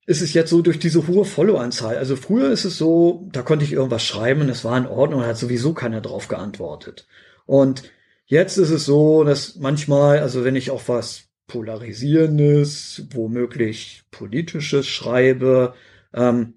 [0.08, 1.98] ist es jetzt so durch diese hohe Follow-Anzahl.
[1.98, 5.22] Also früher ist es so, da konnte ich irgendwas schreiben und es war in Ordnung
[5.22, 7.08] und hat sowieso keiner drauf geantwortet.
[7.46, 7.84] Und
[8.26, 15.74] jetzt ist es so, dass manchmal, also wenn ich auch was Polarisierendes, womöglich Politisches schreibe,
[16.14, 16.54] ähm,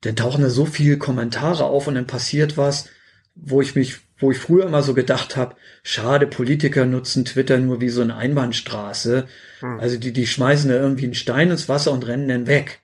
[0.00, 2.88] dann tauchen da so viele Kommentare auf und dann passiert was,
[3.34, 7.80] wo ich mich, wo ich früher immer so gedacht habe, schade, Politiker nutzen Twitter nur
[7.80, 9.26] wie so eine Einbahnstraße.
[9.60, 9.80] Hm.
[9.80, 12.80] Also die, die schmeißen da irgendwie einen Stein ins Wasser und rennen dann weg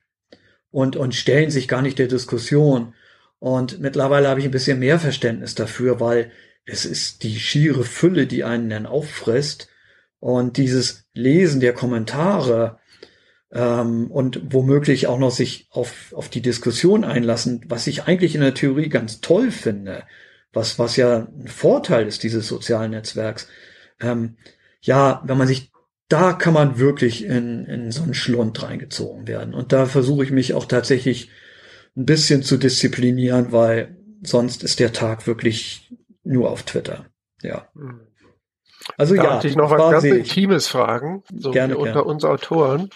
[0.71, 2.95] und, und stellen sich gar nicht der Diskussion.
[3.41, 6.31] Und mittlerweile habe ich ein bisschen mehr Verständnis dafür, weil
[6.65, 9.69] es ist die schiere Fülle, die einen dann auffrisst.
[10.21, 12.79] Und dieses Lesen der Kommentare
[13.53, 18.41] ähm, und womöglich auch noch sich auf, auf die Diskussion einlassen, was ich eigentlich in
[18.41, 20.05] der Theorie ganz toll finde,
[20.53, 23.49] was, was ja ein Vorteil ist dieses sozialen Netzwerks.
[24.01, 24.37] Ähm,
[24.81, 25.73] ja, wenn man sich,
[26.09, 29.55] da kann man wirklich in, in so einen Schlund reingezogen werden.
[29.55, 31.31] Und da versuche ich mich auch tatsächlich
[31.97, 35.93] ein bisschen zu disziplinieren, weil sonst ist der Tag wirklich
[36.25, 37.07] nur auf Twitter.
[37.43, 37.69] Ja.
[37.75, 38.08] Mhm.
[38.97, 42.05] Also da ja, ich noch was ganz Intimes fragen, so gerne, unter gerne.
[42.05, 42.91] uns Autoren,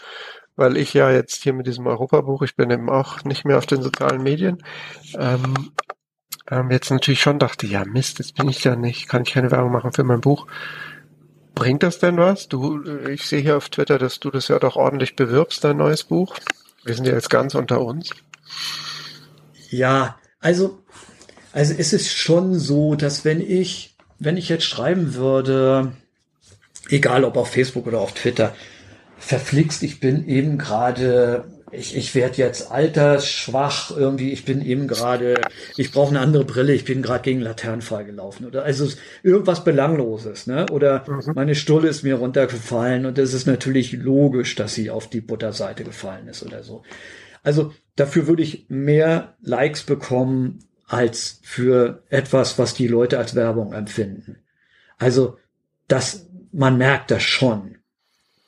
[0.57, 3.67] weil ich ja jetzt hier mit diesem Europabuch, ich bin eben auch nicht mehr auf
[3.67, 4.63] den sozialen Medien,
[5.19, 5.73] ähm,
[6.51, 9.51] ähm, jetzt natürlich schon dachte, ja Mist, jetzt bin ich ja nicht, kann ich keine
[9.51, 10.47] Werbung machen für mein Buch.
[11.55, 12.49] Bringt das denn was?
[12.49, 16.05] Du, ich sehe hier auf Twitter, dass du das ja doch ordentlich bewirbst, dein neues
[16.05, 16.37] Buch.
[16.85, 18.11] Wir sind ja jetzt ganz unter uns.
[19.71, 20.83] Ja, also,
[21.53, 23.92] also es ist schon so, dass wenn ich
[24.25, 25.93] wenn ich jetzt schreiben würde,
[26.89, 28.55] egal ob auf Facebook oder auf Twitter,
[29.19, 35.41] verflixt, ich bin eben gerade, ich, ich werde jetzt altersschwach irgendwie, ich bin eben gerade,
[35.77, 38.89] ich brauche eine andere Brille, ich bin gerade gegen Laternenfall gelaufen oder also
[39.23, 40.67] irgendwas Belangloses, ne?
[40.71, 41.33] Oder mhm.
[41.35, 45.85] meine Stulle ist mir runtergefallen und es ist natürlich logisch, dass sie auf die Butterseite
[45.85, 46.83] gefallen ist oder so.
[47.43, 50.61] Also dafür würde ich mehr Likes bekommen,
[50.93, 54.37] als für etwas, was die Leute als Werbung empfinden.
[54.99, 55.39] Also,
[55.89, 57.79] dass man merkt das schon,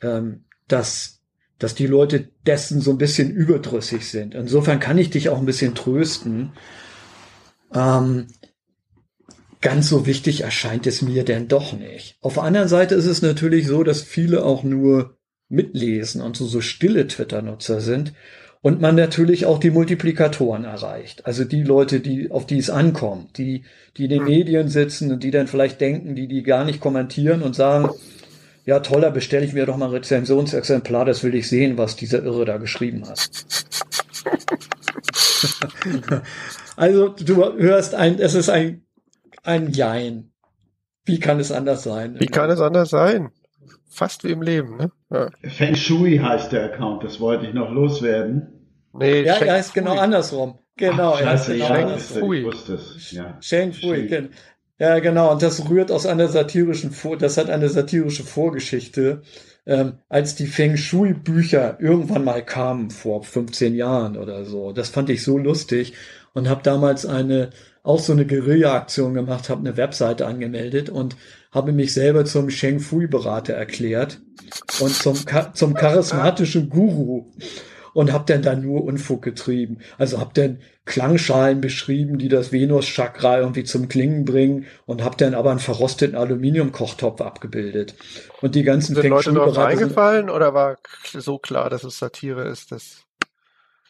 [0.02, 1.22] ähm, dass,
[1.58, 4.34] dass die Leute dessen so ein bisschen überdrüssig sind.
[4.34, 6.52] Insofern kann ich dich auch ein bisschen trösten.
[7.72, 8.26] Ähm,
[9.62, 12.18] ganz so wichtig erscheint es mir denn doch nicht.
[12.20, 15.16] Auf der anderen Seite ist es natürlich so, dass viele auch nur
[15.48, 18.12] mitlesen und so, so stille Twitter-Nutzer sind
[18.65, 21.27] und man natürlich auch die Multiplikatoren erreicht.
[21.27, 23.65] Also die Leute, die, auf die es ankommt, die,
[23.99, 24.27] die in den hm.
[24.27, 27.91] Medien sitzen und die dann vielleicht denken, die, die gar nicht kommentieren und sagen,
[28.65, 32.23] ja toller, bestelle ich mir doch mal ein Rezensionsexemplar, das will ich sehen, was dieser
[32.23, 33.28] Irre da geschrieben hat.
[36.77, 38.81] also du hörst ein, es ist ein,
[39.43, 40.31] ein Jein.
[41.05, 42.19] Wie kann es anders sein?
[42.19, 43.28] Wie kann es anders sein?
[43.91, 44.91] Fast wie im Leben, ne?
[45.11, 45.28] Ja.
[45.51, 48.53] Feng Shui heißt der Account, das wollte ich noch loswerden.
[48.98, 50.58] Nee, ja, er heißt genau andersrum.
[50.76, 52.20] Genau, Ach, er heißt genau ja, andersrum.
[52.20, 52.38] Fui.
[52.38, 53.12] Ich wusste es.
[53.12, 53.36] Ja.
[53.40, 54.30] Sheng Fui, Sheng.
[54.78, 55.32] Ja, genau.
[55.32, 59.22] Und das rührt aus einer satirischen Vor das hat eine satirische Vorgeschichte.
[59.66, 64.72] Ähm, als die Feng Shui Bücher irgendwann mal kamen vor 15 Jahren oder so.
[64.72, 65.94] Das fand ich so lustig
[66.34, 67.50] und habe damals eine
[67.82, 71.16] auch so eine Guerilla-Aktion gemacht, habe eine Webseite angemeldet und
[71.50, 74.20] habe mich selber zum Sheng Fui Berater erklärt
[74.80, 75.16] und zum
[75.54, 77.30] zum charismatischen Guru
[77.94, 79.78] und habe dann da nur Unfug getrieben.
[79.96, 85.32] Also habe dann Klangschalen beschrieben, die das Venus-Chakra irgendwie zum Klingen bringen und habe dann
[85.34, 87.94] aber einen verrosteten Aluminiumkochtopf abgebildet.
[88.42, 90.76] Und die ganzen Sind Leute darauf reingefallen oder war
[91.14, 92.70] so klar, dass es Satire ist?
[92.72, 93.04] Dass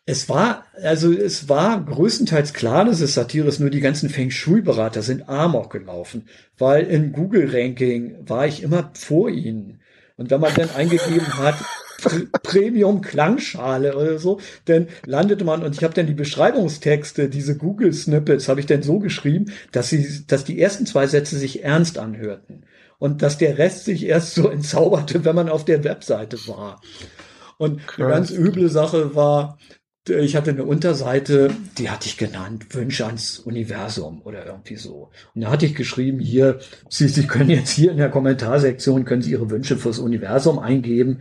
[0.06, 4.30] es war, also es war größtenteils klar, dass es Satire ist, nur die ganzen Feng
[4.30, 6.28] Shui-Berater sind Amok gelaufen,
[6.58, 9.80] weil im Google-Ranking war ich immer vor ihnen.
[10.16, 11.56] Und wenn man dann eingegeben hat,
[12.42, 17.92] Premium Klangschale oder so, dann landete man und ich habe dann die Beschreibungstexte, diese Google
[17.92, 21.98] Snippets, habe ich dann so geschrieben, dass sie, dass die ersten zwei Sätze sich ernst
[21.98, 22.64] anhörten
[22.98, 26.80] und dass der Rest sich erst so entzauberte, wenn man auf der Webseite war.
[27.56, 29.58] Und eine ganz üble Sache war,
[30.06, 35.10] ich hatte eine Unterseite, die hatte ich genannt, Wünsche ans Universum oder irgendwie so.
[35.34, 36.58] Und da hatte ich geschrieben, hier,
[36.90, 41.20] Sie, Sie können jetzt hier in der Kommentarsektion, können Sie Ihre Wünsche fürs Universum eingeben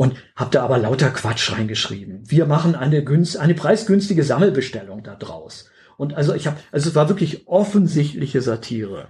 [0.00, 2.22] und habe da aber lauter Quatsch reingeschrieben.
[2.24, 5.68] Wir machen eine, günst, eine preisgünstige Sammelbestellung da draus.
[5.98, 9.08] Und also ich habe, also es war wirklich offensichtliche Satire.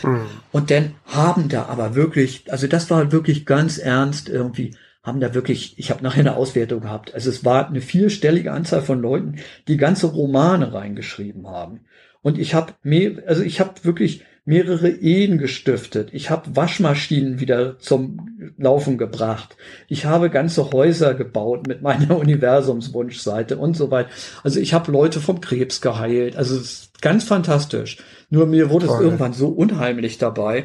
[0.00, 0.26] Hm.
[0.50, 5.32] Und dann haben da aber wirklich, also das war wirklich ganz ernst irgendwie, haben da
[5.32, 7.14] wirklich, ich habe nachher eine Auswertung gehabt.
[7.14, 9.36] Also es war eine vierstellige Anzahl von Leuten,
[9.68, 11.82] die ganze Romane reingeschrieben haben.
[12.20, 16.10] Und ich habe mehr, also ich habe wirklich mehrere Ehen gestiftet.
[16.12, 19.56] Ich habe Waschmaschinen wieder zum Laufen gebracht.
[19.88, 24.10] Ich habe ganze Häuser gebaut mit meiner Universumswunschseite und so weiter.
[24.42, 26.36] Also ich habe Leute vom Krebs geheilt.
[26.36, 27.98] Also es ist ganz fantastisch.
[28.28, 28.96] Nur mir wurde Toll.
[28.96, 30.64] es irgendwann so unheimlich dabei,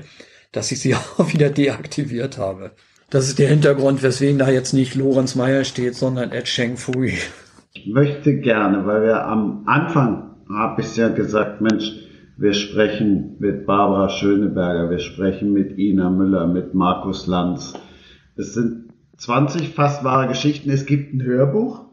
[0.52, 2.72] dass ich sie auch wieder deaktiviert habe.
[3.10, 7.14] Das ist der Hintergrund, weswegen da jetzt nicht Lorenz Meyer steht, sondern Ed Sheng Fui.
[7.74, 11.99] Ich möchte gerne, weil wir am Anfang habe ich ja gesagt, Mensch,
[12.40, 17.74] wir sprechen mit Barbara Schöneberger, wir sprechen mit Ina Müller, mit Markus Lanz.
[18.38, 20.70] Es sind 20 fast wahre Geschichten.
[20.70, 21.86] Es gibt ein Hörbuch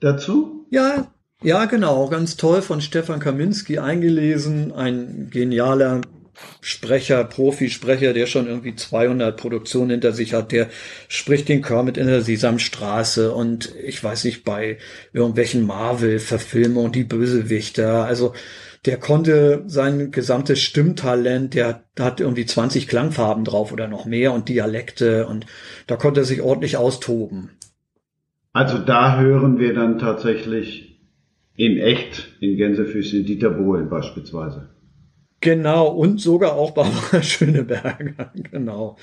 [0.00, 0.66] dazu.
[0.70, 1.06] Ja,
[1.42, 2.08] ja, genau.
[2.08, 4.72] Ganz toll von Stefan Kaminski eingelesen.
[4.72, 6.02] Ein genialer
[6.60, 10.68] Sprecher, Profisprecher, der schon irgendwie 200 Produktionen hinter sich hat, der
[11.08, 14.78] spricht den Kermit in der Sesamstraße und ich weiß nicht, bei
[15.12, 18.04] irgendwelchen Marvel-Verfilmungen, die Bösewichter.
[18.04, 18.34] Also
[18.86, 24.48] der konnte sein gesamtes Stimmtalent, der hat irgendwie 20 Klangfarben drauf oder noch mehr und
[24.48, 25.46] Dialekte und
[25.86, 27.50] da konnte er sich ordentlich austoben.
[28.52, 30.98] Also da hören wir dann tatsächlich
[31.54, 34.70] in echt in Gänsefüßchen Dieter Bohlen beispielsweise.
[35.42, 38.96] Genau, und sogar auch Barbara Schöneberger, genau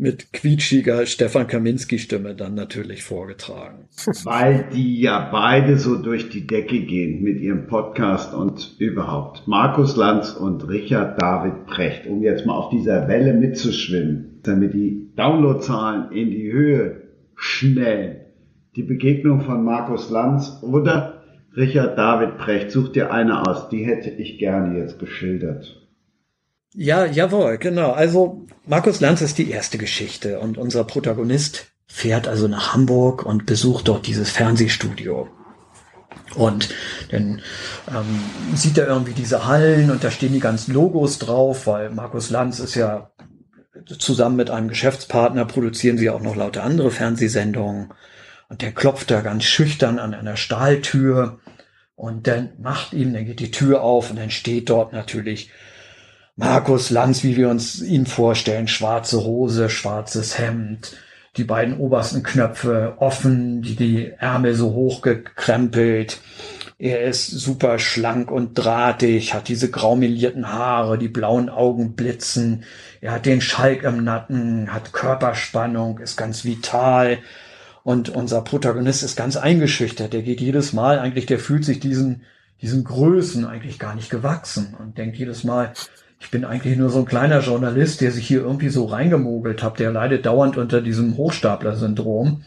[0.00, 3.84] mit quietschiger Stefan Kaminski-Stimme dann natürlich vorgetragen.
[4.24, 9.46] Weil die ja beide so durch die Decke gehen mit ihrem Podcast und überhaupt.
[9.46, 15.10] Markus Lanz und Richard David Precht, um jetzt mal auf dieser Welle mitzuschwimmen, damit die
[15.16, 17.02] Downloadzahlen in die Höhe
[17.36, 18.16] schnellen.
[18.76, 21.22] Die Begegnung von Markus Lanz oder
[21.56, 25.79] Richard David Precht, such dir eine aus, die hätte ich gerne jetzt geschildert.
[26.74, 27.92] Ja, jawohl, genau.
[27.92, 33.46] Also Markus Lanz ist die erste Geschichte und unser Protagonist fährt also nach Hamburg und
[33.46, 35.28] besucht dort dieses Fernsehstudio.
[36.36, 36.68] Und
[37.10, 37.42] dann
[37.88, 38.20] ähm,
[38.54, 42.60] sieht er irgendwie diese Hallen und da stehen die ganzen Logos drauf, weil Markus Lanz
[42.60, 43.10] ist ja
[43.98, 47.92] zusammen mit einem Geschäftspartner produzieren sie auch noch lauter andere Fernsehsendungen.
[48.48, 51.40] Und der klopft da ganz schüchtern an einer Stahltür
[51.96, 55.50] und dann macht ihm, dann geht die Tür auf und dann steht dort natürlich
[56.40, 60.96] Markus Lanz, wie wir uns ihn vorstellen, schwarze Hose, schwarzes Hemd,
[61.36, 66.18] die beiden obersten Knöpfe offen, die, die Ärmel so hochgekrempelt.
[66.78, 72.64] Er ist super schlank und drahtig, hat diese graumelierten Haare, die blauen Augen blitzen.
[73.02, 77.18] Er hat den Schalk im Nacken, hat Körperspannung, ist ganz vital.
[77.82, 80.14] Und unser Protagonist ist ganz eingeschüchtert.
[80.14, 82.22] Der geht jedes Mal eigentlich, der fühlt sich diesen,
[82.62, 85.74] diesen Größen eigentlich gar nicht gewachsen und denkt jedes Mal,
[86.20, 89.80] ich bin eigentlich nur so ein kleiner Journalist, der sich hier irgendwie so reingemogelt hat,
[89.80, 92.44] der leidet dauernd unter diesem Hochstapler-Syndrom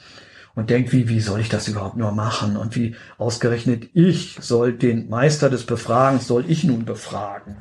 [0.56, 2.56] und denkt, wie, wie soll ich das überhaupt nur machen?
[2.56, 7.58] Und wie ausgerechnet ich soll den Meister des Befragens, soll ich nun befragen?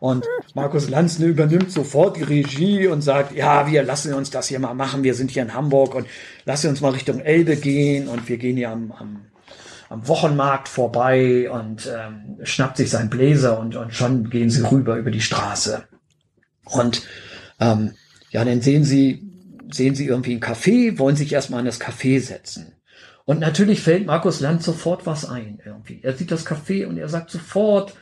[0.00, 4.58] Und Markus Lanzne übernimmt sofort die Regie und sagt, ja, wir lassen uns das hier
[4.58, 5.04] mal machen.
[5.04, 6.06] Wir sind hier in Hamburg und
[6.46, 9.20] lassen uns mal Richtung Elbe gehen und wir gehen hier am, am,
[9.90, 14.96] am Wochenmarkt vorbei und ähm, schnappt sich sein Bläser und, und schon gehen sie rüber
[14.96, 15.82] über die Straße.
[16.64, 17.02] Und
[17.58, 17.94] ähm,
[18.30, 19.28] ja, dann sehen sie,
[19.68, 22.72] sehen sie irgendwie ein Café, wollen sich erstmal an das Café setzen.
[23.24, 25.98] Und natürlich fällt Markus Land sofort was ein irgendwie.
[26.04, 27.94] Er sieht das Café und er sagt sofort,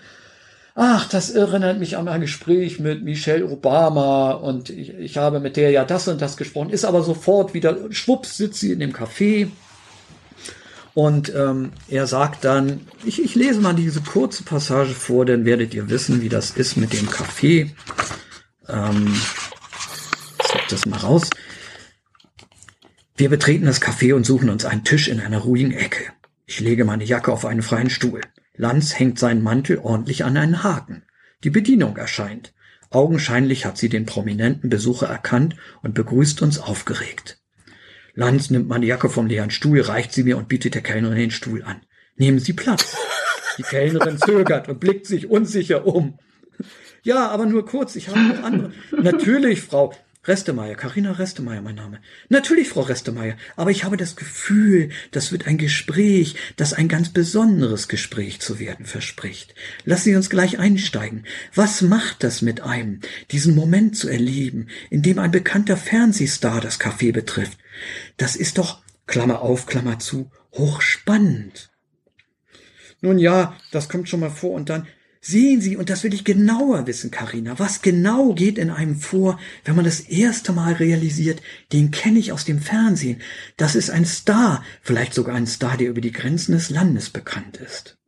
[0.74, 5.56] ach, das erinnert mich an ein Gespräch mit Michelle Obama und ich, ich habe mit
[5.56, 8.92] der ja das und das gesprochen, ist aber sofort wieder, schwupps, sitzt sie in dem
[8.92, 9.48] Café
[10.98, 15.72] und ähm, er sagt dann, ich, ich lese mal diese kurze Passage vor, dann werdet
[15.72, 17.70] ihr wissen, wie das ist mit dem Café.
[18.68, 19.14] Ähm,
[20.42, 21.30] ich das mal raus.
[23.16, 26.02] Wir betreten das Café und suchen uns einen Tisch in einer ruhigen Ecke.
[26.46, 28.20] Ich lege meine Jacke auf einen freien Stuhl.
[28.56, 31.04] Lanz hängt seinen Mantel ordentlich an einen Haken.
[31.44, 32.54] Die Bedienung erscheint.
[32.90, 37.37] Augenscheinlich hat sie den prominenten Besucher erkannt und begrüßt uns aufgeregt.
[38.18, 41.30] Lanz nimmt meine Jacke vom leeren Stuhl, reicht sie mir und bietet der Kellnerin den
[41.30, 41.82] Stuhl an.
[42.16, 42.96] Nehmen Sie Platz.
[43.58, 46.18] Die Kellnerin zögert und blickt sich unsicher um.
[47.04, 48.72] Ja, aber nur kurz, ich habe noch andere.
[48.90, 49.94] Natürlich, Frau.
[50.28, 52.00] Restemeier, Karina Restemeier, mein Name.
[52.28, 57.08] Natürlich, Frau Restemeier, aber ich habe das Gefühl, das wird ein Gespräch, das ein ganz
[57.08, 59.54] besonderes Gespräch zu werden verspricht.
[59.84, 61.24] Lassen Sie uns gleich einsteigen.
[61.54, 63.00] Was macht das mit einem,
[63.30, 67.58] diesen Moment zu erleben, in dem ein bekannter Fernsehstar das Café betrifft?
[68.18, 71.70] Das ist doch, Klammer auf, Klammer zu, hochspannend.
[73.00, 74.86] Nun ja, das kommt schon mal vor und dann,
[75.28, 79.38] Sehen Sie, und das will ich genauer wissen, Karina, was genau geht in einem vor,
[79.66, 83.20] wenn man das erste Mal realisiert, den kenne ich aus dem Fernsehen.
[83.58, 87.58] Das ist ein Star, vielleicht sogar ein Star, der über die Grenzen des Landes bekannt
[87.58, 87.98] ist.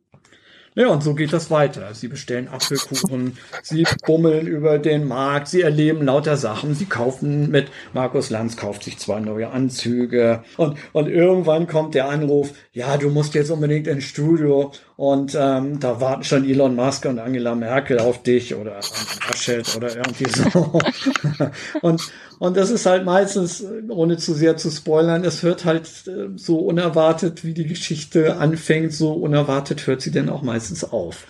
[0.73, 1.93] Ja, und so geht das weiter.
[1.93, 7.67] Sie bestellen Apfelkuchen, sie bummeln über den Markt, sie erleben lauter Sachen, sie kaufen mit,
[7.93, 13.09] Markus Lanz kauft sich zwei neue Anzüge und, und irgendwann kommt der Anruf, ja, du
[13.09, 17.97] musst jetzt unbedingt ins Studio und ähm, da warten schon Elon Musk und Angela Merkel
[17.97, 18.81] auf dich oder
[19.27, 20.79] Laschet oder irgendwie so.
[21.81, 22.01] und,
[22.37, 26.59] und das ist halt meistens, ohne zu sehr zu spoilern, es hört halt äh, so
[26.59, 31.25] unerwartet, wie die Geschichte anfängt, so unerwartet hört sie denn auch meistens auf.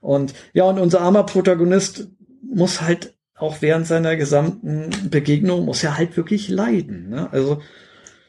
[0.00, 2.08] Und ja, und unser armer Protagonist
[2.42, 7.10] muss halt auch während seiner gesamten Begegnung, muss er halt wirklich leiden.
[7.10, 7.28] Ne?
[7.30, 7.62] Also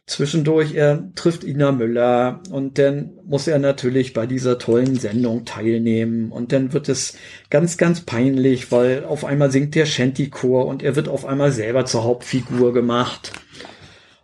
[0.07, 6.31] Zwischendurch, er trifft Ina Müller und dann muss er natürlich bei dieser tollen Sendung teilnehmen
[6.31, 7.17] und dann wird es
[7.49, 11.85] ganz, ganz peinlich, weil auf einmal singt der Shanty-Chor und er wird auf einmal selber
[11.85, 13.31] zur Hauptfigur gemacht.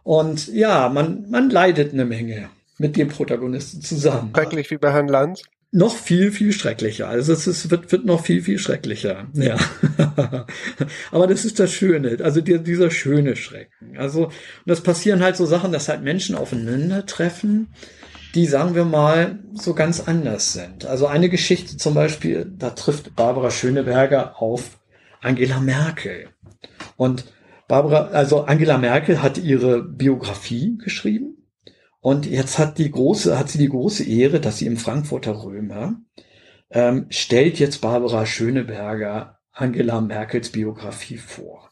[0.03, 4.34] Und ja, man, man leidet eine Menge mit dem Protagonisten zusammen.
[4.36, 5.41] Schrecklich wie bei Herrn Lanz
[5.72, 7.07] noch viel, viel schrecklicher.
[7.07, 9.27] Also es ist, wird, wird noch viel, viel schrecklicher.
[9.34, 9.56] Ja.
[11.11, 13.98] Aber das ist das Schöne, also die, dieser schöne Schrecken.
[13.98, 14.34] Also, und
[14.65, 17.69] das passieren halt so Sachen, dass halt Menschen aufeinandertreffen,
[18.35, 20.85] die, sagen wir mal, so ganz anders sind.
[20.85, 24.80] Also eine Geschichte zum Beispiel, da trifft Barbara Schöneberger auf
[25.22, 26.27] Angela Merkel.
[26.98, 27.26] Und
[27.69, 31.31] Barbara, also Angela Merkel hat ihre Biografie geschrieben
[32.02, 36.02] und jetzt hat die große, hat sie die große Ehre, dass sie im Frankfurter Römer
[36.72, 41.69] ähm, stellt jetzt Barbara Schöneberger Angela Merkels Biografie vor.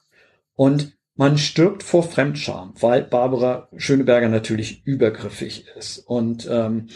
[0.55, 6.87] Und man stirbt vor Fremdscham, weil Barbara Schöneberger natürlich übergriffig ist und ähm,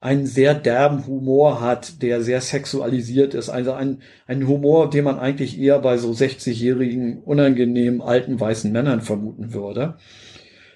[0.00, 3.48] einen sehr derben Humor hat, der sehr sexualisiert ist.
[3.48, 9.00] Also ein, ein Humor, den man eigentlich eher bei so 60-jährigen, unangenehmen, alten, weißen Männern
[9.00, 9.96] vermuten würde.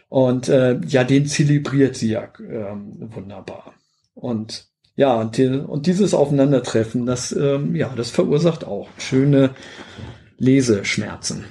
[0.08, 3.74] Und äh, ja, den zelebriert sie ja ähm, wunderbar.
[4.14, 9.50] Und ja, und, die, und dieses Aufeinandertreffen, das, ähm, ja, das verursacht auch schöne
[10.38, 11.44] Leseschmerzen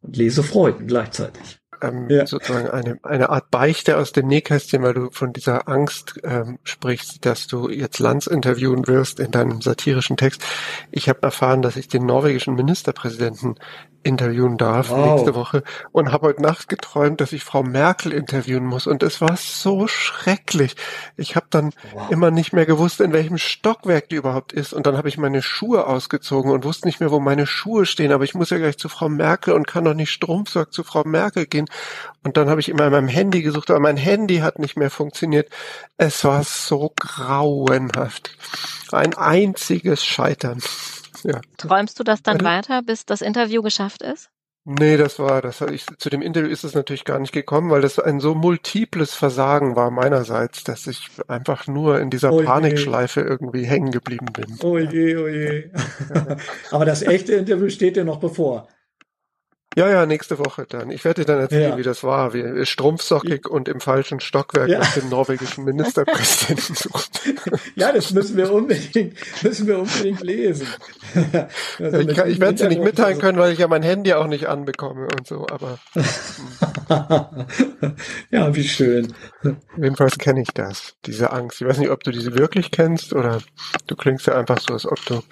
[0.00, 2.26] und Lesefreuden gleichzeitig ähm, ja.
[2.26, 7.24] sozusagen eine, eine Art Beichte aus dem Nähkästchen, weil du von dieser Angst ähm, sprichst,
[7.24, 10.44] dass du jetzt Lanz interviewen wirst in deinem satirischen Text.
[10.90, 13.56] Ich habe erfahren, dass ich den norwegischen Ministerpräsidenten
[14.02, 15.14] interviewen darf wow.
[15.14, 15.62] nächste Woche
[15.92, 19.86] und habe heute Nacht geträumt, dass ich Frau Merkel interviewen muss und es war so
[19.86, 20.76] schrecklich.
[21.16, 22.10] Ich habe dann wow.
[22.10, 25.42] immer nicht mehr gewusst, in welchem Stockwerk die überhaupt ist und dann habe ich meine
[25.42, 28.78] Schuhe ausgezogen und wusste nicht mehr, wo meine Schuhe stehen, aber ich muss ja gleich
[28.78, 31.66] zu Frau Merkel und kann doch nicht Strumpfsack zu Frau Merkel gehen
[32.24, 34.90] und dann habe ich immer in meinem Handy gesucht, aber mein Handy hat nicht mehr
[34.90, 35.48] funktioniert.
[35.96, 38.36] Es war so grauenhaft.
[38.92, 40.60] Ein einziges Scheitern.
[41.24, 41.40] Ja.
[41.56, 44.30] Träumst du das dann weiter, bis das Interview geschafft ist?
[44.70, 47.80] Nee, das war, das ich, zu dem Interview ist es natürlich gar nicht gekommen, weil
[47.80, 53.22] das ein so multiples Versagen war meinerseits, dass ich einfach nur in dieser oh Panikschleife
[53.22, 54.58] irgendwie hängen geblieben bin.
[54.62, 55.70] Oh je, oh je.
[56.70, 58.68] Aber das echte Interview steht dir noch bevor.
[59.76, 60.90] Ja, ja, nächste Woche dann.
[60.90, 61.76] Ich werde dir dann erzählen, ja.
[61.76, 64.78] wie das war, wie strumpfsockig ich, und im falschen Stockwerk ja.
[64.78, 67.20] nach dem norwegischen Ministerpräsidenten sucht.
[67.76, 70.66] Ja, das müssen wir unbedingt, müssen wir unbedingt lesen.
[71.78, 74.26] Also ich, ich werde es dir nicht mitteilen können, weil ich ja mein Handy auch
[74.26, 75.78] nicht anbekomme und so, aber.
[78.30, 79.14] ja, wie schön.
[79.76, 81.60] Jedenfalls kenne ich das, diese Angst.
[81.60, 83.40] Ich weiß nicht, ob du diese wirklich kennst oder
[83.86, 85.22] du klingst ja einfach so, als ob du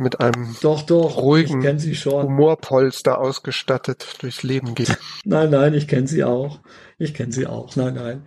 [0.00, 4.98] mit einem doch, doch, ruhigen Humorpolster ausgestattet durchs Leben geht.
[5.24, 6.60] nein, nein, ich kenne sie auch.
[6.98, 7.76] Ich kenne sie auch.
[7.76, 8.22] Nein, nein.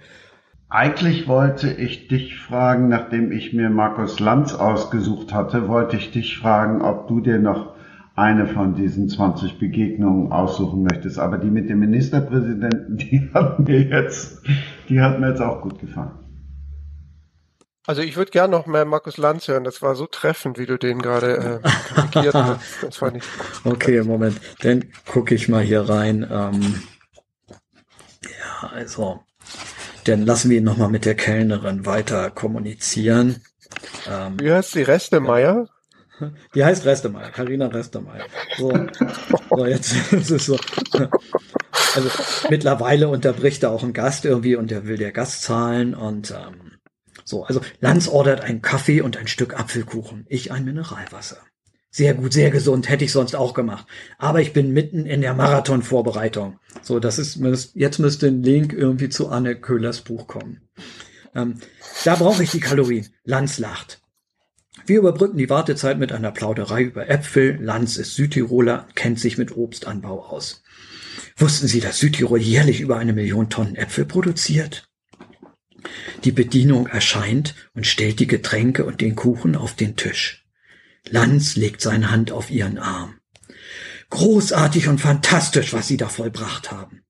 [0.70, 6.38] Eigentlich wollte ich dich fragen, nachdem ich mir Markus Lanz ausgesucht hatte, wollte ich dich
[6.40, 7.74] fragen, ob du dir noch
[8.16, 11.20] eine von diesen 20 Begegnungen aussuchen möchtest.
[11.20, 14.41] Aber die mit dem Ministerpräsidenten, die hat mir jetzt,
[14.90, 16.12] die hat mir jetzt auch gut gefallen.
[17.85, 19.65] Also ich würde gern noch mehr Markus Lanz hören.
[19.65, 21.68] Das war so treffend, wie du den gerade äh,
[22.15, 22.60] hast.
[22.81, 23.27] Das war nicht.
[23.65, 24.39] Okay, Moment.
[24.61, 26.27] Dann gucke ich mal hier rein.
[26.30, 26.84] Ähm,
[28.23, 29.19] ja, also,
[30.05, 33.41] dann lassen wir ihn nochmal mit der Kellnerin weiter kommunizieren.
[34.10, 35.68] Ähm, wie heißt die Restemeier?
[36.55, 38.26] Die heißt Restemeier, Karina Restemeier.
[38.57, 38.72] So,
[39.49, 40.57] so jetzt ist es so.
[41.95, 42.10] Also
[42.49, 46.73] mittlerweile unterbricht er auch ein Gast irgendwie und der will der Gast zahlen und ähm,
[47.24, 50.26] so, also Lanz ordert einen Kaffee und ein Stück Apfelkuchen.
[50.30, 51.38] Ich ein Mineralwasser.
[51.95, 53.86] Sehr gut, sehr gesund, hätte ich sonst auch gemacht.
[54.18, 56.60] Aber ich bin mitten in der Marathonvorbereitung.
[56.82, 57.40] So, das ist,
[57.76, 60.62] jetzt müsste ein Link irgendwie zu Anne Köhlers Buch kommen.
[61.36, 61.60] Ähm,
[62.04, 63.10] da brauche ich die Kalorien.
[63.26, 64.02] Lanz lacht.
[64.88, 67.60] Wir überbrücken die Wartezeit mit einer Plauderei über Äpfel.
[67.62, 70.64] Lanz ist Südtiroler, kennt sich mit Obstanbau aus.
[71.38, 74.90] Wussten Sie, dass Südtirol jährlich über eine Million Tonnen Äpfel produziert?
[76.23, 80.45] Die Bedienung erscheint und stellt die Getränke und den Kuchen auf den Tisch.
[81.10, 83.19] Lanz legt seine Hand auf ihren Arm.
[84.10, 87.01] Großartig und fantastisch, was Sie da vollbracht haben.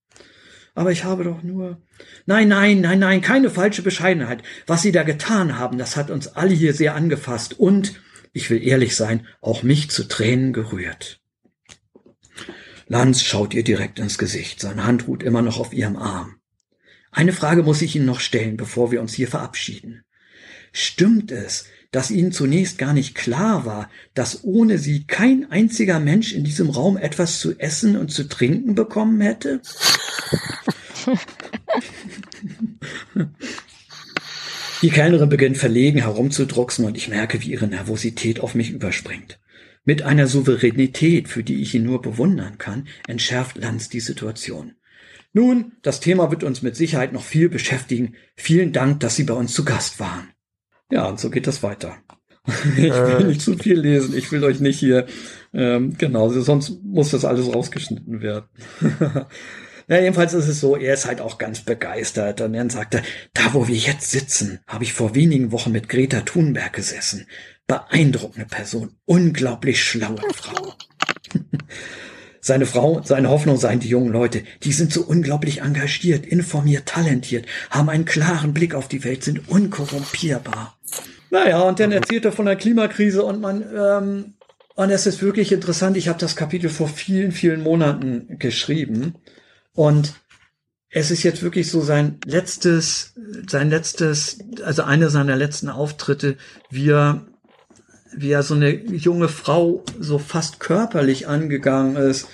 [0.75, 1.81] Aber ich habe doch nur.
[2.25, 4.41] Nein, nein, nein, nein, keine falsche Bescheidenheit.
[4.65, 8.01] Was Sie da getan haben, das hat uns alle hier sehr angefasst und,
[8.31, 11.21] ich will ehrlich sein, auch mich zu Tränen gerührt.
[12.87, 14.59] Lanz schaut ihr direkt ins Gesicht.
[14.59, 16.37] Seine Hand ruht immer noch auf ihrem Arm.
[17.13, 20.03] Eine Frage muss ich Ihnen noch stellen, bevor wir uns hier verabschieden.
[20.71, 26.33] Stimmt es, dass Ihnen zunächst gar nicht klar war, dass ohne Sie kein einziger Mensch
[26.33, 29.61] in diesem Raum etwas zu essen und zu trinken bekommen hätte?
[34.81, 39.39] Die Kellnerin beginnt verlegen herumzudrucksen und ich merke, wie ihre Nervosität auf mich überspringt.
[39.85, 44.73] Mit einer Souveränität, für die ich ihn nur bewundern kann, entschärft Lanz die Situation.
[45.33, 48.15] Nun, das Thema wird uns mit Sicherheit noch viel beschäftigen.
[48.35, 50.29] Vielen Dank, dass Sie bei uns zu Gast waren.
[50.91, 51.97] Ja, und so geht das weiter.
[52.75, 53.23] Ich will äh.
[53.23, 54.17] nicht zu viel lesen.
[54.17, 55.07] Ich will euch nicht hier,
[55.53, 58.47] ähm, genau, sonst muss das alles rausgeschnitten werden.
[59.87, 62.41] ja, jedenfalls ist es so, er ist halt auch ganz begeistert.
[62.41, 63.03] Und dann sagt er,
[63.33, 67.27] da wo wir jetzt sitzen, habe ich vor wenigen Wochen mit Greta Thunberg gesessen.
[67.65, 70.73] Beeindruckende Person, unglaublich schlaue Frau.
[72.45, 74.43] Seine Frau, seine Hoffnung seien die jungen Leute.
[74.63, 79.47] Die sind so unglaublich engagiert, informiert, talentiert, haben einen klaren Blick auf die Welt, sind
[79.47, 80.77] unkorrumpierbar.
[81.31, 84.33] Naja, und dann erzählt er von der Klimakrise und man, ähm,
[84.75, 85.95] und es ist wirklich interessant.
[85.95, 89.15] Ich habe das Kapitel vor vielen, vielen Monaten geschrieben
[89.73, 90.13] und
[90.89, 93.13] es ist jetzt wirklich so sein letztes,
[93.47, 96.35] sein letztes, also eine seiner letzten Auftritte,
[96.69, 97.25] wie er
[98.17, 102.27] wie er so eine junge Frau so fast körperlich angegangen ist,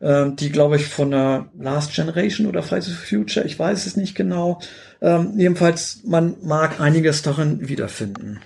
[0.00, 3.96] ähm, die, glaube ich, von der Last Generation oder Fridays for Future, ich weiß es
[3.96, 4.60] nicht genau.
[5.02, 8.40] Ähm, jedenfalls, man mag einiges darin wiederfinden.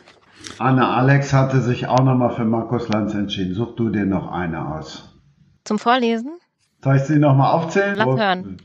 [0.59, 3.55] Anne Alex hatte sich auch nochmal für Markus Lanz entschieden.
[3.55, 5.15] Such du dir noch eine aus.
[5.65, 6.33] Zum Vorlesen?
[6.83, 7.97] Soll ich sie nochmal aufzählen?
[7.97, 8.57] Lass hören.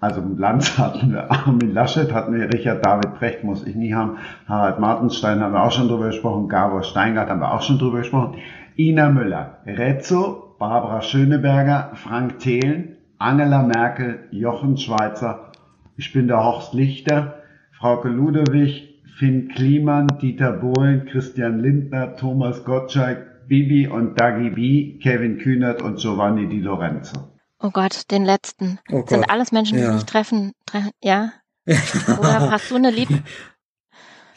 [0.00, 4.18] Also Lanz hatten wir, Armin Laschet hatten wir, Richard David Precht muss ich nie haben,
[4.46, 7.98] Harald Martenstein haben wir auch schon drüber gesprochen, Gabor Steingart haben wir auch schon drüber
[7.98, 8.38] gesprochen,
[8.76, 15.50] Ina Müller, Rezzo, Barbara Schöneberger, Frank Thelen, Angela Merkel, Jochen Schweizer,
[15.96, 17.42] ich bin der Horst Lichter,
[17.72, 25.38] Frauke Ludewig, Finn Kliman, Dieter Bohlen, Christian Lindner, Thomas Gottschalk, Bibi und Dagi B, Kevin
[25.38, 27.37] Kühnert und Giovanni Di Lorenzo.
[27.60, 28.78] Oh Gott, den letzten.
[28.90, 29.10] Oh Gott.
[29.10, 29.94] Sind alles Menschen, die ja.
[29.94, 31.32] sich treffen, tre ja?
[31.66, 33.22] Oder hast du eine Liebe?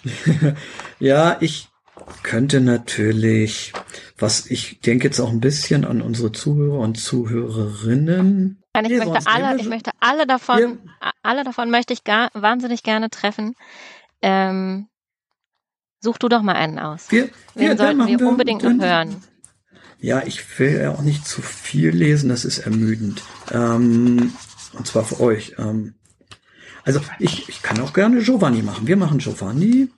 [1.00, 1.72] ja, ich,
[2.24, 3.74] könnte natürlich,
[4.18, 8.62] was ich denke jetzt auch ein bisschen an unsere Zuhörer und Zuhörerinnen.
[8.74, 11.12] Nein, ich, nee, möchte alle, ich möchte alle davon, ja.
[11.24, 13.56] alle davon möchte ich gar, wahnsinnig gerne treffen.
[14.22, 14.88] Ähm,
[16.00, 17.12] such du doch mal einen aus.
[17.12, 19.22] Wir, Wen sollten wir unbedingt noch hören?
[20.02, 23.24] Ja, ich will ja auch nicht zu viel lesen, das ist ermüdend.
[23.52, 24.34] Ähm,
[24.74, 25.56] und zwar für euch.
[25.60, 25.94] Ähm,
[26.84, 28.88] also ich, ich kann auch gerne Giovanni machen.
[28.88, 29.90] Wir machen Giovanni.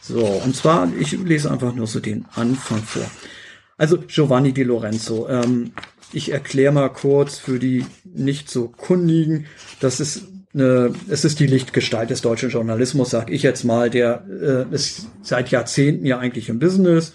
[0.00, 3.10] So, und zwar, ich lese einfach nur so den Anfang vor.
[3.76, 5.28] Also Giovanni di Lorenzo.
[5.28, 5.72] Ähm,
[6.12, 9.46] ich erkläre mal kurz für die nicht so kundigen,
[9.80, 14.24] das ist eine, es ist die Lichtgestalt des deutschen Journalismus, sag ich jetzt mal, der
[14.28, 17.14] äh, ist seit Jahrzehnten ja eigentlich im Business,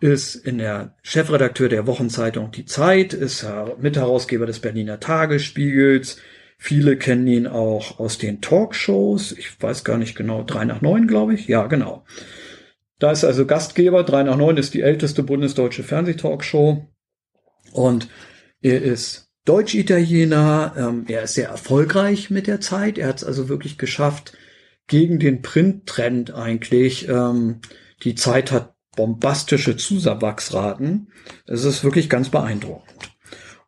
[0.00, 3.46] ist in der Chefredakteur der Wochenzeitung Die Zeit, ist
[3.80, 6.18] Mitherausgeber des Berliner Tagesspiegels,
[6.58, 9.32] Viele kennen ihn auch aus den Talkshows.
[9.32, 11.48] Ich weiß gar nicht genau, drei nach neun, glaube ich.
[11.48, 12.04] Ja, genau.
[12.98, 14.04] Da ist also Gastgeber.
[14.04, 16.86] Drei nach neun ist die älteste bundesdeutsche Fernsehtalkshow.
[17.72, 18.08] Und
[18.62, 20.74] er ist Deutsch-Italiener.
[20.78, 22.96] Ähm, er ist sehr erfolgreich mit der Zeit.
[22.96, 24.36] Er hat es also wirklich geschafft,
[24.86, 27.06] gegen den Print-Trend eigentlich.
[27.08, 27.60] Ähm,
[28.02, 31.08] die Zeit hat bombastische Zuwachsraten.
[31.46, 33.16] Es ist wirklich ganz beeindruckend.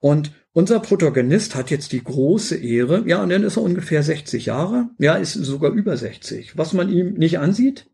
[0.01, 4.47] Und unser Protagonist hat jetzt die große Ehre, ja, und dann ist er ungefähr 60
[4.47, 7.87] Jahre, ja, ist sogar über 60, was man ihm nicht ansieht.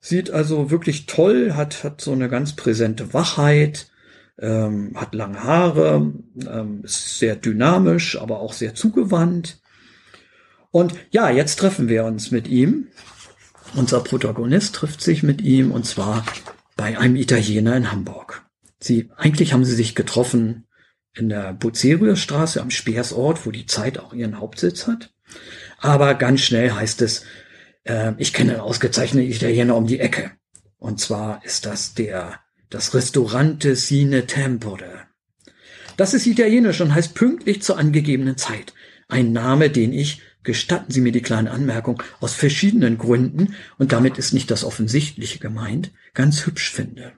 [0.00, 3.90] Sieht also wirklich toll, hat, hat so eine ganz präsente Wachheit,
[4.38, 6.12] ähm, hat lange Haare,
[6.48, 9.60] ähm, ist sehr dynamisch, aber auch sehr zugewandt.
[10.70, 12.88] Und ja, jetzt treffen wir uns mit ihm.
[13.74, 16.24] Unser Protagonist trifft sich mit ihm und zwar
[16.76, 18.46] bei einem Italiener in Hamburg.
[18.78, 20.66] Sie, eigentlich haben sie sich getroffen
[21.14, 25.10] in der Buceriusstraße am Speersort, wo die Zeit auch ihren Hauptsitz hat.
[25.78, 27.24] Aber ganz schnell heißt es,
[27.84, 30.32] äh, ich kenne einen ausgezeichneten Italiener um die Ecke.
[30.78, 35.06] Und zwar ist das der, das Restaurante Sine Tempore.
[35.96, 38.74] Das ist italienisch und heißt pünktlich zur angegebenen Zeit.
[39.08, 44.16] Ein Name, den ich, gestatten Sie mir die kleine Anmerkung, aus verschiedenen Gründen, und damit
[44.16, 47.12] ist nicht das Offensichtliche gemeint, ganz hübsch finde.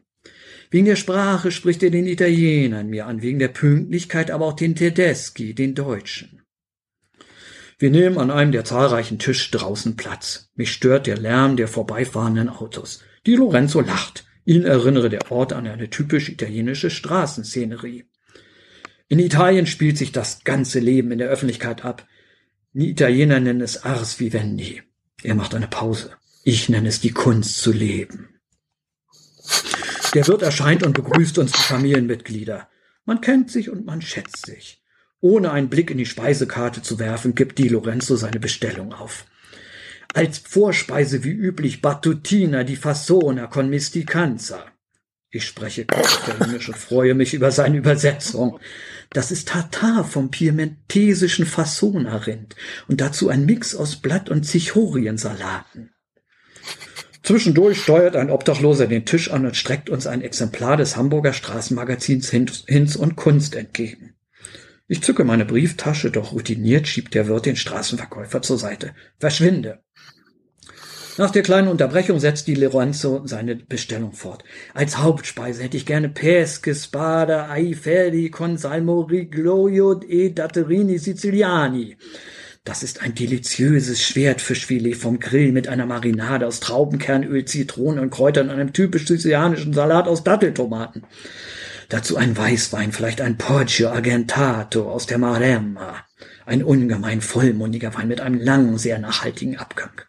[0.70, 4.74] Wegen der Sprache spricht er den Italienern mir an, wegen der Pünktlichkeit aber auch den
[4.74, 6.42] Tedeschi, den Deutschen.
[7.78, 10.50] Wir nehmen an einem der zahlreichen Tisch draußen Platz.
[10.56, 13.04] Mich stört der Lärm der vorbeifahrenden Autos.
[13.24, 14.24] Die Lorenzo lacht.
[14.44, 18.06] Ihn erinnere der Ort an eine typisch italienische Straßenszenerie.
[19.06, 22.07] In Italien spielt sich das ganze Leben in der Öffentlichkeit ab.
[22.78, 24.82] Die Italiener nennen es Ars Vivendi.
[25.24, 26.12] Er macht eine Pause.
[26.44, 28.28] Ich nenne es die Kunst zu leben.
[30.14, 32.68] Der Wirt erscheint und begrüßt uns die Familienmitglieder.
[33.04, 34.80] Man kennt sich und man schätzt sich.
[35.20, 39.24] Ohne einen Blick in die Speisekarte zu werfen, gibt Di Lorenzo seine Bestellung auf.
[40.14, 44.64] Als Vorspeise wie üblich Battutina di Fassona con Misticanza.
[45.30, 48.58] Ich spreche Italienisch und freue mich über seine Übersetzung.
[49.10, 52.56] Das ist Tartar vom piemontesischen Fassona-Rind
[52.88, 55.90] und dazu ein Mix aus Blatt- und Zichoriensalaten.
[57.22, 62.30] Zwischendurch steuert ein Obdachloser den Tisch an und streckt uns ein Exemplar des Hamburger Straßenmagazins
[62.30, 64.14] Hinz und Kunst entgegen.
[64.86, 68.94] Ich zücke meine Brieftasche, doch routiniert schiebt der Wirt den Straßenverkäufer zur Seite.
[69.18, 69.82] Verschwinde!
[71.18, 74.44] Nach der kleinen Unterbrechung setzt die Lorenzo seine Bestellung fort.
[74.72, 81.96] Als Hauptspeise hätte ich gerne Pesche, Spada, ai ferdi con e datterini siciliani.
[82.62, 88.48] Das ist ein deliziöses Schwertfischfilet vom Grill mit einer Marinade aus Traubenkernöl, Zitronen und Kräutern
[88.48, 91.02] und einem typisch sizilianischen Salat aus Datteltomaten.
[91.88, 95.96] Dazu ein Weißwein, vielleicht ein Porcio Argentato aus der Maremma.
[96.46, 100.07] Ein ungemein vollmundiger Wein mit einem langen, sehr nachhaltigen Abgang.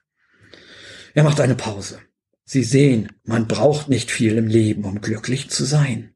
[1.20, 2.00] Er macht eine Pause.
[2.46, 6.14] Sie sehen, man braucht nicht viel im Leben, um glücklich zu sein.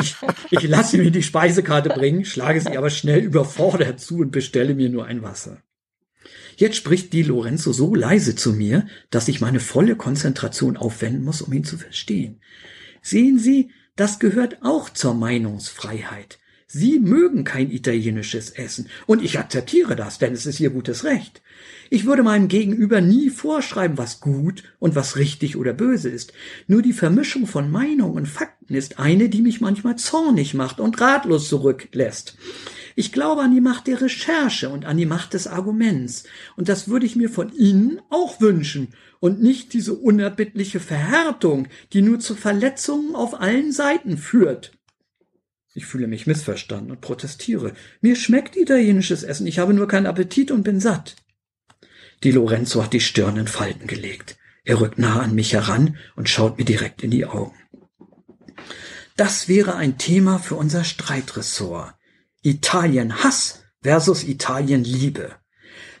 [0.00, 0.16] Ich,
[0.50, 4.88] ich lasse mir die Speisekarte bringen, schlage sie aber schnell überfordert zu und bestelle mir
[4.90, 5.62] nur ein Wasser.
[6.56, 11.40] Jetzt spricht Di Lorenzo so leise zu mir, dass ich meine volle Konzentration aufwenden muss,
[11.40, 12.40] um ihn zu verstehen.
[13.00, 16.40] Sehen Sie, das gehört auch zur Meinungsfreiheit.
[16.66, 21.43] Sie mögen kein italienisches Essen, und ich akzeptiere das, denn es ist Ihr gutes Recht.
[21.94, 26.32] Ich würde meinem Gegenüber nie vorschreiben, was gut und was richtig oder böse ist.
[26.66, 31.00] Nur die Vermischung von Meinung und Fakten ist eine, die mich manchmal zornig macht und
[31.00, 32.36] ratlos zurücklässt.
[32.96, 36.24] Ich glaube an die Macht der Recherche und an die Macht des Arguments.
[36.56, 38.88] Und das würde ich mir von Ihnen auch wünschen
[39.20, 44.72] und nicht diese unerbittliche Verhärtung, die nur zu Verletzungen auf allen Seiten führt.
[45.74, 47.72] Ich fühle mich missverstanden und protestiere.
[48.00, 51.14] Mir schmeckt italienisches Essen, ich habe nur keinen Appetit und bin satt.
[52.24, 54.36] Die Lorenzo hat die Stirn in Falten gelegt.
[54.64, 57.54] Er rückt nah an mich heran und schaut mir direkt in die Augen.
[59.16, 61.94] Das wäre ein Thema für unser Streitressort.
[62.42, 65.32] Italien Hass versus Italien Liebe.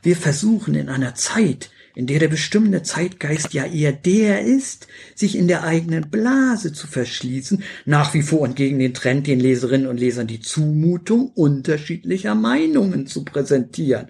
[0.02, 5.36] Wir versuchen in einer Zeit, in der der bestimmende Zeitgeist ja eher der ist, sich
[5.36, 9.86] in der eigenen Blase zu verschließen, nach wie vor und gegen den Trend, den Leserinnen
[9.86, 14.08] und Lesern die Zumutung unterschiedlicher Meinungen zu präsentieren.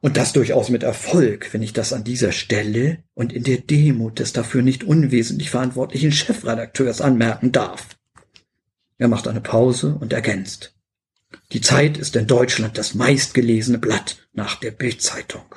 [0.00, 4.18] Und das durchaus mit Erfolg, wenn ich das an dieser Stelle und in der Demut
[4.18, 7.98] des dafür nicht unwesentlich verantwortlichen Chefredakteurs anmerken darf.
[8.96, 10.74] Er macht eine Pause und ergänzt.
[11.52, 15.54] Die Zeit ist in Deutschland das meistgelesene Blatt nach der Bildzeitung.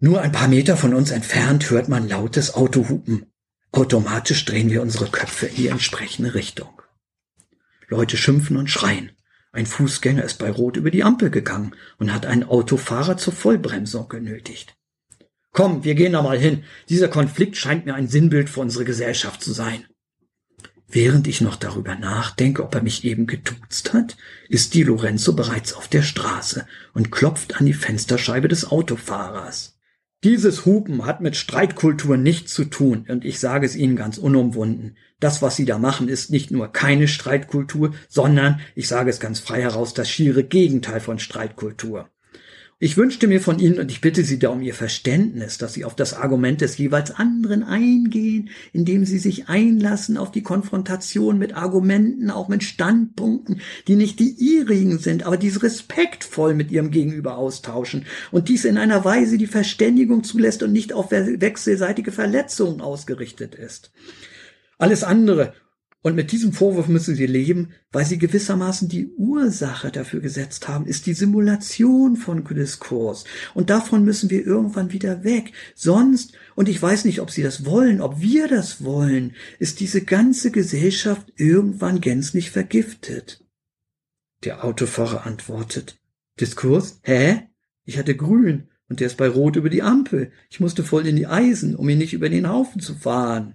[0.00, 3.26] Nur ein paar Meter von uns entfernt hört man lautes Autohupen.
[3.72, 6.82] Automatisch drehen wir unsere Köpfe in die entsprechende Richtung.
[7.88, 9.12] Leute schimpfen und schreien.
[9.54, 14.08] Ein Fußgänger ist bei Rot über die Ampel gegangen und hat einen Autofahrer zur Vollbremsung
[14.08, 14.76] genötigt.
[15.52, 16.64] Komm, wir gehen da mal hin.
[16.88, 19.84] Dieser Konflikt scheint mir ein Sinnbild für unsere Gesellschaft zu sein.
[20.88, 24.16] Während ich noch darüber nachdenke, ob er mich eben geduzt hat,
[24.48, 29.78] ist die Lorenzo bereits auf der Straße und klopft an die Fensterscheibe des Autofahrers.
[30.24, 34.96] Dieses Hupen hat mit Streitkultur nichts zu tun, und ich sage es Ihnen ganz unumwunden.
[35.24, 39.40] Das, was Sie da machen, ist nicht nur keine Streitkultur, sondern, ich sage es ganz
[39.40, 42.10] frei heraus, das schiere Gegenteil von Streitkultur.
[42.78, 45.86] Ich wünschte mir von Ihnen und ich bitte Sie da um Ihr Verständnis, dass Sie
[45.86, 51.56] auf das Argument des jeweils anderen eingehen, indem Sie sich einlassen auf die Konfrontation mit
[51.56, 57.38] Argumenten, auch mit Standpunkten, die nicht die Ihrigen sind, aber dies respektvoll mit Ihrem Gegenüber
[57.38, 63.54] austauschen und dies in einer Weise, die Verständigung zulässt und nicht auf wechselseitige Verletzungen ausgerichtet
[63.54, 63.90] ist.
[64.78, 65.54] Alles andere
[66.04, 70.84] und mit diesem Vorwurf müssen sie leben, weil sie gewissermaßen die Ursache dafür gesetzt haben,
[70.84, 73.24] ist die Simulation von Diskurs.
[73.54, 75.52] Und davon müssen wir irgendwann wieder weg.
[75.74, 80.02] Sonst, und ich weiß nicht, ob sie das wollen, ob wir das wollen, ist diese
[80.02, 83.42] ganze Gesellschaft irgendwann gänzlich vergiftet.
[84.44, 85.98] Der Autofahrer antwortet.
[86.38, 87.00] Diskurs?
[87.00, 87.48] Hä?
[87.84, 90.32] Ich hatte grün und der ist bei Rot über die Ampel.
[90.50, 93.54] Ich musste voll in die Eisen, um ihn nicht über den Haufen zu fahren.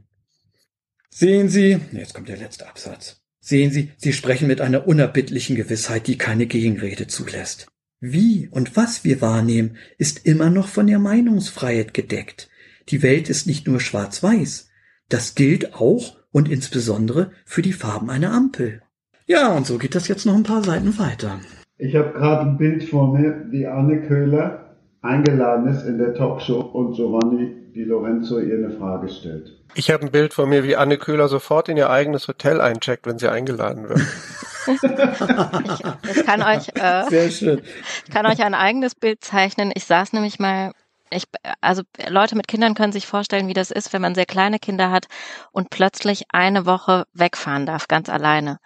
[1.09, 3.21] Sehen Sie, jetzt kommt der letzte Absatz.
[3.39, 7.67] Sehen Sie, Sie sprechen mit einer unerbittlichen Gewissheit, die keine Gegenrede zulässt.
[7.99, 12.49] Wie und was wir wahrnehmen, ist immer noch von der Meinungsfreiheit gedeckt.
[12.89, 14.69] Die Welt ist nicht nur schwarz-weiß.
[15.09, 18.81] Das gilt auch und insbesondere für die Farben einer Ampel.
[19.25, 21.39] Ja, und so geht das jetzt noch ein paar Seiten weiter.
[21.77, 26.59] Ich habe gerade ein Bild vor mir, wie Anne Köhler eingeladen ist in der Talkshow
[26.59, 29.53] und Giovanni Di Lorenzo ihr eine Frage stellt.
[29.75, 33.05] Ich habe ein Bild von mir, wie Anne Köhler sofort in ihr eigenes Hotel eincheckt,
[33.05, 34.01] wenn sie eingeladen wird.
[34.67, 37.61] ich, ich kann euch, äh, Sehr schön.
[38.05, 39.71] Ich kann euch ein eigenes Bild zeichnen.
[39.75, 40.71] Ich saß nämlich mal
[41.11, 41.23] ich,
[41.61, 44.91] also Leute mit Kindern können sich vorstellen, wie das ist, wenn man sehr kleine Kinder
[44.91, 45.07] hat
[45.51, 48.59] und plötzlich eine Woche wegfahren darf, ganz alleine.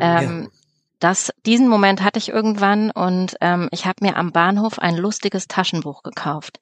[0.00, 0.58] Ähm, ja.
[0.98, 5.48] das, diesen Moment hatte ich irgendwann und ähm, ich habe mir am Bahnhof ein lustiges
[5.48, 6.60] Taschenbuch gekauft,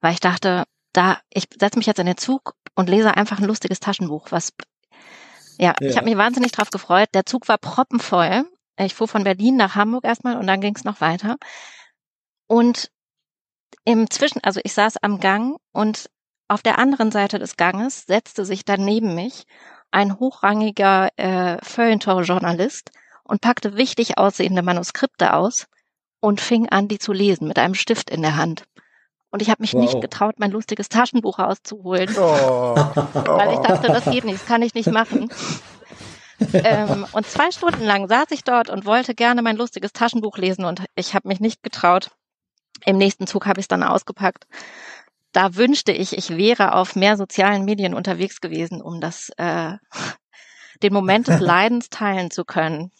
[0.00, 0.64] weil ich dachte,
[0.96, 4.52] da, ich setze mich jetzt in den Zug und lese einfach ein lustiges Taschenbuch, was
[5.58, 5.88] ja, ja.
[5.88, 7.08] ich habe mich wahnsinnig drauf gefreut.
[7.14, 8.44] Der Zug war proppenvoll.
[8.76, 11.36] Ich fuhr von Berlin nach Hamburg erstmal und dann ging es noch weiter.
[12.46, 12.90] Und
[13.84, 16.10] im Zwischen, also ich saß am Gang und
[16.48, 19.44] auf der anderen Seite des Ganges setzte sich dann neben mich
[19.90, 22.90] ein hochrangiger äh, Feuilleton-Journalist
[23.22, 25.66] und packte wichtig aussehende Manuskripte aus
[26.20, 28.64] und fing an, die zu lesen mit einem Stift in der Hand.
[29.34, 29.80] Und ich habe mich wow.
[29.80, 32.08] nicht getraut, mein lustiges Taschenbuch rauszuholen.
[32.16, 32.20] Oh.
[33.14, 35.28] Weil ich dachte, das geht nicht, das kann ich nicht machen.
[36.52, 40.64] ähm, und zwei Stunden lang saß ich dort und wollte gerne mein lustiges Taschenbuch lesen
[40.64, 42.12] und ich habe mich nicht getraut.
[42.86, 44.46] Im nächsten Zug habe ich es dann ausgepackt.
[45.32, 49.72] Da wünschte ich, ich wäre auf mehr sozialen Medien unterwegs gewesen, um das äh,
[50.84, 52.92] den Moment des Leidens teilen zu können.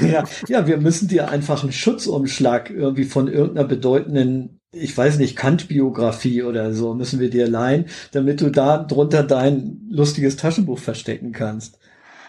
[0.00, 5.36] ja, ja, wir müssen dir einfach einen Schutzumschlag irgendwie von irgendeiner bedeutenden ich weiß nicht,
[5.36, 11.32] Kant-Biografie oder so müssen wir dir leihen, damit du da drunter dein lustiges Taschenbuch verstecken
[11.32, 11.78] kannst.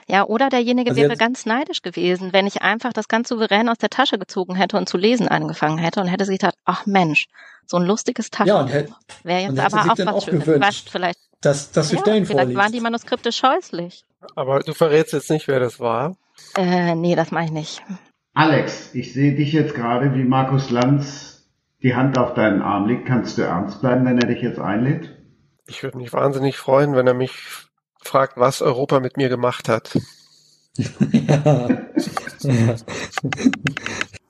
[0.07, 3.79] Ja, oder derjenige also wäre ganz neidisch gewesen, wenn ich einfach das ganz souverän aus
[3.79, 7.25] der Tasche gezogen hätte und zu lesen angefangen hätte und hätte sich gedacht, ach Mensch,
[7.65, 8.69] so ein lustiges Taschenbuch.
[8.69, 8.83] Ja,
[9.23, 10.45] wäre jetzt aber auch was auch Schönes.
[10.45, 12.63] Gewünscht, vielleicht, dass, dass du ja, Stellen vielleicht vorliest.
[12.63, 14.03] waren die Manuskripte scheußlich.
[14.35, 16.15] Aber du verrätst jetzt nicht, wer das war.
[16.55, 17.81] Äh, nee, das mache ich nicht.
[18.35, 21.34] Alex, ich sehe dich jetzt gerade, wie Markus Lanz
[21.85, 25.15] die Hand auf deinen Arm liegt, kannst du ernst bleiben, wenn er dich jetzt einlädt?
[25.67, 27.37] Ich würde mich wahnsinnig freuen, wenn er mich
[28.01, 29.95] fragt, was Europa mit mir gemacht hat.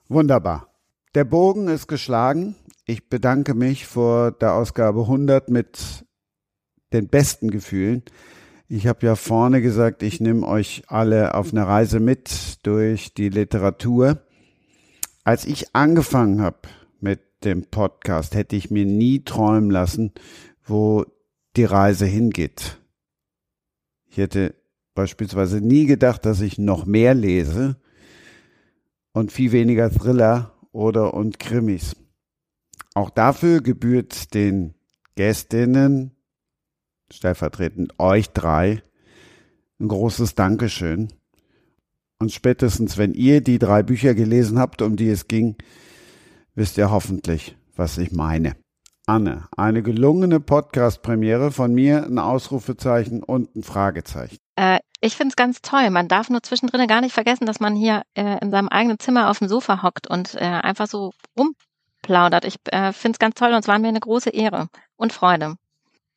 [0.08, 0.68] Wunderbar.
[1.14, 2.56] Der Bogen ist geschlagen.
[2.84, 6.04] Ich bedanke mich vor der Ausgabe 100 mit
[6.92, 8.02] den besten Gefühlen.
[8.68, 13.30] Ich habe ja vorne gesagt, ich nehme euch alle auf eine Reise mit durch die
[13.30, 14.18] Literatur.
[15.24, 16.58] Als ich angefangen habe
[17.44, 20.12] dem Podcast, hätte ich mir nie träumen lassen,
[20.64, 21.04] wo
[21.56, 22.78] die Reise hingeht.
[24.06, 24.54] Ich hätte
[24.94, 27.76] beispielsweise nie gedacht, dass ich noch mehr lese
[29.12, 31.96] und viel weniger Thriller oder und Krimis.
[32.94, 34.74] Auch dafür gebührt den
[35.14, 36.12] Gästinnen
[37.10, 38.82] stellvertretend euch drei
[39.78, 41.08] ein großes Dankeschön.
[42.18, 45.56] Und spätestens, wenn ihr die drei Bücher gelesen habt, um die es ging,
[46.56, 48.56] wisst ihr hoffentlich, was ich meine.
[49.06, 54.38] Anne, eine gelungene Podcast-Premiere von mir, ein Ausrufezeichen und ein Fragezeichen.
[54.56, 55.90] Äh, ich finde es ganz toll.
[55.90, 59.30] Man darf nur zwischendrin gar nicht vergessen, dass man hier äh, in seinem eigenen Zimmer
[59.30, 62.44] auf dem Sofa hockt und äh, einfach so rumplaudert.
[62.46, 65.54] Ich äh, finde es ganz toll und es war mir eine große Ehre und Freude.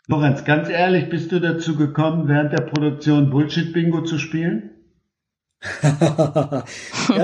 [0.08, 4.72] Lorenz, ganz ehrlich, bist du dazu gekommen, während der Produktion Bullshit-Bingo zu spielen?
[5.84, 6.64] ja,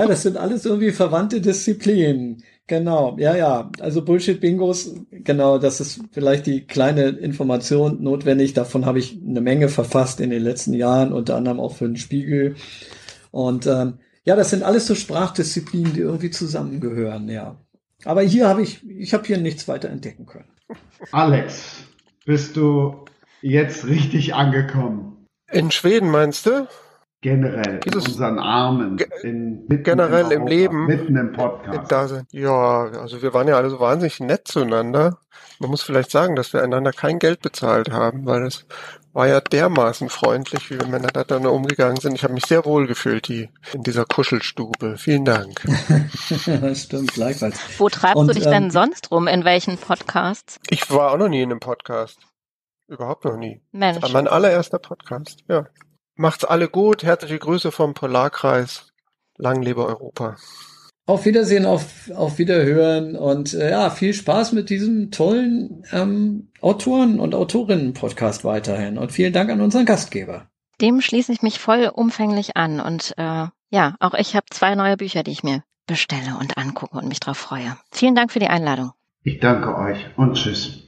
[0.06, 2.44] das sind alles irgendwie verwandte Disziplinen.
[2.68, 3.70] Genau, ja, ja.
[3.80, 8.54] Also Bullshit-Bingos, genau, das ist vielleicht die kleine Information notwendig.
[8.54, 11.96] Davon habe ich eine Menge verfasst in den letzten Jahren, unter anderem auch für den
[11.96, 12.56] Spiegel.
[13.30, 17.56] Und ähm, ja, das sind alles so Sprachdisziplinen, die irgendwie zusammengehören, ja.
[18.04, 20.48] Aber hier habe ich, ich habe hier nichts weiter entdecken können.
[21.12, 21.84] Alex,
[22.24, 23.04] bist du
[23.42, 25.24] jetzt richtig angekommen?
[25.52, 26.66] In Schweden meinst du?
[27.22, 31.90] Generell, in unseren Armen, in, generell im, im Leben, mitten im Podcast.
[31.90, 35.18] Da, ja, also wir waren ja alle so wahnsinnig nett zueinander.
[35.58, 38.66] Man muss vielleicht sagen, dass wir einander kein Geld bezahlt haben, weil es
[39.14, 42.14] war ja dermaßen freundlich, wie wir miteinander umgegangen sind.
[42.14, 44.98] Ich habe mich sehr wohl gefühlt die, in dieser Kuschelstube.
[44.98, 45.62] Vielen Dank.
[46.74, 47.58] Stimmt, gleichfalls.
[47.78, 49.26] Wo treibst Und, du dich ähm, denn sonst rum?
[49.26, 50.60] In welchen Podcasts?
[50.68, 52.18] Ich war auch noch nie in einem Podcast.
[52.88, 53.62] Überhaupt noch nie.
[53.72, 54.00] Mensch.
[54.00, 55.66] Das war mein allererster Podcast, ja.
[56.16, 57.02] Macht's alle gut.
[57.02, 58.92] Herzliche Grüße vom Polarkreis.
[59.36, 60.36] Lang lebe Europa.
[61.04, 67.20] Auf Wiedersehen, auf, auf Wiederhören und äh, ja, viel Spaß mit diesem tollen ähm, Autoren-
[67.20, 68.98] und Autorinnen-Podcast weiterhin.
[68.98, 70.48] Und vielen Dank an unseren Gastgeber.
[70.80, 72.80] Dem schließe ich mich vollumfänglich an.
[72.80, 76.96] Und äh, ja, auch ich habe zwei neue Bücher, die ich mir bestelle und angucke
[76.96, 77.76] und mich darauf freue.
[77.92, 78.90] Vielen Dank für die Einladung.
[79.22, 80.82] Ich danke euch und tschüss.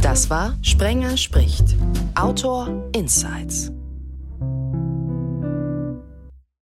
[0.00, 1.76] Das war Sprenger spricht.
[2.14, 3.70] Autor Insights.